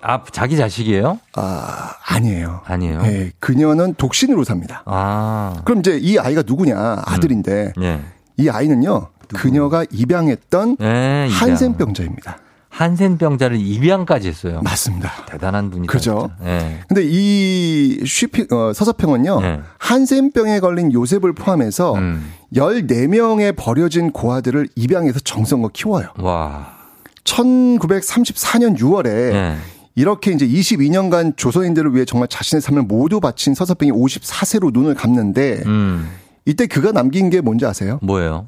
[0.00, 1.20] 아, 자기 자식이에요?
[1.34, 2.62] 아, 아니에요.
[2.64, 3.02] 아니에요.
[3.04, 4.82] 예, 그녀는 독신으로 삽니다.
[4.86, 5.60] 아.
[5.64, 7.02] 그럼 이제 이 아이가 누구냐?
[7.04, 8.00] 아들인데 예.
[8.36, 9.08] 이 아이는요.
[9.36, 11.30] 그녀가 입양했던 예, 입양.
[11.30, 12.38] 한센병자입니다.
[12.70, 14.60] 한센병자를 입양까지 했어요.
[14.62, 15.10] 맞습니다.
[15.26, 15.92] 대단한 분이다.
[15.92, 16.30] 그죠?
[16.44, 16.80] 예.
[16.86, 19.40] 근데 이 쉬피, 어, 서서평은요.
[19.40, 19.60] 네.
[19.78, 22.30] 한센병에 걸린 요셉을 포함해서 음.
[22.54, 26.08] 14명의 버려진 고아들을 입양해서 정성껏 키워요.
[26.18, 26.76] 와.
[27.24, 29.56] 1934년 6월에 예.
[29.94, 36.08] 이렇게 이제 22년간 조선인들을 위해 정말 자신의 삶을 모두 바친 서서평이 54세로 눈을 감는데 음.
[36.44, 37.98] 이때 그가 남긴 게 뭔지 아세요?
[38.02, 38.46] 뭐예요?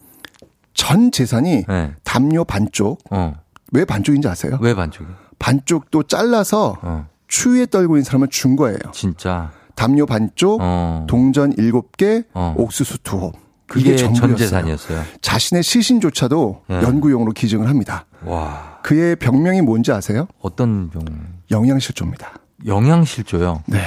[0.80, 1.92] 전 재산이 예.
[2.04, 3.00] 담요 반쪽.
[3.10, 3.34] 어.
[3.72, 4.56] 왜 반쪽인지 아세요?
[4.62, 5.06] 왜 반쪽이?
[5.38, 7.06] 반쪽도 잘라서 어.
[7.28, 8.78] 추위에 떨고 있는 사람을 준 거예요.
[8.94, 9.50] 진짜.
[9.74, 11.04] 담요 반쪽, 어.
[11.06, 12.54] 동전 7개, 어.
[12.56, 13.34] 옥수수 두 홉.
[13.66, 14.14] 그게 전.
[14.36, 15.02] 재산이었어요.
[15.20, 16.74] 자신의 시신조차도 예.
[16.76, 18.06] 연구용으로 기증을 합니다.
[18.24, 18.78] 와.
[18.82, 20.28] 그의 병명이 뭔지 아세요?
[20.40, 21.04] 어떤 병?
[21.50, 22.32] 영양실조입니다.
[22.66, 23.64] 영양실조요?
[23.66, 23.80] 네.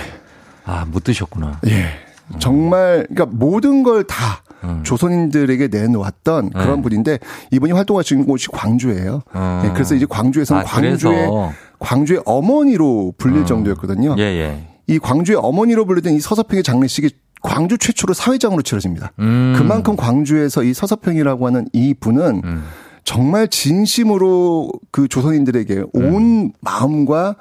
[0.64, 1.60] 아, 못 드셨구나.
[1.68, 1.88] 예.
[2.40, 4.82] 정말 그러니까 모든 걸 다 음.
[4.84, 6.82] 조선인들에게 내놓았던 그런 네.
[6.82, 7.20] 분인데
[7.52, 9.22] 이분이 활동하신 곳이 광주예요.
[9.34, 9.62] 어.
[9.66, 11.30] 예, 그래서 이제 광주에서는 아, 광주의.
[11.80, 13.46] 광주의 어머니로 불릴 어.
[13.46, 14.16] 정도였거든요.
[14.18, 14.68] 예, 예.
[14.88, 17.10] 이 광주의 어머니로 불리던 이 서서평의 장례식이
[17.42, 19.12] 광주 최초로 사회장으로 치러집니다.
[19.20, 19.54] 음.
[19.58, 22.64] 그만큼 광주에서 이 서서평이라고 하는 이 분은 음.
[23.04, 27.36] 정말 진심으로 그 조선인들에게 온 마음과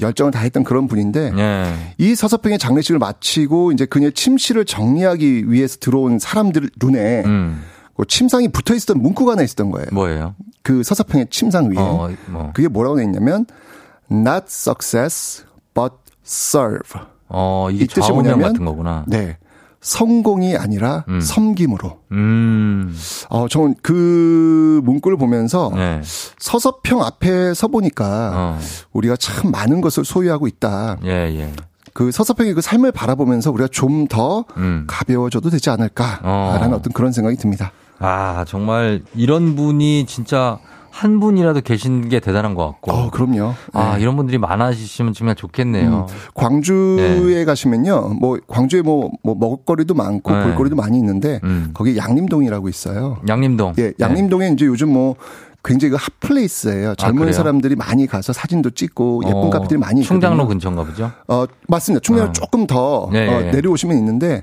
[0.00, 1.94] 열정을 다했던 그런 분인데 예.
[1.98, 7.62] 이 서서평의 장례식을 마치고 이제 그녀의 침실을 정리하기 위해서 들어온 사람들 눈에 음.
[7.96, 9.88] 그 침상이 붙어 있었던 문구가 하나 있었던 거예요.
[9.92, 10.34] 뭐예요?
[10.62, 12.50] 그 서서평의 침상 위에 어, 뭐.
[12.54, 13.46] 그게 뭐라고 돼 있냐면
[14.10, 15.44] not success
[15.74, 15.94] but
[16.24, 17.00] serve.
[17.28, 19.04] 어, 이게 이 뜻이 뭐냐면 같은 거구나.
[19.06, 19.38] 네.
[19.80, 21.20] 성공이 아니라 음.
[21.20, 21.98] 섬김으로.
[22.12, 22.94] 음.
[23.30, 26.00] 어, 저는 그 문구를 보면서 네.
[26.38, 28.58] 서서평 앞에 서 보니까 어.
[28.92, 30.98] 우리가 참 많은 것을 소유하고 있다.
[31.04, 31.52] 예, 예.
[31.92, 34.84] 그 서서평의 그 삶을 바라보면서 우리가 좀더 음.
[34.86, 36.76] 가벼워져도 되지 않을까라는 어.
[36.76, 36.82] 어.
[36.82, 37.72] 떤 그런 생각이 듭니다.
[37.98, 40.58] 아, 정말 이런 분이 진짜
[40.90, 42.92] 한 분이라도 계신 게 대단한 것 같고.
[42.92, 43.54] 어, 그럼요.
[43.72, 44.02] 아, 네.
[44.02, 46.06] 이런 분들이 많아지시면 정말 좋겠네요.
[46.34, 47.44] 광주에 네.
[47.44, 50.44] 가시면요, 뭐 광주에 뭐, 뭐 먹을거리도 많고 네.
[50.44, 51.70] 볼거리도 많이 있는데 음.
[51.72, 53.18] 거기 양림동이라고 있어요.
[53.28, 53.74] 양림동.
[53.78, 55.16] 예, 양림동에 이제 요즘 뭐
[55.62, 56.94] 굉장히 그 핫플레이스예요.
[56.94, 57.32] 젊은 아?
[57.32, 60.20] 사람들이 많이 가서 사진도 찍고 예쁜 어, 카페들이 많이 있거든요.
[60.20, 61.10] 충장로 근처인가 보죠?
[61.28, 62.00] 어, 맞습니다.
[62.02, 62.32] 충장로 어.
[62.32, 63.50] 조금 더 네, 어, 네.
[63.50, 64.42] 내려오시면 있는데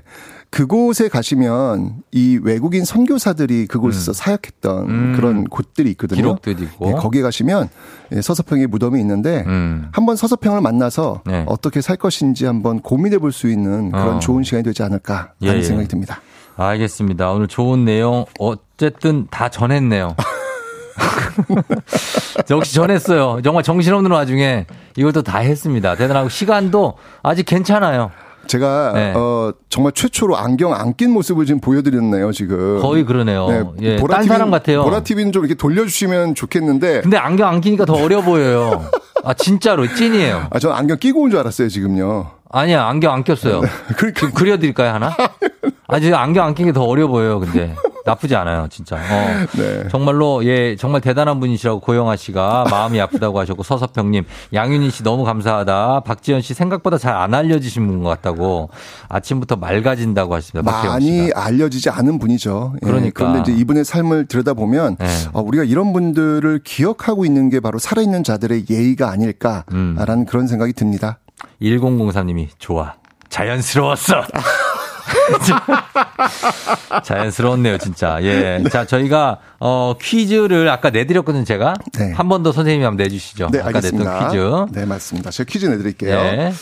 [0.50, 5.12] 그곳에 가시면 이 외국인 선교사들이 그곳에서 사역했던 음.
[5.14, 6.16] 그런 곳들이 있거든요.
[6.16, 6.86] 기록들이 있고.
[6.86, 7.68] 네, 거기에 가시면
[8.12, 9.88] 예, 서서평의 무덤이 있는데 음.
[9.92, 11.44] 한번 서서평을 만나서 네.
[11.46, 14.18] 어떻게 살 것인지 한번 고민해 볼 수 있는 그런 어.
[14.20, 15.64] 좋은 시간이 되지 않을까 예, 하는 예.
[15.64, 16.22] 생각이 듭니다.
[16.56, 17.30] 알겠습니다.
[17.30, 20.16] 오늘 좋은 내용 어쨌든 다 전했네요.
[22.50, 23.40] 역시 전했어요.
[23.42, 24.66] 정말 정신없는 와중에
[24.96, 25.94] 이것도 다 했습니다.
[25.94, 28.10] 대단하고 시간도 아직 괜찮아요.
[28.48, 29.12] 제가 네.
[29.14, 32.80] 어, 정말 최초로 안경 안 낀 모습을 지금 보여드렸네요 지금.
[32.80, 33.74] 거의 그러네요.
[33.82, 34.82] 예, 보라 딴 TV 는- 사람 같아요.
[34.82, 37.02] 보라 TV는 좀 이렇게 돌려주시면 좋겠는데.
[37.02, 38.84] 근데 안경 안 끼니까 더 어려 보여요.
[39.24, 40.46] 아 진짜로 찐이에요.
[40.50, 42.30] 아, 저는 안경 끼고 온 줄 알았어요 지금요.
[42.50, 43.60] 아니야 안경 안 꼈어요.
[44.16, 45.14] 지금 그려드릴까요 하나?
[45.86, 47.38] 아 지금 안경 안낀게더 어려 보여요.
[47.40, 47.74] 근데
[48.08, 48.96] 나쁘지 않아요 진짜.
[48.96, 49.46] 어.
[49.58, 49.88] 네.
[49.90, 54.24] 정말로 예 정말 대단한 분이시라고 고영아 씨가 마음이 아프다고 하셨고 서서평님
[54.54, 56.00] 양윤희 씨 너무 감사하다.
[56.06, 58.70] 박지현 씨 생각보다 잘 안 알려지신 분 것 같다고
[59.08, 60.70] 아침부터 맑아진다고 하십니다.
[60.70, 61.30] 많이.
[61.34, 62.74] 알려지지 않은 분이죠.
[62.82, 63.26] 예, 그러니까.
[63.32, 65.06] 그런데 이제 이분의 삶을 들여다보면 네.
[65.32, 71.18] 어, 우리가 이런 분들을 기억하고 있는 게 바로 살아있는 자들의 예의가 아닐까라는 그런 생각이 듭니다.
[71.60, 72.94] 1003님이 좋아
[73.28, 74.22] 자연스러웠어.
[77.04, 78.18] 자연스러웠네요, 진짜.
[78.22, 78.62] 예.
[78.70, 81.74] 자, 저희가, 어, 퀴즈를 아까 내드렸거든요, 제가.
[82.14, 83.48] 한번 더 선생님이 한번 내주시죠.
[83.52, 84.12] 네, 아까 알겠습니다.
[84.12, 84.30] 냈던
[84.68, 84.78] 퀴즈.
[84.78, 85.30] 네, 맞습니다.
[85.30, 86.14] 제가 퀴즈 내드릴게요.
[86.22, 86.52] 네.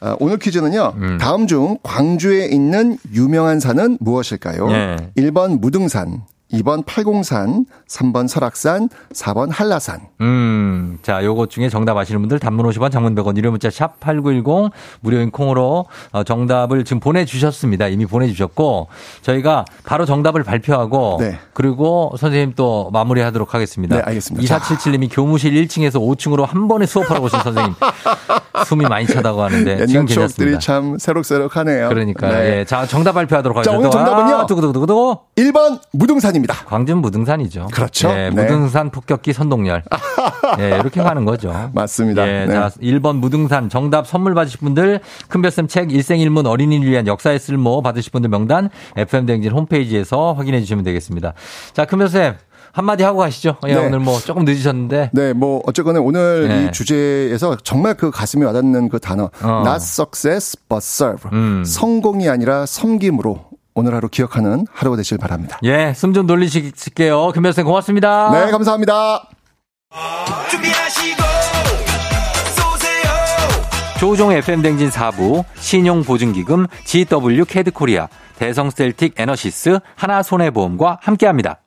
[0.00, 0.94] 아, 오늘 퀴즈는요.
[0.96, 1.18] 음.
[1.18, 4.68] 다음 중 광주에 있는 유명한 산은 무엇일까요?
[4.68, 4.96] 네.
[5.18, 6.22] 1번 무등산,
[6.52, 10.00] 2번 팔공산, 3번 설악산, 4번 한라산.
[10.20, 14.72] 음, 자, 요것 중에 정답 아시는 분들 단문 50원, 장문 100원, 유료 문자 샵 8910
[15.00, 17.88] 무료인 콩으로 어, 정답을 지금 보내주셨습니다.
[17.88, 18.88] 이미 보내주셨고
[19.22, 21.38] 저희가 바로 정답을 발표하고 네.
[21.52, 23.96] 그리고 선생님 또 마무리하도록 하겠습니다.
[23.96, 24.58] 네, 알겠습니다.
[24.58, 27.74] 2477님이 교무실 1층에서 5층으로 한 번에 수업하러 오신 선생님
[28.66, 30.58] 숨이 많이 차다고 하는데 네, 지금 괜찮습니다.
[30.58, 31.88] 참 새록새록하네요.
[31.88, 32.58] 그러니까 네.
[32.60, 33.98] 예, 자 정답 발표하도록 자, 하겠습니다.
[33.98, 34.36] 오늘 정답은요?
[34.42, 36.39] 아, 두구두구두구 1번 무등산입니다.
[36.48, 37.68] 광주는 무등산이죠.
[37.72, 38.10] 그렇죠.
[38.10, 38.30] 예, 네.
[38.30, 39.82] 무등산 폭격기 선동열.
[40.58, 41.70] 예, 이렇게 가는 거죠.
[41.74, 42.26] 맞습니다.
[42.26, 42.52] 예, 네.
[42.52, 48.12] 자, 1번 무등산 정답 선물 받으실 분들 큰별쌤 책 일생일문 어린이를 위한 역사의 쓸모 받으실
[48.12, 51.34] 분들 명단 FM대행진 홈페이지에서 확인해 주시면 되겠습니다.
[51.72, 52.34] 자, 큰별쌤
[52.72, 53.56] 한마디 하고 가시죠.
[53.66, 53.86] 예, 네.
[53.86, 55.10] 오늘 뭐 조금 늦으셨는데.
[55.12, 56.64] 네, 뭐 어쨌거나 오늘 네.
[56.64, 59.62] 이 주제에서 정말 그 가슴에 와닿는 그 단어 어.
[59.66, 61.64] not success but serve 음.
[61.64, 65.58] 성공이 아니라 섬김으로 오늘 하루 기억하는 하루가 되시길 바랍니다.
[65.64, 67.28] 예, 숨 좀 돌리실게요.
[67.32, 68.30] 금별쌤 고맙습니다.
[68.32, 69.28] 네, 감사합니다.
[73.98, 81.60] 조우종 FM댕진 4부, 신용보증기금, GW 캐드코리아, 대성셀틱 에너시스, 하나손해보험과 함께합니다.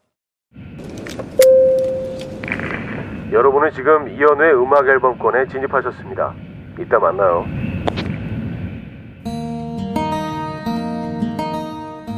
[3.32, 6.34] 여러분은 지금 이연우의 음악 앨범권에 진입하셨습니다.
[6.80, 7.46] 이따 만나요.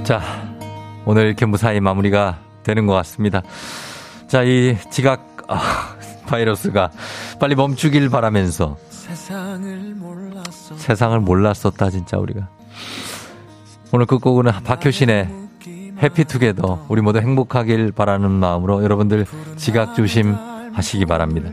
[0.06, 0.22] 자,
[1.04, 3.42] 오늘 이렇게 무사히 마무리가 되는 것 같습니다.
[4.28, 5.96] 자, 이 지각 아,
[6.30, 6.92] 바이러스가
[7.40, 8.78] 빨리 멈추길 바라면서
[10.78, 12.50] 세상을 몰랐었다 진짜 우리가
[13.92, 15.28] 오늘 끝곡은 박효신의
[16.04, 19.26] 해피투게더 우리 모두 행복하길 바라는 마음으로 여러분들
[19.56, 21.50] 지각 조심하시기 바랍니다.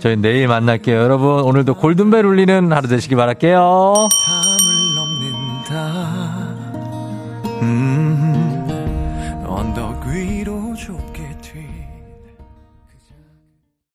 [0.00, 0.98] 저희 내일 만날게요.
[0.98, 4.08] 여러분 오늘도 골든벨 울리는 하루 되시기 바랄게요.